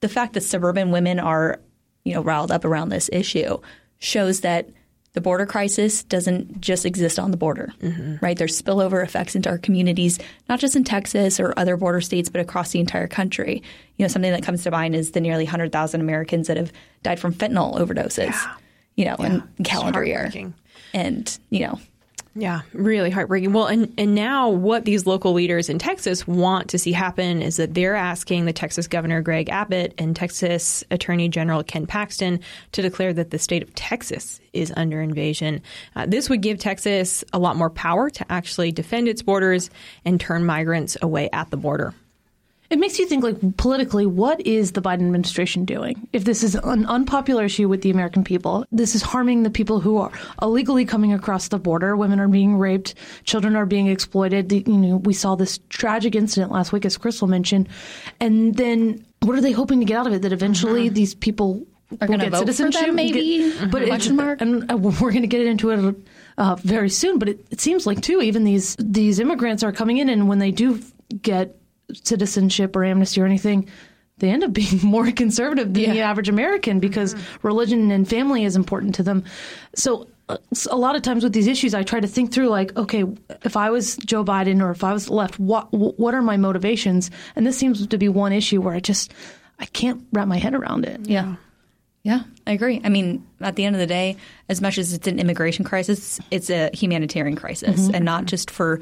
the 0.00 0.08
fact 0.08 0.34
that 0.34 0.42
suburban 0.42 0.92
women 0.92 1.18
are, 1.18 1.60
you 2.04 2.14
know, 2.14 2.22
riled 2.22 2.52
up 2.52 2.64
around 2.64 2.90
this 2.90 3.10
issue 3.12 3.58
shows 3.98 4.40
that 4.42 4.68
the 5.16 5.22
border 5.22 5.46
crisis 5.46 6.02
doesn't 6.02 6.60
just 6.60 6.84
exist 6.84 7.18
on 7.18 7.30
the 7.30 7.38
border, 7.38 7.72
right? 8.20 8.36
There's 8.36 8.60
spillover 8.60 9.02
effects 9.02 9.34
into 9.34 9.48
our 9.48 9.56
communities, 9.56 10.18
not 10.46 10.60
just 10.60 10.76
in 10.76 10.84
Texas 10.84 11.40
or 11.40 11.54
other 11.56 11.78
border 11.78 12.02
states, 12.02 12.28
but 12.28 12.42
across 12.42 12.72
the 12.72 12.80
entire 12.80 13.08
country. 13.08 13.62
You 13.96 14.04
know, 14.04 14.08
something 14.08 14.30
that 14.30 14.42
comes 14.42 14.62
to 14.64 14.70
mind 14.70 14.94
is 14.94 15.12
the 15.12 15.22
nearly 15.22 15.44
100,000 15.44 16.02
Americans 16.02 16.48
that 16.48 16.58
have 16.58 16.70
died 17.02 17.18
from 17.18 17.32
fentanyl 17.32 17.78
overdoses, 17.78 18.36
you 18.94 19.06
know, 19.06 19.14
in 19.14 19.42
calendar 19.64 20.04
year. 20.04 20.30
And, 20.92 21.38
you 21.48 21.60
know, 21.60 21.80
Yeah, 22.38 22.60
really 22.74 23.08
heartbreaking. 23.08 23.54
Well, 23.54 23.66
and, 23.66 23.94
and 23.96 24.14
now 24.14 24.50
what 24.50 24.84
these 24.84 25.06
local 25.06 25.32
leaders 25.32 25.70
in 25.70 25.78
Texas 25.78 26.26
want 26.26 26.68
to 26.68 26.78
see 26.78 26.92
happen 26.92 27.40
is 27.40 27.56
that 27.56 27.72
they're 27.72 27.94
asking 27.94 28.44
the 28.44 28.52
Texas 28.52 28.86
Governor 28.86 29.22
Greg 29.22 29.48
Abbott 29.48 29.94
and 29.96 30.14
Texas 30.14 30.84
Attorney 30.90 31.30
General 31.30 31.64
Ken 31.64 31.86
Paxton 31.86 32.40
to 32.72 32.82
declare 32.82 33.14
that 33.14 33.30
the 33.30 33.38
state 33.38 33.62
of 33.62 33.74
Texas 33.74 34.38
is 34.52 34.70
under 34.76 35.00
invasion. 35.00 35.62
Uh, 35.94 36.04
this 36.04 36.28
would 36.28 36.42
give 36.42 36.58
Texas 36.58 37.24
a 37.32 37.38
lot 37.38 37.56
more 37.56 37.70
power 37.70 38.10
to 38.10 38.30
actually 38.30 38.70
defend 38.70 39.08
its 39.08 39.22
borders 39.22 39.70
and 40.04 40.20
turn 40.20 40.44
migrants 40.44 40.98
away 41.00 41.30
at 41.32 41.50
the 41.50 41.56
border. 41.56 41.94
It 42.70 42.78
makes 42.78 42.98
you 42.98 43.06
think, 43.06 43.22
like, 43.22 43.56
politically, 43.56 44.06
what 44.06 44.40
is 44.46 44.72
the 44.72 44.82
Biden 44.82 45.06
administration 45.06 45.64
doing? 45.64 46.08
If 46.12 46.24
this 46.24 46.42
is 46.42 46.54
an 46.54 46.86
unpopular 46.86 47.44
issue 47.44 47.68
with 47.68 47.82
the 47.82 47.90
American 47.90 48.24
people, 48.24 48.64
this 48.72 48.94
is 48.94 49.02
harming 49.02 49.42
the 49.42 49.50
people 49.50 49.80
who 49.80 49.98
are 49.98 50.10
illegally 50.42 50.84
coming 50.84 51.12
across 51.12 51.48
the 51.48 51.58
border. 51.58 51.96
Women 51.96 52.18
are 52.20 52.28
being 52.28 52.56
raped, 52.58 52.94
children 53.24 53.56
are 53.56 53.66
being 53.66 53.86
exploited. 53.86 54.50
You 54.52 54.64
know, 54.66 54.96
we 54.96 55.14
saw 55.14 55.34
this 55.36 55.60
tragic 55.68 56.14
incident 56.14 56.50
last 56.52 56.72
week, 56.72 56.84
as 56.84 56.96
Crystal 56.96 57.28
mentioned. 57.28 57.68
And 58.20 58.54
then 58.56 59.04
what 59.22 59.36
are 59.36 59.40
they 59.40 59.52
hoping 59.52 59.78
to 59.80 59.84
get 59.86 59.98
out 59.98 60.06
of 60.06 60.12
it? 60.12 60.22
That 60.22 60.32
eventually 60.32 60.88
these 60.88 61.14
people 61.14 61.64
Are 62.00 62.06
gonna 62.06 62.24
get 62.24 62.32
vote 62.32 62.38
for 62.40 62.44
them, 62.46 62.54
citizenship, 62.54 62.94
maybe? 62.94 63.52
Get, 63.52 63.70
but 63.70 63.86
Question 63.86 64.14
it, 64.14 64.22
mark? 64.22 64.40
and 64.40 64.70
uh, 64.70 64.76
we're 64.76 65.12
going 65.12 65.22
to 65.22 65.28
get 65.28 65.46
into 65.46 65.70
it 65.70 65.96
uh, 66.38 66.56
very 66.56 66.90
soon. 66.90 67.18
But 67.18 67.28
it, 67.28 67.46
it 67.50 67.60
seems 67.60 67.86
like 67.86 68.00
too, 68.02 68.20
even 68.20 68.44
these 68.44 68.76
these 68.78 69.20
immigrants 69.20 69.62
are 69.62 69.72
coming 69.72 69.98
in, 69.98 70.08
and 70.08 70.28
when 70.28 70.38
they 70.38 70.50
do 70.50 70.80
get 71.22 71.56
citizenship 71.92 72.74
or 72.76 72.84
amnesty 72.84 73.20
or 73.20 73.24
anything, 73.26 73.68
they 74.18 74.30
end 74.30 74.44
up 74.44 74.52
being 74.52 74.80
more 74.82 75.10
conservative 75.12 75.72
than 75.74 75.82
the 75.92 76.00
average 76.00 76.28
American 76.28 76.80
because 76.80 77.14
religion 77.42 77.90
and 77.90 78.08
family 78.08 78.44
is 78.44 78.56
important 78.56 78.94
to 78.96 79.02
them. 79.02 79.24
So. 79.74 80.08
uh, 80.28 80.38
A 80.70 80.76
lot 80.76 80.96
of 80.96 81.02
times 81.02 81.22
with 81.22 81.32
these 81.32 81.46
issues, 81.46 81.72
I 81.74 81.84
try 81.84 82.00
to 82.00 82.08
think 82.08 82.32
through, 82.32 82.48
like, 82.48 82.76
okay, 82.76 83.04
if 83.44 83.56
I 83.56 83.70
was 83.70 83.96
Joe 83.98 84.24
Biden 84.24 84.60
or 84.60 84.70
if 84.72 84.82
I 84.82 84.92
was 84.92 85.08
left, 85.08 85.38
what 85.38 85.68
what 85.72 86.14
are 86.14 86.22
my 86.22 86.36
motivations? 86.36 87.10
And 87.36 87.46
this 87.46 87.56
seems 87.56 87.86
to 87.86 87.98
be 87.98 88.08
one 88.08 88.32
issue 88.32 88.60
where 88.60 88.74
I 88.74 88.80
just 88.80 89.12
I 89.60 89.66
can't 89.66 90.02
wrap 90.12 90.26
my 90.26 90.38
head 90.38 90.54
around 90.54 90.84
it. 90.84 91.06
Yeah. 91.06 91.36
Yeah, 92.02 92.22
I 92.46 92.52
agree. 92.52 92.80
I 92.84 92.88
mean, 92.88 93.26
at 93.40 93.56
the 93.56 93.64
end 93.64 93.74
of 93.74 93.80
the 93.80 93.86
day, 93.86 94.16
as 94.48 94.60
much 94.60 94.78
as 94.78 94.92
it's 94.92 95.08
an 95.08 95.18
immigration 95.18 95.64
crisis, 95.64 96.20
it's 96.30 96.50
a 96.50 96.70
humanitarian 96.72 97.34
crisis, 97.36 97.88
and 97.94 98.04
not 98.04 98.26
just 98.26 98.48
for, 98.48 98.78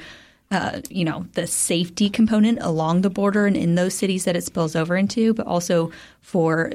uh, 0.54 0.80
you 0.88 1.04
know, 1.04 1.26
the 1.32 1.46
safety 1.46 2.08
component 2.08 2.60
along 2.60 3.00
the 3.00 3.10
border 3.10 3.46
and 3.46 3.56
in 3.56 3.74
those 3.74 3.92
cities 3.92 4.24
that 4.24 4.36
it 4.36 4.44
spills 4.44 4.76
over 4.76 4.96
into, 4.96 5.34
but 5.34 5.46
also 5.46 5.90
for 6.20 6.72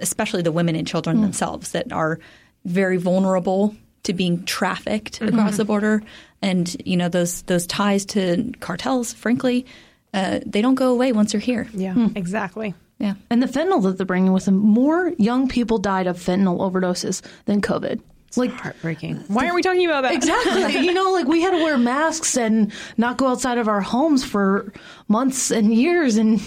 especially 0.00 0.42
the 0.42 0.52
women 0.52 0.76
and 0.76 0.86
children 0.86 1.20
themselves 1.22 1.72
that 1.72 1.90
are 1.92 2.20
very 2.64 2.98
vulnerable 2.98 3.74
to 4.02 4.12
being 4.12 4.44
trafficked 4.44 5.20
across 5.20 5.56
the 5.56 5.64
border, 5.64 6.02
and 6.42 6.76
you 6.84 6.96
know 6.96 7.08
those 7.08 7.42
those 7.42 7.66
ties 7.66 8.04
to 8.04 8.52
cartels. 8.60 9.12
Frankly, 9.12 9.66
uh, 10.14 10.40
they 10.44 10.62
don't 10.62 10.74
go 10.74 10.92
away 10.92 11.12
once 11.12 11.32
you're 11.32 11.40
here. 11.40 11.68
Yeah, 11.72 12.08
exactly. 12.14 12.74
Yeah. 12.98 13.14
And 13.30 13.42
the 13.42 13.46
fentanyl 13.46 13.82
that 13.84 13.96
they're 13.96 14.04
bringing 14.04 14.32
with 14.32 14.44
them, 14.44 14.56
more 14.56 15.12
young 15.16 15.48
people 15.48 15.78
died 15.78 16.06
of 16.06 16.18
fentanyl 16.18 16.60
overdoses 16.60 17.22
than 17.46 17.62
COVID. 17.62 18.00
Like, 18.36 18.52
Heartbreaking. 18.52 19.18
Uh, 19.18 19.22
why 19.28 19.44
aren't 19.44 19.56
we 19.56 19.62
talking 19.62 19.86
about 19.86 20.02
that? 20.02 20.14
exactly. 20.14 20.80
you 20.86 20.92
know, 20.94 21.12
like 21.12 21.26
we 21.26 21.40
had 21.40 21.50
to 21.50 21.62
wear 21.62 21.76
masks 21.76 22.36
and 22.36 22.72
not 22.96 23.16
go 23.16 23.26
outside 23.26 23.58
of 23.58 23.68
our 23.68 23.80
homes 23.80 24.24
for 24.24 24.72
months 25.08 25.50
and 25.50 25.74
years. 25.74 26.16
And 26.16 26.40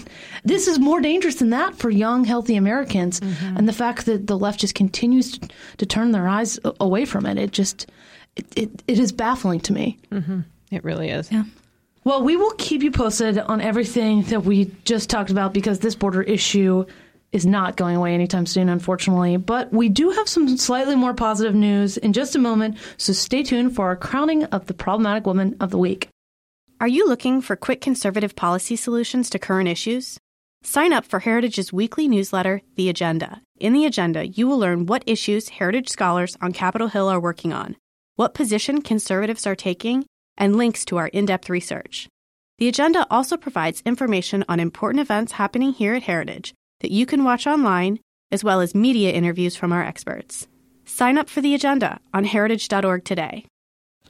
this 0.44 0.66
is 0.66 0.78
more 0.78 1.00
dangerous 1.00 1.36
than 1.36 1.50
that 1.50 1.76
for 1.76 1.90
young, 1.90 2.24
healthy 2.24 2.56
Americans. 2.56 3.20
Mm-hmm. 3.20 3.56
And 3.58 3.68
the 3.68 3.72
fact 3.72 4.06
that 4.06 4.26
the 4.26 4.38
left 4.38 4.60
just 4.60 4.74
continues 4.74 5.38
to, 5.38 5.48
to 5.78 5.86
turn 5.86 6.12
their 6.12 6.26
eyes 6.26 6.58
away 6.80 7.04
from 7.04 7.26
it, 7.26 7.38
it 7.38 7.50
just, 7.50 7.90
it, 8.36 8.46
it, 8.56 8.82
it 8.88 8.98
is 8.98 9.12
baffling 9.12 9.60
to 9.60 9.72
me. 9.72 9.98
Mm-hmm. 10.10 10.40
It 10.70 10.84
really 10.84 11.10
is. 11.10 11.30
Yeah. 11.30 11.44
Well, 12.04 12.22
we 12.22 12.36
will 12.36 12.52
keep 12.58 12.82
you 12.82 12.90
posted 12.90 13.38
on 13.38 13.60
everything 13.62 14.22
that 14.24 14.44
we 14.44 14.70
just 14.84 15.08
talked 15.08 15.30
about 15.30 15.54
because 15.54 15.78
this 15.78 15.94
border 15.94 16.22
issue 16.22 16.84
is 17.34 17.44
not 17.44 17.76
going 17.76 17.96
away 17.96 18.14
anytime 18.14 18.46
soon, 18.46 18.68
unfortunately. 18.68 19.36
But 19.36 19.72
we 19.72 19.88
do 19.88 20.10
have 20.10 20.28
some 20.28 20.56
slightly 20.56 20.94
more 20.94 21.12
positive 21.12 21.54
news 21.54 21.96
in 21.96 22.12
just 22.12 22.36
a 22.36 22.38
moment, 22.38 22.78
so 22.96 23.12
stay 23.12 23.42
tuned 23.42 23.74
for 23.74 23.86
our 23.86 23.96
crowning 23.96 24.44
of 24.44 24.66
the 24.66 24.74
problematic 24.74 25.26
woman 25.26 25.56
of 25.60 25.70
the 25.70 25.78
week. 25.78 26.08
Are 26.80 26.88
you 26.88 27.08
looking 27.08 27.40
for 27.40 27.56
quick 27.56 27.80
conservative 27.80 28.36
policy 28.36 28.76
solutions 28.76 29.28
to 29.30 29.40
current 29.40 29.68
issues? 29.68 30.18
Sign 30.62 30.92
up 30.92 31.04
for 31.04 31.18
Heritage's 31.18 31.72
weekly 31.72 32.06
newsletter, 32.08 32.62
The 32.76 32.88
Agenda. 32.88 33.42
In 33.58 33.72
The 33.72 33.84
Agenda, 33.84 34.26
you 34.26 34.46
will 34.46 34.58
learn 34.58 34.86
what 34.86 35.02
issues 35.04 35.48
Heritage 35.48 35.88
scholars 35.88 36.36
on 36.40 36.52
Capitol 36.52 36.88
Hill 36.88 37.08
are 37.08 37.20
working 37.20 37.52
on, 37.52 37.76
what 38.14 38.34
position 38.34 38.80
conservatives 38.80 39.46
are 39.46 39.56
taking, 39.56 40.06
and 40.38 40.56
links 40.56 40.84
to 40.86 40.98
our 40.98 41.08
in 41.08 41.26
depth 41.26 41.50
research. 41.50 42.08
The 42.58 42.68
Agenda 42.68 43.06
also 43.10 43.36
provides 43.36 43.82
information 43.84 44.44
on 44.48 44.60
important 44.60 45.00
events 45.00 45.32
happening 45.32 45.72
here 45.72 45.94
at 45.94 46.04
Heritage 46.04 46.54
that 46.84 46.90
you 46.90 47.06
can 47.06 47.24
watch 47.24 47.46
online, 47.46 47.98
as 48.30 48.44
well 48.44 48.60
as 48.60 48.74
media 48.74 49.10
interviews 49.10 49.56
from 49.56 49.72
our 49.72 49.82
experts. 49.82 50.46
Sign 50.84 51.16
up 51.16 51.30
for 51.30 51.40
The 51.40 51.54
Agenda 51.54 51.98
on 52.12 52.24
heritage.org 52.24 53.06
today. 53.06 53.46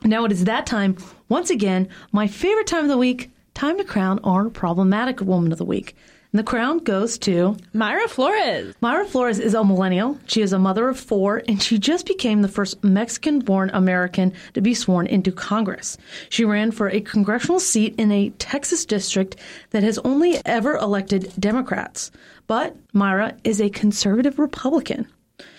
Now 0.03 0.25
it 0.25 0.33
is 0.33 0.43
that 0.43 0.67
time, 0.67 0.97
once 1.29 1.51
again, 1.51 1.89
my 2.11 2.27
favorite 2.27 2.67
time 2.67 2.83
of 2.83 2.91
the 2.91 2.99
week, 2.99 3.31
time 3.55 3.79
to 3.79 3.85
crown 3.85 4.19
our 4.25 4.51
problematic 4.51 5.21
woman 5.21 5.53
of 5.53 5.59
the 5.59 5.65
week. 5.65 5.95
And 6.35 6.41
the 6.41 6.51
crown 6.51 6.79
goes 6.79 7.17
to 7.19 7.57
Mayra 7.73 8.09
Flores. 8.09 8.75
Mayra 8.83 9.07
Flores 9.07 9.39
is 9.39 9.55
a 9.55 9.63
millennial. 9.63 10.19
She 10.27 10.43
is 10.43 10.53
a 10.53 10.59
mother 10.59 10.89
of 10.89 10.99
four, 10.99 11.45
and 11.47 11.63
she 11.63 11.79
just 11.79 12.07
became 12.07 12.43
the 12.43 12.49
first 12.49 12.83
Mexican 12.83 13.39
born 13.39 13.71
American 13.73 14.33
to 14.55 14.61
be 14.61 14.75
sworn 14.75 15.07
into 15.07 15.31
Congress. 15.31 15.97
She 16.31 16.45
ran 16.45 16.73
for 16.73 16.89
a 16.89 17.01
congressional 17.01 17.61
seat 17.61 17.95
in 17.99 18.11
a 18.11 18.31
Texas 18.31 18.85
district 18.85 19.37
that 19.71 19.85
has 19.85 19.99
only 19.99 20.45
ever 20.45 20.75
elected 20.75 21.33
Democrats. 21.39 22.11
But 22.49 22.75
Mayra 22.93 23.39
is 23.45 23.61
a 23.61 23.71
conservative 23.71 24.41
Republican. 24.41 25.07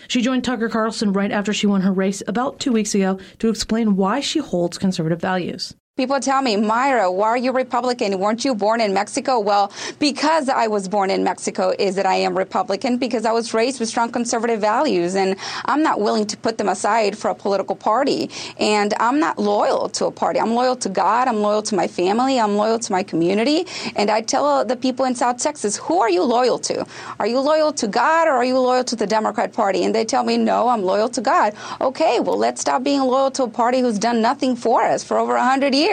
She 0.10 0.22
joined 0.22 0.44
Tucker 0.44 0.68
Carlson 0.68 1.14
right 1.14 1.32
after 1.32 1.54
she 1.54 1.68
won 1.68 1.84
her 1.84 1.94
race 1.94 2.22
about 2.28 2.60
two 2.60 2.74
weeks 2.74 2.94
ago 2.94 3.18
to 3.40 3.48
explain 3.48 3.96
why 3.96 4.20
she 4.20 4.40
holds 4.40 4.78
conservative 4.78 5.22
values. 5.22 5.74
People 5.98 6.20
tell 6.20 6.42
me, 6.42 6.58
Mayra, 6.58 7.10
why 7.14 7.30
are 7.30 7.38
you 7.38 7.54
Republican? 7.54 8.20
Weren't 8.20 8.44
you 8.44 8.54
born 8.54 8.82
in 8.82 8.94
Mexico? 8.94 9.40
Well, 9.40 9.72
because 9.98 10.50
I 10.50 10.68
was 10.68 10.90
born 10.90 11.10
in 11.10 11.24
Mexico 11.24 11.74
is 11.80 11.96
that 11.96 12.06
I 12.06 12.16
am 12.16 12.38
Republican 12.38 12.98
because 12.98 13.24
I 13.24 13.32
was 13.32 13.54
raised 13.54 13.80
with 13.80 13.88
strong 13.88 14.12
conservative 14.12 14.60
values 14.60 15.16
and 15.16 15.38
I'm 15.64 15.82
not 15.84 16.02
willing 16.02 16.28
to 16.28 16.36
put 16.36 16.58
them 16.58 16.68
aside 16.68 17.18
for 17.18 17.30
a 17.30 17.34
political 17.34 17.78
party. 17.78 18.30
And 18.60 18.94
I'm 19.00 19.22
not 19.22 19.40
loyal 19.40 19.88
to 19.92 20.08
a 20.08 20.12
party. 20.12 20.38
I'm 20.38 20.54
loyal 20.54 20.76
to 20.76 20.90
God. 20.90 21.30
I'm 21.30 21.38
loyal 21.38 21.62
to 21.62 21.76
my 21.76 21.88
family. 21.88 22.42
I'm 22.42 22.58
loyal 22.58 22.78
to 22.78 22.92
my 22.92 23.02
community. 23.02 23.66
And 23.96 24.12
I 24.12 24.20
tell 24.20 24.66
the 24.66 24.76
people 24.76 25.06
in 25.06 25.16
South 25.16 25.38
Texas, 25.38 25.78
who 25.78 26.02
are 26.02 26.10
you 26.10 26.24
loyal 26.24 26.60
to? 26.60 26.86
Are 27.20 27.28
you 27.28 27.40
loyal 27.40 27.72
to 27.72 27.88
God 27.88 28.28
or 28.28 28.32
are 28.32 28.44
you 28.44 28.60
loyal 28.60 28.84
to 28.84 28.98
the 28.98 29.08
Democrat 29.08 29.54
Party? 29.54 29.86
And 29.86 29.96
they 29.96 30.04
tell 30.04 30.26
me, 30.26 30.36
no, 30.36 30.68
I'm 30.68 30.82
loyal 30.82 31.08
to 31.08 31.22
God. 31.22 31.54
Okay, 31.80 32.20
well, 32.20 32.38
let's 32.38 32.60
stop 32.60 32.84
being 32.84 33.00
loyal 33.00 33.32
to 33.32 33.44
a 33.44 33.50
party 33.50 33.80
who's 33.80 33.98
done 33.98 34.22
nothing 34.22 34.58
for 34.58 34.84
us 34.84 35.02
for 35.02 35.18
over 35.18 35.36
100 35.36 35.74
years. 35.74 35.85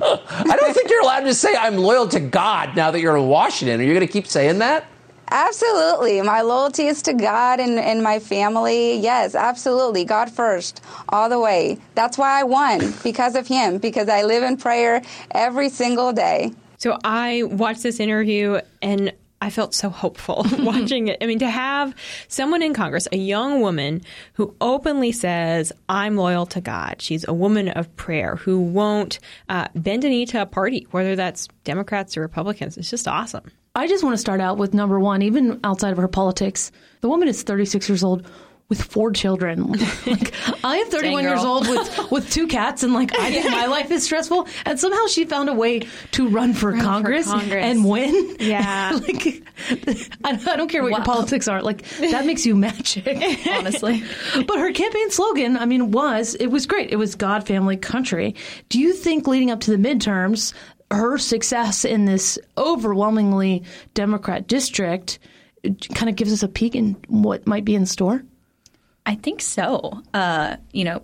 I 0.00 0.56
don't 0.56 0.74
think 0.74 0.90
you're 0.90 1.02
allowed 1.02 1.20
to 1.20 1.34
say 1.34 1.54
I'm 1.56 1.76
loyal 1.76 2.08
to 2.08 2.20
God 2.20 2.76
now 2.76 2.90
that 2.90 3.00
you're 3.00 3.16
in 3.16 3.28
Washington. 3.28 3.80
Are 3.80 3.84
you 3.84 3.94
going 3.94 4.06
to 4.06 4.12
keep 4.12 4.26
saying 4.26 4.58
that? 4.58 4.86
Absolutely. 5.30 6.22
My 6.22 6.40
loyalty 6.40 6.86
is 6.86 7.02
to 7.02 7.12
God 7.12 7.60
and, 7.60 7.78
and 7.78 8.02
my 8.02 8.18
family. 8.18 8.96
Yes, 8.96 9.34
absolutely. 9.34 10.04
God 10.04 10.30
first, 10.30 10.82
all 11.10 11.28
the 11.28 11.38
way. 11.38 11.78
That's 11.94 12.16
why 12.16 12.40
I 12.40 12.44
won, 12.44 12.94
because 13.02 13.34
of 13.34 13.46
Him, 13.46 13.78
because 13.78 14.08
I 14.08 14.22
live 14.22 14.42
in 14.42 14.56
prayer 14.56 15.02
every 15.32 15.68
single 15.68 16.12
day. 16.12 16.52
So 16.78 16.98
I 17.04 17.42
watched 17.42 17.82
this 17.82 18.00
interview 18.00 18.60
and 18.80 19.12
I 19.40 19.50
felt 19.50 19.74
so 19.74 19.88
hopeful 19.88 20.44
watching 20.58 21.08
it. 21.08 21.18
I 21.20 21.26
mean, 21.26 21.38
to 21.38 21.50
have 21.50 21.94
someone 22.26 22.62
in 22.62 22.74
Congress, 22.74 23.06
a 23.12 23.16
young 23.16 23.60
woman 23.60 24.02
who 24.34 24.54
openly 24.60 25.12
says, 25.12 25.72
I'm 25.88 26.16
loyal 26.16 26.46
to 26.46 26.60
God. 26.60 27.00
She's 27.00 27.26
a 27.28 27.32
woman 27.32 27.68
of 27.68 27.94
prayer 27.96 28.36
who 28.36 28.58
won't 28.58 29.20
uh, 29.48 29.68
bend 29.74 30.04
a 30.04 30.08
knee 30.08 30.26
to 30.26 30.42
a 30.42 30.46
party, 30.46 30.86
whether 30.90 31.14
that's 31.14 31.48
Democrats 31.64 32.16
or 32.16 32.22
Republicans. 32.22 32.76
It's 32.76 32.90
just 32.90 33.06
awesome. 33.06 33.50
I 33.74 33.86
just 33.86 34.02
want 34.02 34.14
to 34.14 34.18
start 34.18 34.40
out 34.40 34.58
with 34.58 34.74
number 34.74 34.98
one, 34.98 35.22
even 35.22 35.60
outside 35.62 35.92
of 35.92 35.98
her 35.98 36.08
politics. 36.08 36.72
The 37.00 37.08
woman 37.08 37.28
is 37.28 37.44
36 37.44 37.88
years 37.88 38.02
old 38.02 38.26
with 38.68 38.82
four 38.82 39.10
children. 39.12 39.72
like, 40.06 40.34
I 40.62 40.76
am 40.76 40.90
31 40.90 41.22
years 41.24 41.42
old 41.42 41.66
with, 41.68 42.10
with 42.10 42.30
two 42.30 42.46
cats, 42.46 42.82
and 42.82 42.92
like 42.92 43.18
I 43.18 43.30
think 43.30 43.50
my 43.50 43.66
life 43.66 43.90
is 43.90 44.04
stressful. 44.04 44.46
And 44.66 44.78
somehow 44.78 45.06
she 45.06 45.24
found 45.24 45.48
a 45.48 45.54
way 45.54 45.80
to 46.12 46.28
run 46.28 46.52
for, 46.52 46.76
Congress, 46.76 47.26
Congress. 47.26 47.64
and 47.64 47.84
win. 47.84 48.36
Yeah. 48.38 48.98
like 49.02 49.42
I, 50.24 50.52
I 50.52 50.56
don't 50.56 50.68
care 50.68 50.82
what 50.82 50.92
your 50.92 51.04
politics 51.04 51.48
are. 51.48 51.62
Like 51.62 51.82
that 51.98 52.26
makes 52.26 52.44
you 52.44 52.54
magic, 52.54 53.06
Honestly. 53.48 54.02
But 54.34 54.58
her 54.58 54.72
campaign 54.72 55.10
slogan, 55.10 55.56
I 55.56 55.64
mean, 55.64 55.90
was 55.90 56.34
it 56.34 56.48
was 56.48 56.66
great. 56.66 56.90
It 56.90 56.96
was 56.96 57.14
God, 57.14 57.46
family, 57.46 57.76
country. 57.76 58.34
Do 58.68 58.78
you 58.78 58.92
think 58.92 59.26
leading 59.26 59.50
up 59.50 59.60
to 59.60 59.70
the 59.70 59.76
midterms, 59.76 60.52
her 60.90 61.16
success 61.16 61.84
in 61.86 62.04
this 62.04 62.38
overwhelmingly 62.58 63.64
Democrat 63.94 64.46
district 64.46 65.18
kind 65.94 66.08
of 66.08 66.16
gives 66.16 66.32
us 66.32 66.42
a 66.42 66.48
peek 66.48 66.74
in 66.74 66.96
what 67.08 67.46
might 67.46 67.64
be 67.64 67.74
in 67.74 67.86
store? 67.86 68.22
I 69.08 69.14
think 69.14 69.40
so. 69.40 70.02
Uh, 70.12 70.56
you 70.70 70.84
know, 70.84 71.00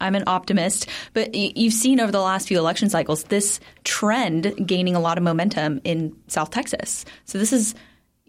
I'm 0.00 0.14
an 0.14 0.22
optimist, 0.28 0.88
but 1.12 1.30
y- 1.34 1.52
you've 1.56 1.74
seen 1.74 1.98
over 1.98 2.12
the 2.12 2.20
last 2.20 2.46
few 2.46 2.56
election 2.56 2.88
cycles 2.88 3.24
this 3.24 3.58
trend 3.82 4.66
gaining 4.66 4.94
a 4.94 5.00
lot 5.00 5.18
of 5.18 5.24
momentum 5.24 5.80
in 5.82 6.16
South 6.28 6.50
Texas. 6.50 7.04
So 7.24 7.38
this 7.38 7.52
is, 7.52 7.74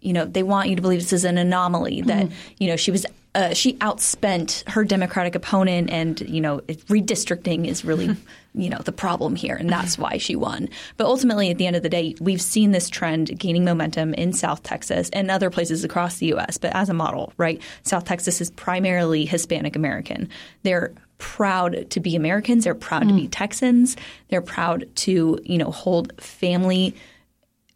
you 0.00 0.12
know, 0.12 0.24
they 0.24 0.42
want 0.42 0.70
you 0.70 0.76
to 0.76 0.82
believe 0.82 1.00
this 1.00 1.12
is 1.12 1.24
an 1.24 1.38
anomaly 1.38 2.02
that 2.02 2.28
you 2.58 2.66
know 2.66 2.74
she 2.74 2.90
was 2.90 3.06
uh, 3.36 3.54
she 3.54 3.74
outspent 3.74 4.68
her 4.68 4.84
Democratic 4.84 5.36
opponent, 5.36 5.90
and 5.90 6.20
you 6.22 6.40
know 6.40 6.58
redistricting 6.88 7.68
is 7.68 7.84
really 7.84 8.16
you 8.54 8.68
know 8.68 8.78
the 8.78 8.92
problem 8.92 9.34
here, 9.34 9.56
and 9.56 9.70
that's 9.70 9.94
mm-hmm. 9.94 10.02
why 10.02 10.18
she 10.18 10.36
won. 10.36 10.68
But 10.96 11.06
ultimately, 11.06 11.50
at 11.50 11.58
the 11.58 11.66
end 11.66 11.76
of 11.76 11.82
the 11.82 11.88
day, 11.88 12.14
we've 12.20 12.42
seen 12.42 12.70
this 12.70 12.90
trend 12.90 13.38
gaining 13.38 13.64
momentum 13.64 14.14
in 14.14 14.32
South 14.32 14.62
Texas 14.62 15.08
and 15.12 15.30
other 15.30 15.50
places 15.50 15.84
across 15.84 16.18
the 16.18 16.26
U.S. 16.26 16.58
But 16.58 16.74
as 16.74 16.88
a 16.88 16.94
model, 16.94 17.32
right? 17.36 17.60
South 17.82 18.04
Texas 18.04 18.40
is 18.40 18.50
primarily 18.50 19.24
Hispanic 19.24 19.76
American. 19.76 20.28
They're 20.62 20.92
proud 21.18 21.88
to 21.90 22.00
be 22.00 22.16
Americans. 22.16 22.64
They're 22.64 22.74
proud 22.74 23.08
to 23.08 23.14
be 23.14 23.26
mm. 23.26 23.30
Texans. 23.30 23.96
They're 24.28 24.42
proud 24.42 24.88
to 24.96 25.38
you 25.44 25.58
know 25.58 25.70
hold 25.70 26.12
family 26.20 26.94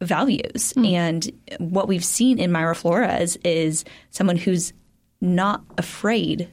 values. 0.00 0.74
Mm. 0.74 0.92
And 0.92 1.30
what 1.58 1.88
we've 1.88 2.04
seen 2.04 2.38
in 2.38 2.50
Mayra 2.50 2.76
Flores 2.76 3.36
is 3.44 3.84
someone 4.10 4.36
who's 4.36 4.72
not 5.20 5.62
afraid 5.78 6.48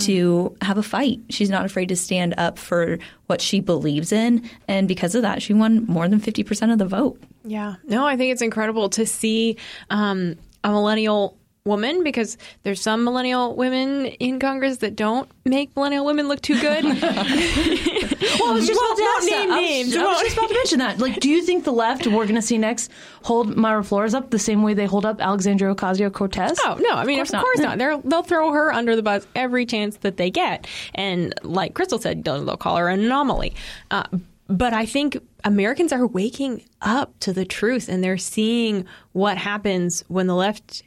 to 0.00 0.56
have 0.60 0.76
a 0.78 0.82
fight. 0.82 1.20
She's 1.30 1.50
not 1.50 1.64
afraid 1.64 1.88
to 1.88 1.96
stand 1.96 2.34
up 2.36 2.58
for 2.58 2.98
what 3.26 3.40
she 3.40 3.60
believes 3.60 4.12
in. 4.12 4.48
And 4.68 4.86
because 4.86 5.14
of 5.14 5.22
that, 5.22 5.42
she 5.42 5.54
won 5.54 5.86
more 5.86 6.06
than 6.08 6.20
50% 6.20 6.72
of 6.72 6.78
the 6.78 6.86
vote. 6.86 7.20
Yeah. 7.44 7.76
No, 7.84 8.06
I 8.06 8.16
think 8.16 8.32
it's 8.32 8.42
incredible 8.42 8.90
to 8.90 9.06
see 9.06 9.56
um, 9.88 10.36
a 10.64 10.70
millennial 10.70 11.38
woman 11.64 12.02
because 12.02 12.36
there's 12.62 12.80
some 12.80 13.04
millennial 13.04 13.54
women 13.54 14.06
in 14.06 14.38
Congress 14.38 14.78
that 14.78 14.96
don't 14.96 15.30
make 15.44 15.74
millennial 15.76 16.04
women 16.06 16.26
look 16.28 16.40
too 16.40 16.60
good. 16.60 16.84
Well, 18.38 18.50
I 18.52 18.54
was 18.54 18.66
just 18.66 18.78
Well, 18.80 18.92
about 18.92 18.96
to 18.96 19.02
won't 19.02 19.22
ask 19.22 19.28
that. 19.30 19.46
name 19.48 19.86
I 19.86 19.88
was- 19.88 19.96
I 19.96 20.04
was, 20.04 20.22
just 20.22 20.36
about 20.36 20.48
to 20.48 20.54
mention 20.54 20.78
that. 20.78 20.98
Like, 20.98 21.20
do 21.20 21.28
you 21.28 21.42
think 21.42 21.64
the 21.64 21.72
left 21.72 22.06
we're 22.06 22.24
going 22.24 22.34
to 22.36 22.42
see 22.42 22.58
next 22.58 22.90
hold 23.22 23.54
Mayra 23.56 23.84
Flores 23.84 24.14
up 24.14 24.30
the 24.30 24.38
same 24.38 24.62
way 24.62 24.72
they 24.74 24.86
hold 24.86 25.04
up 25.04 25.20
Alexandria 25.20 25.74
Ocasio 25.74 26.12
Cortez? 26.12 26.58
Oh 26.64 26.76
no! 26.80 26.90
I 26.94 27.04
mean, 27.04 27.20
of 27.20 27.30
course, 27.30 27.58
not. 27.58 27.78
They're, 27.78 27.98
they'll 27.98 28.22
throw 28.22 28.52
her 28.52 28.72
under 28.72 28.94
the 28.96 29.02
bus 29.02 29.26
every 29.34 29.66
chance 29.66 29.96
that 29.98 30.16
they 30.16 30.30
get, 30.30 30.66
and 30.94 31.34
like 31.42 31.74
Crystal 31.74 31.98
said, 31.98 32.24
they'll, 32.24 32.44
they'll 32.44 32.56
call 32.56 32.76
her 32.76 32.88
an 32.88 33.00
anomaly. 33.00 33.54
Uh, 33.90 34.04
but 34.48 34.72
I 34.72 34.86
think 34.86 35.16
Americans 35.44 35.92
are 35.92 36.06
waking 36.06 36.62
up 36.82 37.18
to 37.20 37.32
the 37.32 37.44
truth, 37.44 37.88
and 37.88 38.02
they're 38.02 38.18
seeing 38.18 38.84
what 39.12 39.38
happens 39.38 40.04
when 40.08 40.26
the 40.26 40.34
left 40.34 40.82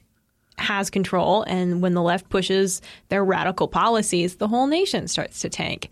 has 0.57 0.89
control 0.89 1.43
and 1.43 1.81
when 1.81 1.93
the 1.93 2.01
left 2.01 2.29
pushes 2.29 2.81
their 3.09 3.23
radical 3.23 3.67
policies, 3.67 4.35
the 4.35 4.47
whole 4.47 4.67
nation 4.67 5.07
starts 5.07 5.39
to 5.41 5.49
tank. 5.49 5.89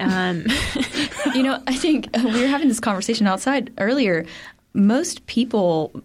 Um, 0.00 0.44
you 1.34 1.42
know, 1.42 1.62
I 1.66 1.74
think 1.74 2.08
uh, 2.16 2.22
we 2.24 2.40
were 2.40 2.46
having 2.46 2.68
this 2.68 2.80
conversation 2.80 3.26
outside 3.26 3.72
earlier. 3.78 4.24
Most 4.72 5.26
people 5.26 6.02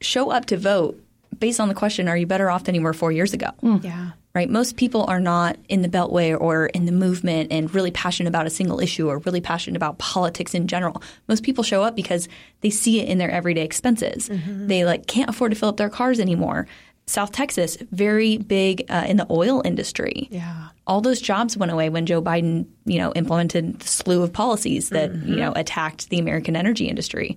show 0.00 0.30
up 0.30 0.46
to 0.46 0.56
vote 0.56 1.02
based 1.38 1.60
on 1.60 1.68
the 1.68 1.74
question, 1.74 2.06
are 2.08 2.16
you 2.16 2.26
better 2.26 2.50
off 2.50 2.64
than 2.64 2.74
you 2.74 2.82
were 2.82 2.92
four 2.92 3.12
years 3.12 3.32
ago? 3.32 3.50
yeah. 3.82 4.10
right? 4.34 4.48
Most 4.50 4.76
people 4.76 5.04
are 5.04 5.20
not 5.20 5.56
in 5.68 5.82
the 5.82 5.88
Beltway 5.88 6.38
or 6.38 6.66
in 6.66 6.84
the 6.86 6.92
movement 6.92 7.50
and 7.50 7.72
really 7.74 7.90
passionate 7.90 8.28
about 8.28 8.46
a 8.46 8.50
single 8.50 8.78
issue 8.78 9.08
or 9.08 9.18
really 9.18 9.40
passionate 9.40 9.76
about 9.76 9.98
politics 9.98 10.54
in 10.54 10.66
general. 10.68 11.02
Most 11.28 11.42
people 11.42 11.64
show 11.64 11.82
up 11.82 11.96
because 11.96 12.28
they 12.60 12.70
see 12.70 13.00
it 13.00 13.08
in 13.08 13.18
their 13.18 13.30
everyday 13.30 13.62
expenses. 13.62 14.28
They 14.68 14.84
like 14.84 15.06
can't 15.06 15.30
afford 15.30 15.52
to 15.52 15.58
fill 15.58 15.70
up 15.70 15.78
their 15.78 15.88
cars 15.88 16.20
anymore. 16.20 16.66
South 17.10 17.32
Texas, 17.32 17.76
very 17.90 18.38
big 18.38 18.84
uh, 18.88 19.04
in 19.08 19.16
the 19.16 19.26
oil 19.30 19.60
industry. 19.64 20.28
Yeah. 20.30 20.68
All 20.86 21.00
those 21.00 21.20
jobs 21.20 21.56
went 21.56 21.72
away 21.72 21.88
when 21.88 22.06
Joe 22.06 22.22
Biden, 22.22 22.66
you 22.84 22.98
know, 22.98 23.12
implemented 23.14 23.80
the 23.80 23.88
slew 23.88 24.22
of 24.22 24.32
policies 24.32 24.90
that, 24.90 25.14
you 25.14 25.36
know, 25.36 25.52
attacked 25.56 26.08
the 26.10 26.18
American 26.18 26.56
energy 26.56 26.88
industry. 26.88 27.36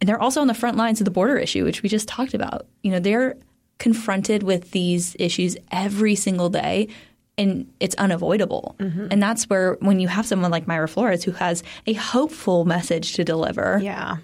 And 0.00 0.08
they're 0.08 0.20
also 0.20 0.40
on 0.40 0.48
the 0.48 0.54
front 0.54 0.76
lines 0.76 1.00
of 1.00 1.04
the 1.04 1.10
border 1.12 1.36
issue, 1.36 1.64
which 1.64 1.82
we 1.82 1.88
just 1.88 2.08
talked 2.08 2.34
about. 2.34 2.66
You 2.82 2.90
know, 2.90 2.98
they're 2.98 3.36
confronted 3.78 4.42
with 4.42 4.72
these 4.72 5.16
issues 5.18 5.56
every 5.70 6.14
single 6.14 6.50
day 6.50 6.88
and 7.38 7.72
it's 7.80 7.94
unavoidable. 7.96 8.76
And 8.78 9.22
that's 9.22 9.48
where 9.48 9.74
when 9.80 10.00
you 10.00 10.08
have 10.08 10.26
someone 10.26 10.50
like 10.50 10.66
Mayra 10.66 10.88
Flores 10.88 11.24
who 11.24 11.32
has 11.32 11.62
a 11.86 11.94
hopeful 11.94 12.64
message 12.64 13.14
to 13.14 13.24
deliver, 13.24 13.80
Yeah. 13.82 14.18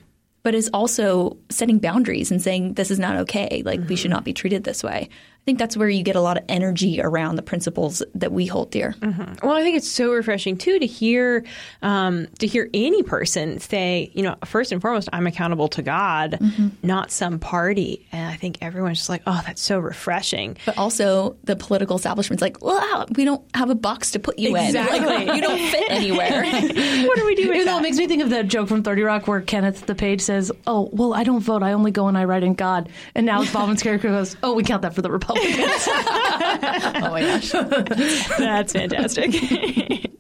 But 0.48 0.54
is 0.54 0.70
also 0.72 1.37
setting 1.50 1.78
boundaries 1.78 2.30
and 2.30 2.40
saying 2.40 2.72
this 2.72 2.90
is 2.90 2.98
not 2.98 3.18
okay, 3.18 3.62
like 3.66 3.87
we 3.87 3.94
should 3.94 4.08
mm-hmm. 4.08 4.14
not 4.14 4.24
be 4.24 4.32
treated 4.32 4.64
this 4.64 4.82
way. 4.82 5.11
I 5.40 5.51
think 5.51 5.59
that's 5.59 5.79
where 5.79 5.88
you 5.88 6.03
get 6.03 6.14
a 6.14 6.20
lot 6.20 6.37
of 6.37 6.44
energy 6.51 7.01
around 7.01 7.37
the 7.37 7.42
principles 7.42 8.03
that 8.14 8.31
we 8.33 8.44
hold 8.44 8.70
dear. 8.70 8.94
Mm-hmm. 9.01 9.46
Well, 9.46 9.57
I 9.57 9.62
think 9.62 9.79
it's 9.79 9.88
so 9.88 10.12
refreshing 10.12 10.59
too 10.59 10.79
to 10.79 10.85
hear 10.85 11.42
um, 11.81 12.27
to 12.40 12.46
hear 12.46 12.68
any 12.74 13.03
person 13.03 13.59
say, 13.59 14.11
you 14.12 14.22
know, 14.22 14.37
first 14.44 14.72
and 14.72 14.83
foremost, 14.83 15.09
I'm 15.11 15.27
accountable 15.27 15.68
to 15.68 15.81
God, 15.81 16.33
mm-hmm. 16.33 16.68
not 16.83 17.11
some 17.11 17.38
party. 17.38 18.07
And 18.12 18.29
I 18.29 18.37
think 18.37 18.59
everyone's 18.61 18.98
just 18.98 19.09
like, 19.09 19.22
oh, 19.27 19.42
that's 19.46 19.62
so 19.62 19.79
refreshing. 19.79 20.59
But 20.66 20.77
also 20.77 21.37
the 21.44 21.57
political 21.57 21.96
establishment's 21.96 22.42
like, 22.42 22.62
well, 22.62 22.79
ah, 22.83 23.07
we 23.16 23.24
don't 23.24 23.42
have 23.55 23.70
a 23.70 23.74
box 23.74 24.11
to 24.11 24.18
put 24.18 24.38
you 24.38 24.55
Exactly. 24.55 24.98
in. 24.98 25.05
Like, 25.07 25.35
you 25.35 25.40
don't 25.40 25.70
fit 25.70 25.85
anywhere. 25.90 26.42
what 26.44 27.16
do 27.18 27.24
we 27.24 27.35
do 27.37 27.48
with 27.48 27.55
Even 27.57 27.66
though 27.66 27.72
that? 27.72 27.79
it 27.79 27.83
makes 27.85 27.96
me 27.96 28.07
think 28.07 28.22
of 28.22 28.29
that 28.31 28.48
joke 28.48 28.68
from 28.68 28.83
30 28.83 29.03
Rock 29.03 29.27
where 29.27 29.40
Kenneth 29.40 29.87
the 29.87 29.94
page 29.94 30.20
says, 30.20 30.53
Oh, 30.66 30.90
well, 30.92 31.14
I 31.14 31.24
don't 31.24 31.40
vote. 31.40 31.62
I 31.62 31.72
only 31.72 31.90
go 31.90 32.07
and 32.09 32.18
I 32.18 32.24
write 32.24 32.42
in 32.42 32.53
God. 32.53 32.90
And 33.14 33.24
now 33.24 33.51
Baldwin's 33.51 33.83
character 33.83 34.09
goes, 34.09 34.37
Oh, 34.42 34.53
we 34.53 34.62
count 34.62 34.83
that 34.83 34.94
for 34.94 35.01
the 35.01 35.11
Republicans. 35.46 35.88
oh 35.88 37.11
my 37.11 37.20
gosh. 37.20 37.51
That's 38.38 38.72
fantastic. 38.72 40.11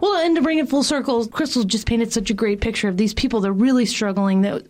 well, 0.00 0.24
and 0.24 0.36
to 0.36 0.42
bring 0.42 0.58
it 0.58 0.68
full 0.68 0.82
circle, 0.82 1.26
Crystal 1.28 1.64
just 1.64 1.86
painted 1.86 2.12
such 2.12 2.30
a 2.30 2.34
great 2.34 2.60
picture 2.60 2.88
of 2.88 2.96
these 2.96 3.14
people. 3.14 3.40
They're 3.40 3.52
really 3.52 3.86
struggling. 3.86 4.42
That 4.42 4.62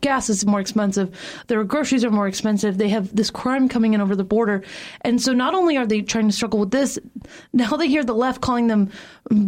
gas 0.00 0.28
is 0.28 0.44
more 0.46 0.60
expensive. 0.60 1.14
Their 1.46 1.64
groceries 1.64 2.04
are 2.04 2.10
more 2.10 2.28
expensive. 2.28 2.78
They 2.78 2.88
have 2.88 3.14
this 3.14 3.30
crime 3.30 3.68
coming 3.68 3.94
in 3.94 4.00
over 4.00 4.14
the 4.14 4.24
border. 4.24 4.62
And 5.02 5.20
so 5.20 5.32
not 5.32 5.54
only 5.54 5.76
are 5.76 5.86
they 5.86 6.02
trying 6.02 6.28
to 6.28 6.32
struggle 6.32 6.60
with 6.60 6.70
this, 6.70 6.98
now 7.52 7.70
they 7.76 7.88
hear 7.88 8.04
the 8.04 8.14
left 8.14 8.40
calling 8.40 8.66
them 8.66 8.90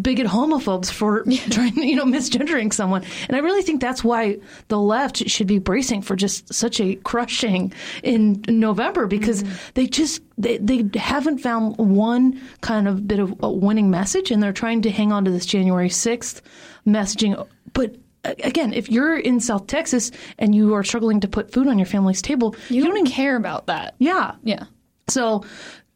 bigot 0.02 0.26
homophobes 0.26 0.90
for 0.90 1.24
trying, 1.50 1.76
you 1.76 1.96
know, 1.96 2.04
misgendering 2.04 2.72
someone. 2.72 3.04
And 3.28 3.36
I 3.36 3.40
really 3.40 3.62
think 3.62 3.80
that's 3.80 4.02
why 4.02 4.38
the 4.68 4.78
left 4.78 5.28
should 5.28 5.46
be 5.46 5.58
bracing 5.58 6.02
for 6.02 6.16
just 6.16 6.52
such 6.52 6.80
a 6.80 6.96
crushing 6.96 7.72
in 8.02 8.42
November 8.48 9.06
because 9.06 9.42
mm-hmm. 9.42 9.70
they 9.74 9.86
just 9.86 10.22
they, 10.36 10.58
they 10.58 10.88
haven't 10.98 11.38
found 11.38 11.76
one 11.78 12.40
kind 12.60 12.86
of 12.86 13.08
bit 13.08 13.18
of 13.18 13.34
a 13.40 13.50
winning 13.50 13.90
message 13.90 14.30
and 14.30 14.42
they're 14.42 14.52
trying 14.52 14.82
to 14.82 14.90
hang 14.90 15.12
on 15.12 15.24
to 15.24 15.30
this 15.30 15.46
January 15.46 15.88
6th 15.88 16.40
messaging. 16.86 17.46
But 17.72 17.96
again, 18.42 18.72
if 18.72 18.90
you're 18.90 19.16
in 19.18 19.40
South 19.40 19.66
Texas 19.66 20.10
and 20.38 20.54
you 20.54 20.74
are 20.74 20.84
struggling 20.84 21.20
to 21.20 21.28
put 21.28 21.52
food 21.52 21.66
on 21.68 21.78
your 21.78 21.86
family's 21.86 22.22
table, 22.22 22.54
You 22.68 22.82
don't 22.84 22.96
even 22.96 23.06
care 23.10 23.36
about 23.36 23.66
that. 23.66 23.94
yeah. 23.98 24.34
Yeah. 24.44 24.64
So 25.08 25.44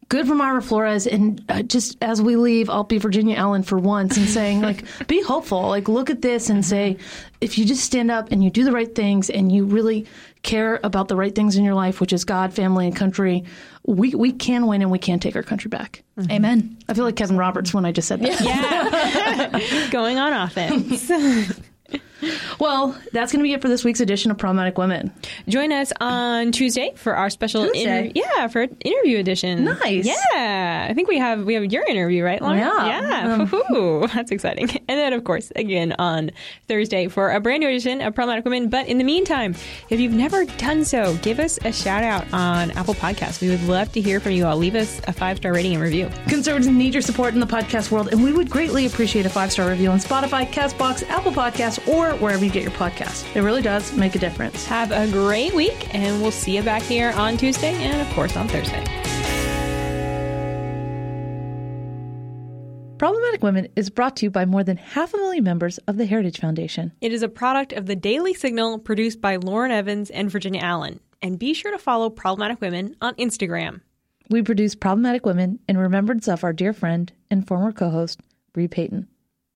good 0.09 0.27
for 0.27 0.33
Mayra 0.33 0.61
Flores. 0.63 1.07
And 1.07 1.43
uh, 1.49 1.61
just 1.63 1.97
as 2.01 2.21
we 2.21 2.35
leave, 2.35 2.69
I'll 2.69 2.83
be 2.83 2.97
Virginia 2.97 3.35
Allen 3.35 3.63
for 3.63 3.77
once 3.79 4.17
and 4.17 4.27
saying, 4.27 4.61
like, 4.61 4.83
be 5.07 5.21
hopeful. 5.21 5.61
Like, 5.67 5.87
look 5.87 6.09
at 6.09 6.21
this 6.21 6.49
and 6.49 6.63
say, 6.65 6.97
if 7.41 7.57
you 7.57 7.65
just 7.65 7.83
stand 7.83 8.11
up 8.11 8.31
and 8.31 8.43
you 8.43 8.49
do 8.49 8.63
the 8.63 8.71
right 8.71 8.93
things 8.93 9.29
and 9.29 9.51
you 9.51 9.65
really 9.65 10.05
care 10.43 10.79
about 10.83 11.07
the 11.07 11.15
right 11.15 11.33
things 11.33 11.55
in 11.55 11.63
your 11.63 11.73
life, 11.73 12.01
which 12.01 12.11
is 12.13 12.25
God, 12.25 12.53
family, 12.53 12.85
and 12.87 12.95
country, 12.95 13.43
we, 13.85 14.13
we 14.13 14.31
can 14.33 14.67
win 14.67 14.81
and 14.81 14.91
we 14.91 14.99
can 14.99 15.19
take 15.19 15.35
our 15.35 15.43
country 15.43 15.69
back. 15.69 16.03
Amen. 16.29 16.77
I 16.89 16.93
feel 16.93 17.05
like 17.05 17.15
Kevin 17.15 17.37
Roberts 17.37 17.73
when 17.73 17.85
I 17.85 17.91
just 17.91 18.07
said 18.07 18.19
that. 18.21 18.41
yeah. 18.41 19.89
Going 19.91 20.17
on 20.19 20.33
offense. 20.33 21.11
Well, 22.59 22.97
that's 23.11 23.31
going 23.31 23.39
to 23.39 23.43
be 23.43 23.53
it 23.53 23.61
for 23.61 23.67
this 23.67 23.83
week's 23.83 23.99
edition 23.99 24.31
of 24.31 24.37
Problematic 24.37 24.77
Women. 24.77 25.11
Join 25.47 25.71
us 25.71 25.91
on 25.99 26.51
Tuesday 26.51 26.93
for 26.95 27.15
our 27.15 27.29
special 27.29 27.65
Tuesday? 27.65 27.81
interview. 28.07 28.23
Yeah, 28.37 28.47
for 28.47 28.61
interview 28.61 29.19
edition. 29.19 29.65
Nice. 29.65 30.05
Yeah, 30.05 30.87
I 30.89 30.93
think 30.93 31.09
we 31.09 31.17
have 31.17 31.43
we 31.43 31.53
have 31.55 31.65
your 31.65 31.83
interview 31.83 32.23
right, 32.23 32.41
Lauren. 32.41 32.59
Yeah. 32.59 32.85
yeah. 32.85 33.33
Um, 33.33 33.39
Woo-hoo. 33.51 34.07
That's 34.07 34.31
exciting. 34.31 34.69
And 34.93 34.99
then, 34.99 35.13
of 35.13 35.23
course, 35.23 35.51
again 35.55 35.93
on 35.97 36.31
Thursday 36.67 37.07
for 37.07 37.31
a 37.31 37.39
brand 37.39 37.61
new 37.61 37.67
edition 37.69 38.01
of 38.01 38.13
Problematic 38.13 38.43
Women. 38.45 38.69
But 38.69 38.87
in 38.87 38.97
the 38.97 39.03
meantime, 39.03 39.55
if 39.89 39.99
you've 39.99 40.13
never 40.13 40.45
done 40.45 40.85
so, 40.85 41.15
give 41.17 41.39
us 41.39 41.57
a 41.63 41.71
shout 41.71 42.03
out 42.03 42.31
on 42.33 42.71
Apple 42.71 42.93
Podcasts. 42.93 43.41
We 43.41 43.49
would 43.49 43.63
love 43.63 43.91
to 43.93 44.01
hear 44.01 44.19
from 44.19 44.33
you 44.33 44.45
all. 44.45 44.57
Leave 44.57 44.75
us 44.75 45.01
a 45.07 45.13
five 45.13 45.37
star 45.37 45.53
rating 45.53 45.73
and 45.73 45.81
review. 45.81 46.09
Conservatives 46.27 46.67
need 46.67 46.93
your 46.93 47.01
support 47.01 47.33
in 47.33 47.39
the 47.39 47.45
podcast 47.47 47.91
world, 47.91 48.09
and 48.11 48.23
we 48.23 48.31
would 48.33 48.49
greatly 48.49 48.85
appreciate 48.85 49.25
a 49.25 49.29
five 49.29 49.51
star 49.51 49.69
review 49.69 49.89
on 49.89 49.99
Spotify, 49.99 50.45
Castbox, 50.47 51.07
Apple 51.09 51.31
Podcasts, 51.31 51.85
or 51.87 52.02
wherever 52.11 52.43
you 52.43 52.51
get 52.51 52.63
your 52.63 52.71
podcast. 52.71 53.35
It 53.35 53.41
really 53.41 53.61
does 53.61 53.93
make 53.95 54.15
a 54.15 54.19
difference. 54.19 54.65
Have 54.65 54.91
a 54.91 55.09
great 55.11 55.53
week, 55.53 55.93
and 55.95 56.21
we'll 56.21 56.31
see 56.31 56.55
you 56.55 56.63
back 56.63 56.81
here 56.83 57.11
on 57.11 57.37
Tuesday 57.37 57.73
and, 57.73 58.01
of 58.01 58.13
course, 58.13 58.35
on 58.35 58.47
Thursday. 58.47 58.83
Problematic 62.97 63.43
Women 63.43 63.67
is 63.75 63.89
brought 63.89 64.15
to 64.17 64.25
you 64.25 64.29
by 64.29 64.45
more 64.45 64.63
than 64.63 64.77
half 64.77 65.13
a 65.13 65.17
million 65.17 65.43
members 65.43 65.77
of 65.79 65.97
the 65.97 66.05
Heritage 66.05 66.39
Foundation. 66.39 66.93
It 67.01 67.11
is 67.11 67.21
a 67.21 67.27
product 67.27 67.73
of 67.73 67.85
the 67.85 67.97
Daily 67.97 68.33
Signal 68.33 68.79
produced 68.79 69.19
by 69.19 69.35
Lauren 69.35 69.71
Evans 69.71 70.09
and 70.09 70.31
Virginia 70.31 70.61
Allen. 70.61 71.01
And 71.21 71.37
be 71.37 71.53
sure 71.53 71.71
to 71.71 71.77
follow 71.77 72.09
Problematic 72.09 72.61
Women 72.61 72.95
on 73.01 73.15
Instagram. 73.15 73.81
We 74.29 74.41
produce 74.41 74.73
Problematic 74.73 75.25
Women 75.25 75.59
in 75.67 75.77
remembrance 75.77 76.27
of 76.27 76.43
our 76.43 76.53
dear 76.53 76.71
friend 76.71 77.11
and 77.29 77.45
former 77.45 77.73
co 77.73 77.89
host, 77.89 78.21
Bre 78.53 78.67
Payton. 78.67 79.07